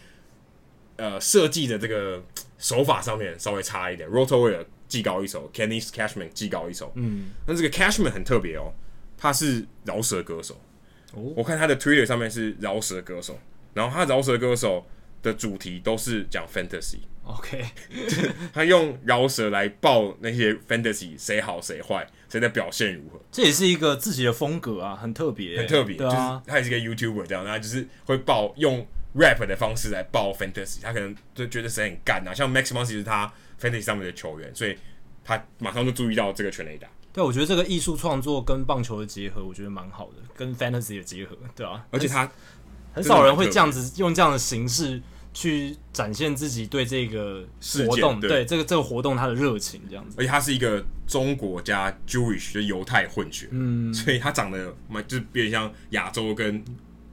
[0.95, 2.23] 呃设计的这个
[2.57, 4.07] 手法上面稍微差一点。
[4.09, 8.71] RotoWire 技高一手，Kenny Cashman 技高一手，嗯，那这个 Cashman 很特别哦，
[9.17, 10.61] 他是饶舌歌手，
[11.13, 13.39] 哦，我看他的 Twitter 上面是饶舌歌手，
[13.73, 14.85] 然后他饶舌歌手
[15.23, 16.99] 的主题都是讲 Fantasy。
[17.25, 17.65] OK，
[18.53, 25.95] 他用饶舌来报那些 fantasy 谁好谁坏，谁的表现如何，这也是一个自己的风格啊，很特别，很特别。
[25.95, 28.85] 对啊，就是他也是一个 YouTuber 这样，他就是会报用
[29.15, 34.77] rap 的方式来报 fantasy，他可能就觉得谁很干啊，像 Max Muncy 是他 fantasy 上面的球员，所以
[35.23, 36.89] 他马上就注意到这个全垒打。
[37.13, 42.29] 对，我觉得这个艺术创作跟棒球的结合，我觉得蛮好的，跟 fantasy 的结合，对啊，而且他
[42.91, 45.01] 很少人会这样子用这样的形式。
[45.33, 47.43] 去展现自己对这个
[47.87, 50.15] 活动，对，对这个这个活动他的热情，这样子。
[50.19, 56.63] 而且他是一个中国加 Jewish 就犹太混血，嗯，所以他长得嘛就有点像亚洲跟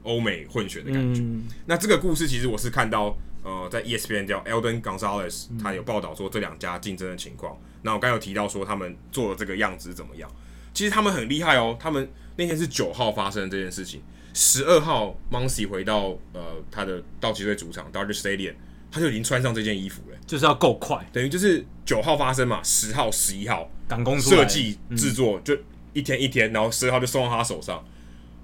[0.03, 1.21] 欧美混血的感觉。
[1.23, 7.55] 嗯、那这个故事其实我是看到呃，在 ESPN 叫 Eldon Gonzalez，他有报道说这两家竞争的情况。
[7.55, 10.31] 嗯、那我刚有提到说他们做的这个样子怎么样？
[10.73, 14.03] 其实他们很厉害哦，他们那天是九号发生的这件事情。
[14.33, 18.55] 十二号，Muncy 回到呃他的道奇队主场 Dodger Stadium，
[18.91, 25.57] 他就已经穿上这件衣服了，就是要够快，等于就是九号发生嘛，十号、十一号赶工设计制作就
[25.93, 27.85] 一天一天，然后十二号就送到他手上，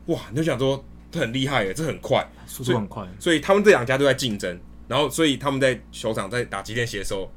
[0.06, 0.20] 哇！
[0.30, 4.58] 你就想说他很厉害耶，这很快，速度很快，所以，所以他们这两家都在竞争，
[4.88, 7.30] 然后所以他们在球场在打极限鞋的时候，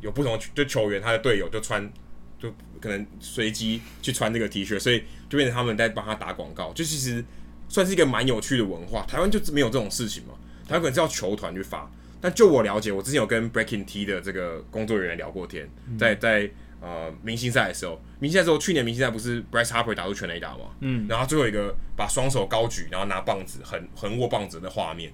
[0.00, 1.92] 有不同就球员他的队友就穿
[2.38, 2.50] 就
[2.80, 7.24] 可能随机去穿这个 T 恤，所以就变成他们在帮他打广告，就其实
[7.72, 9.02] 算是一个蛮有趣的文化。
[9.08, 10.34] 台湾就没有这种事情嘛，
[10.68, 11.90] 台湾可能是要球团去发。
[12.20, 15.68] 但就我了解，我之前有跟 Breaking T 的这个工作人员聊过天，
[15.98, 16.48] 在在
[16.80, 20.66] 呃明星赛的时候，明星赛的时候，去年明星赛不是 Bryce Harper 打出全垒打嘛？
[20.80, 25.10] 嗯，然后最后一个把双手高举，然后拿棒子横横握棒子的画面，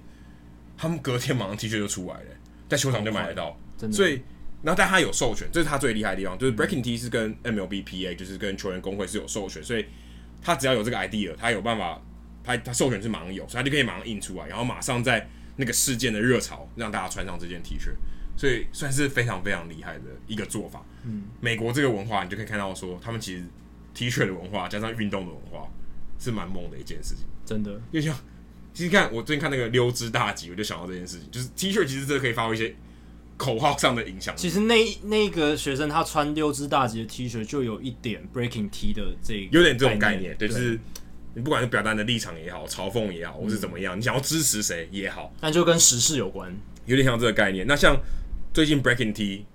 [0.77, 2.25] 他们隔天马上 T 恤就出来了，
[2.67, 3.57] 在球场就买得到。
[3.91, 4.21] 所以，
[4.61, 9.85] 然后但他有授权，这是他最厉害的地方，就是 Breaking T 是跟 MLBPA，就是跟球员工会是有授权，所以
[10.41, 11.99] 他只要有这个 idea，他有办法，
[12.43, 15.29] 他他授权是马上有，所以他就可以马上印出来，然后马上在。
[15.61, 17.89] 那个事件的热潮让大家穿上这件 T 恤，
[18.37, 20.85] 所以算是非常非常厉害的一个做法。
[21.03, 23.43] 嗯，美国这个文化你就可以看到说，他们其实
[23.93, 25.69] T 恤的文化加上运动的文化
[26.17, 27.25] 是蛮猛的一件事情。
[27.45, 28.17] 真的，因为像
[28.73, 32.73] 其实看我最近看那个溜之大吉，我就想到这件事情，就是 T 恤其实真的可以发挥一些
[33.35, 34.33] 口号上的影响。
[34.37, 40.79] 其实那那个学生他穿溜之大吉的 T 恤就有一点 Breaking T 的这有点这种概念，就是。
[41.33, 46.53] 你不管是表达你的立场也好，嘲讽也好，或是怎么样，嗯、你想要支持谁也好，那就跟时事有关，
[46.85, 47.65] 有点像这个概念。
[47.67, 47.95] 那像
[48.53, 49.45] 最近 Breaking T，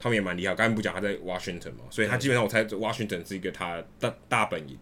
[0.00, 0.54] 他们也蛮厉害。
[0.54, 4.78] 刚才不讲他在 Washington 嘛，所以他基本上我猜 Washington 是一个他大大本营。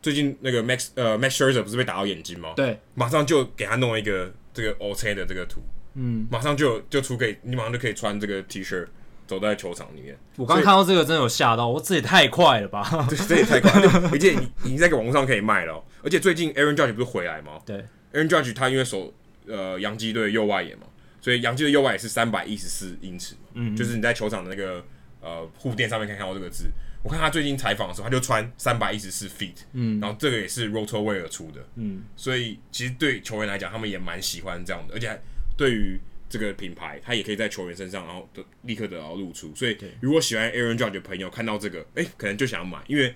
[0.00, 2.54] 最近那个 Max 呃 Max Scherzer 不是被打到眼睛吗？
[2.56, 5.60] 对，马上就给他弄一个这个 OK 的这个图，
[5.94, 8.86] 嗯，马上就就出给你，马上就可以穿这个 T 恤。
[9.30, 13.06] 走在球场里面，我刚看到这个真的有吓到，我这也太快了吧！
[13.08, 15.84] 对 这也太快了，而且你已经在网络上可以卖了、喔。
[16.02, 17.52] 而且最近 Aaron Judge 不是回来吗？
[17.64, 19.14] 对，Aaron Judge 他因为守
[19.46, 20.82] 呃洋基队右外野嘛，
[21.20, 24.84] 所以洋基的右外野是三百一十四英尺，嗯，就是你在球场的那个
[25.20, 26.64] 呃护垫上面可以看到这个字。
[27.04, 35.22] 我看他最近采访的时候，他就穿三百一十四 feet，嗯，然后这个也是 Roto-Wear 出的，嗯，所以其实对球员来讲，他们也蛮喜欢这样的，而且
[35.56, 36.00] 对于。
[36.30, 39.52] 这个品牌，他也可以在球员身上，然后得立刻得到露出。
[39.54, 43.12] 所以，如果喜欢 Aaron Judge 的朋友看到这个，哎，可能就想要买，因为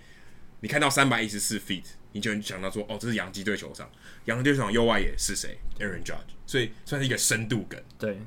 [0.61, 3.89] 你看到三百一十四 feet，你就想到说，哦，这是洋基队球场，
[4.24, 7.81] 洋基队球场右外野是谁？Aaron Judge，所以算是一个深度梗。
[7.97, 8.19] 对，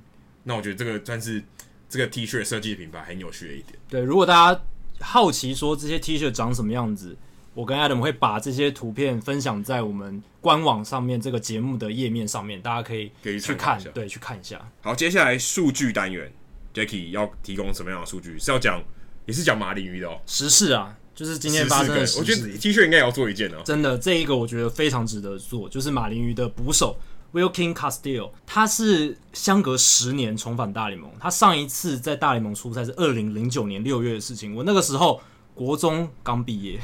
[0.43, 1.43] 那我觉得这个算是
[1.89, 3.77] 这个 T 恤设计的品牌很有趣的一点。
[3.89, 4.61] 对，如果大家
[5.01, 7.17] 好奇说这些 T 恤长什么样子。
[7.57, 14.61] 我跟 Adam 会把这些图片分享在我们官网上面，这个节目的页面上面，大家可以可以去看，对，去看一下。
[14.83, 16.31] 好，接下来数据单元
[16.71, 18.37] ，Jackie 要提供什么样的数据？
[18.37, 18.79] 是要讲，
[19.25, 20.21] 也是讲马林鱼的哦。
[20.27, 22.19] 时事啊，就是今天发生的时事。
[22.19, 23.63] 我觉得 T 恤应该也要做一件哦。
[23.65, 26.99] 真的，这一个我觉得非常值得做，就是马林鱼的捕手
[27.33, 31.11] Wilkin Castillo，他是相隔十年重返大联盟。
[31.19, 35.19] 他上一次在大联盟出赛是二零零九年六月的事情，我那个时候
[35.55, 36.79] 国中刚毕业。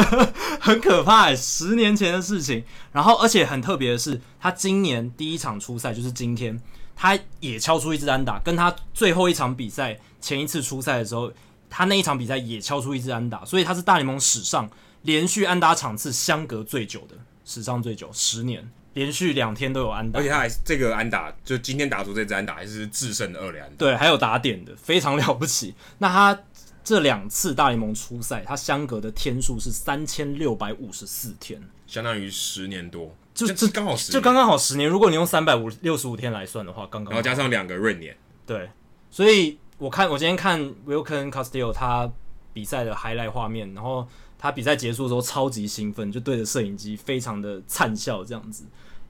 [0.60, 2.64] 很可怕欸，十年前的事情。
[2.92, 6.60] 然后，而且很特别的是，他今年第一场出赛就是今天，
[6.96, 11.32] 他也敲出一支安打，跟他最后一场比赛前一次出赛的时候，
[11.68, 14.70] 他那一场比赛也敲出一支安打，所以他是大联盟史上
[15.02, 25.74] 连续安打场次相隔最久的，史上最久，十年连续两天都有安打，而且他还这个安打就今天打出这支安打还是制胜的二连安打，对，还有打点的，非常了不起。
[25.98, 26.40] 那他。
[26.84, 34.88] 这两次大联盟初赛，它相隔的天数是三千六百五十四天，相当于十年多，就这刚好十，就刚刚好十年。
[34.88, 38.14] 如果你用三百五六十五天来算的话，刚刚好，然后加上两个闰年，
[38.46, 38.68] 对。
[39.10, 42.12] 所以我看我今天看 Wilkin Castillo 他
[42.52, 44.06] 比赛的 highlight 画面，然后
[44.38, 48.64] 他比赛结束的时候超级兴奋，就对着摄影机非常的灿笑，这样子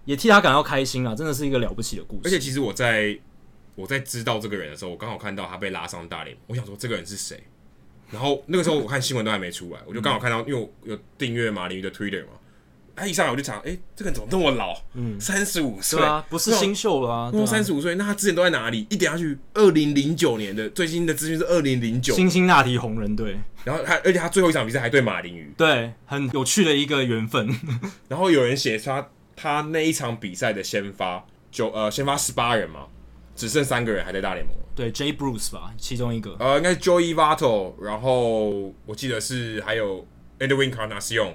[0.05, 1.15] 也替他感到开心啊！
[1.15, 2.21] 真的是一个了不起的故事。
[2.25, 3.19] 而且其实我在
[3.75, 7.43] 我在知道这个人的时候，我刚好看到他被拉上大联盟，我想说这个人是谁？
[8.11, 12.33] 然后那个时候我看新闻都还没出来，我就刚好看到，因为我有订阅马林鱼的 Twitter 嘛，
[12.95, 14.73] 他一上来我就想，哎，这个人怎么那么老？
[14.95, 18.87] 嗯，三十五岁啊，不是新秀了啊，都三十五岁，那他之前都在哪里？
[18.91, 23.37] 一点下去，二零零九年的最新的资讯是二零零九，辛辛那提红人队。
[23.65, 27.49] 然后他，而且他最后一场比赛还对马林鱼，对，很有趣的一个缘分。
[28.07, 32.87] 然后有人写他他那一场比赛的先发就呃先发十八人嘛。
[33.35, 34.55] 只剩三个人还在大联盟。
[34.75, 36.37] 对，Jay Bruce 吧，其中一个。
[36.39, 40.07] 呃，应该是 Joey Votto，然后我记得是还有
[40.39, 41.35] Edwin Encarnacion，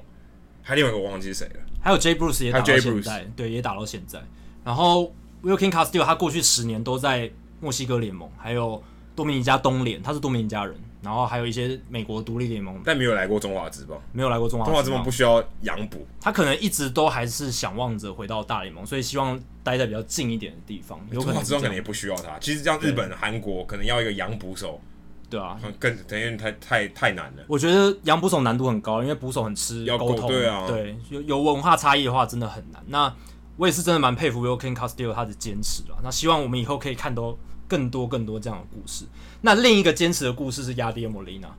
[0.61, 1.59] 还有另外一个我忘记是谁了。
[1.81, 4.21] 还有 Jay Bruce 也打到现在，对，也打到现在。
[4.65, 5.13] 然后
[5.43, 7.31] Wilkin Castillo 他过去十年都在
[7.61, 8.84] 墨西哥联盟，还有
[9.15, 20.99] 多米尼加东联，他是多米尼加人，然后还有一些美国独立联盟，但没有来过中华职棒，没有来过中华中华职棒不需要养补，他可能一直都还是想望着回到大联盟，所以希望待在比较近一点的地方。
[21.11, 24.81] 有可能中华职棒可能也不需要他，其实像日本、韩国可能要一个养捕手，
[25.30, 27.43] 对啊，更等于太太太难了。
[27.47, 32.84] 我觉得养捕手难度很高，因为捕手很吃沟通，对啊，对，有有文化差异的话真的很难。
[32.88, 33.13] 那
[33.55, 35.97] 我也是真的蛮佩服 Wilkin Castillo 他的坚持了。
[36.03, 39.05] 那希望我们以后可以看到更多更多这样的故事。
[39.41, 41.49] 那另一个坚持的故事是 Yadier Molina。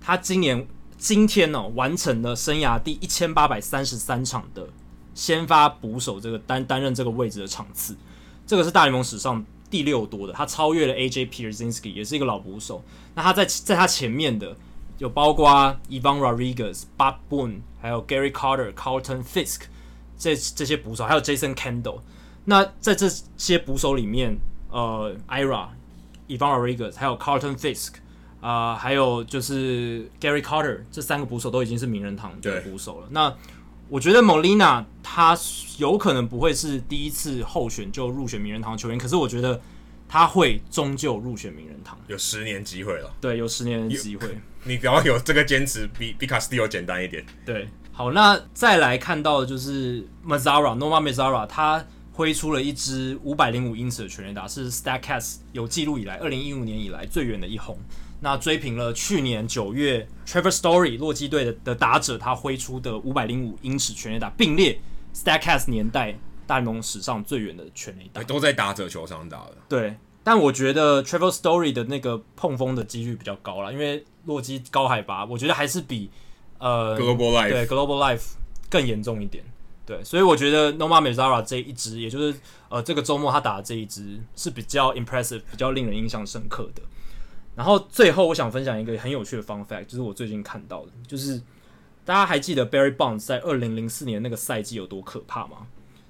[0.00, 4.68] 他今年今天呢、哦，完成了生涯第一千八百三十三场的
[5.14, 7.96] 先发捕手这个担担任这个位置的场次，
[8.46, 12.82] 这个是大联盟史上第六多的，他超越了 AJ Pierzynski，也是一个老捕手。
[13.14, 14.56] 那他在在他前面的
[14.98, 15.48] 有包括
[15.88, 19.62] Ivan Rodriguez、Bob Boone，还有 Gary Carter、Carlton Fisk
[20.18, 22.00] 这这些捕手，还有 Jason Kendall。
[22.44, 24.38] 那在这些捕手里面，
[24.70, 25.68] 呃，Ira、
[26.38, 27.94] Ivan Rodriguez 还有 Carlton Fisk。
[28.40, 33.08] 啊、呃，还有就是 Gary Carter 这三个捕手都已经是名人堂的捕手了。
[33.10, 33.30] 那
[33.90, 35.36] 我觉得 Molina 他
[35.76, 39.60] 有可能不会是第一次候选就入选名人堂球员，可是我觉得
[40.08, 43.12] 他会终究入选名人堂，有十年机会了。
[43.20, 44.26] 对，有十年的机会。
[44.64, 47.22] 你只要有这个坚持，比比 Castillo 简单一点。
[47.44, 51.84] 对，好，那再来看到的就是 Mazara Nomar Mazara 他
[52.20, 57.74] 挥出了一支五百零五英尺的全垒打，是 Statcast 有记录以来二零一五年以来最远的一轰。
[58.20, 64.78] 那追平了去年九月 Trevor Story 洛基队的的打者，他挥出的五百零五英尺全垒打，并列
[65.14, 66.14] Statcast 年代
[66.46, 69.56] 大联盟史上最远的全垒打，都在打者球上打的。
[69.66, 76.10] 对，但我觉得 Trevor Story 的那个碰风的几率比较高了，因为洛基高海拔，我觉得还是比
[76.58, 78.32] 呃 Global Life 对 Global Life
[78.68, 79.42] 更严重一点。
[79.90, 82.38] 对，所以我觉得 Nomar Mazara 这一支，也就是
[82.68, 86.82] 呃这个周末他打的这一支是比较 impressive，比较令人印象深刻的。
[87.56, 91.42] 然后最后，我想分享一个很有趣的 fun fact，就是我最近看到的，就是
[92.04, 95.66] 大家还记得 Barry Bonds 在二零零四年那个赛季有多可怕吗？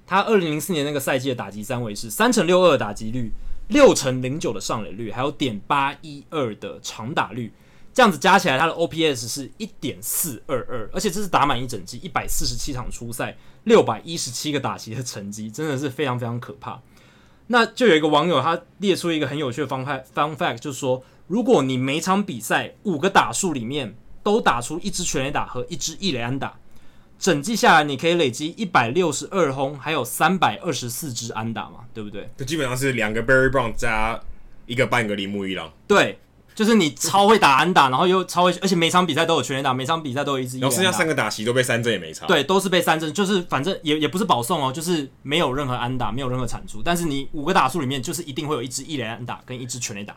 [0.06, 3.32] 他二零零四年那个赛季的打击三围是三乘六二的打击率，
[3.68, 7.50] 六乘零九的上垒率，还有点八一二的长打率，
[7.92, 16.80] 这样子加起来，他的 OPS 是一点四二二，而且这是打满一整季一百四十七场初赛，六百一十七个打席的成绩，真的是非常非常可怕。
[17.48, 21.02] 那就有一个网友他列出一个很有趣的方派 fact，fun fact 就是说。
[21.30, 23.94] 如果你每场比赛五个打数里面
[24.24, 26.58] 都打出一支全垒打和一支一垒安打，
[27.20, 32.28] 整季下来你可以累积一百六十二轰，还有三百二十四支安打嘛，对不对？
[32.36, 34.20] 这基本上是两个 Barry Bonds 加
[34.66, 35.72] 一个半个铃木一朗。
[35.86, 36.18] 对，
[36.60, 40.60] 就是你超会打安打，然后又超会，而且每场比赛都有全垒打，每场比赛都有一支一。
[40.60, 42.26] 然后剩下三个打席都被三振也没差。
[42.26, 50.14] 对，都是被三振，就是反正也也不是保送哦，就是没有任何安打，没有任何产出，但是你五个打数里面就是一定会有一支一垒安打跟一支全垒打。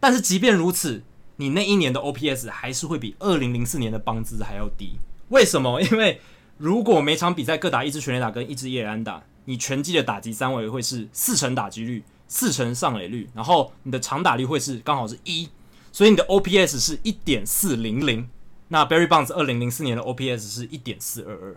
[0.00, 1.00] 但是即便如此，
[1.36, 4.96] 你那一年的 OPS 还是会比二零零四年的邦兹还要低。
[5.28, 5.80] 为什么？
[5.92, 6.20] 因为
[6.58, 15.48] 如果每场比赛各打一支全垒打跟一支一垒安打，你全季的打击三围会是四成打击率、四成上垒率，然后你的长打率会是刚好是一，
[15.94, 18.28] 所以你的 OPS 是一点四零零。
[18.66, 21.56] 那 Barry Bonds 二零零四年的 OPS 是一点四二二，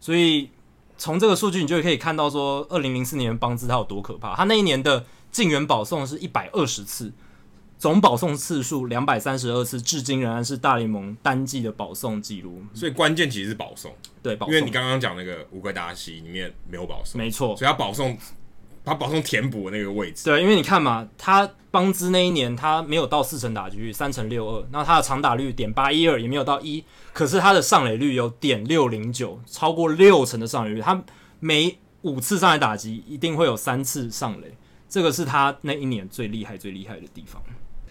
[0.00, 0.50] 所以
[0.98, 4.34] 从这个数据你就可以看到说，二零零四年的邦兹他有多可怕。
[4.34, 7.12] 他那一年的进园保送是一百二十次。
[7.78, 12.62] 总保送次数两百三十二次，至今仍然是大联盟单季的保送记录。
[12.72, 14.54] 所以关键其实是保送，对，保送。
[14.54, 17.54] 因为你刚刚讲那个乌龟达西里面没有保送，没错。
[17.54, 18.16] 所以他保送，
[18.86, 20.24] 他保送填补那个位置。
[20.24, 26.82] 对，因为你看嘛，他邦兹那一年他没有到四成打击率，三成六二，那他的长打率点八一二也没有到一，
[27.12, 30.80] 可是他的上垒率有点六零九，超过六成的上垒率。
[30.80, 31.02] 他
[31.40, 34.56] 每五次上来打击一定会有三次上垒，
[34.88, 37.42] 这个是他那一年最厉害、最厉害的地方。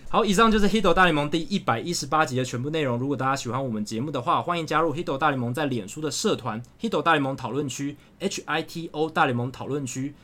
[0.08, 2.98] 好，以上就是《Hito 大联盟》第一百一十八集的全部内容。
[2.98, 10.16] 如果大家喜欢我们节目的话，欢迎加入《Hito 大联盟》在脸书的社团《Hito 大联盟讨论区》（H I T O 大联盟讨论区）。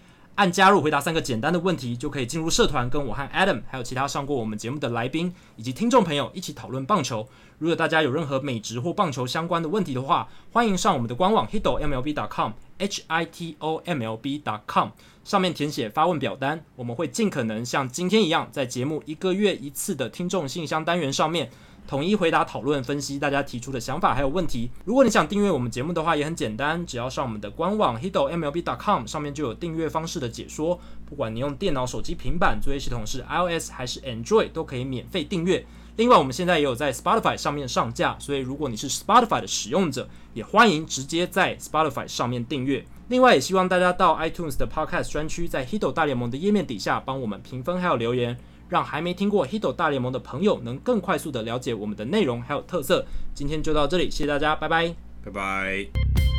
[0.41, 7.27] 按加入，回答三个简单的问题，就可以进入社团，跟我和 Adam 还有其他上过我们节目的来宾以及听众朋友一起讨论棒球。
[7.59, 14.89] 如果大家有任何美职或棒球相关的问题的话，欢迎上我们的官网 hitomlb.com（H I T O M L B.com）
[15.23, 21.51] 上面填写发问表单，我们会尽可能像今天一样，在节目一个月一次的听众信箱单元上面。
[21.91, 24.71] 统一回答、讨论、分析大家提出的想法还有问题。
[24.85, 30.79] 如果你想订阅我们节目的话，也很简单，只要上我们的官网 hitomlb.com，上面就有订阅方式的解说。
[31.05, 35.65] 不管你用电脑、手机、平板，作业系统是 iOS 还是 Android，都可以免费订阅。
[35.97, 42.85] 另外，我们现在也有在 Spotify 上面上架，所以如果你是 Spotify 的使用者，也欢迎直接在 Spotify 上面订阅。
[43.09, 48.37] 另外，也希望大家到 iTunes 的 Podcast 专区，在 Hito 大联盟的页面底下帮我们评分还有留言。
[48.71, 53.05] 让还没听过 Hito 大联盟的朋友能更快速的了解我们的内容还有特色。
[53.33, 54.95] 今天就到这里，谢谢大家，拜拜，
[55.25, 56.30] 拜拜。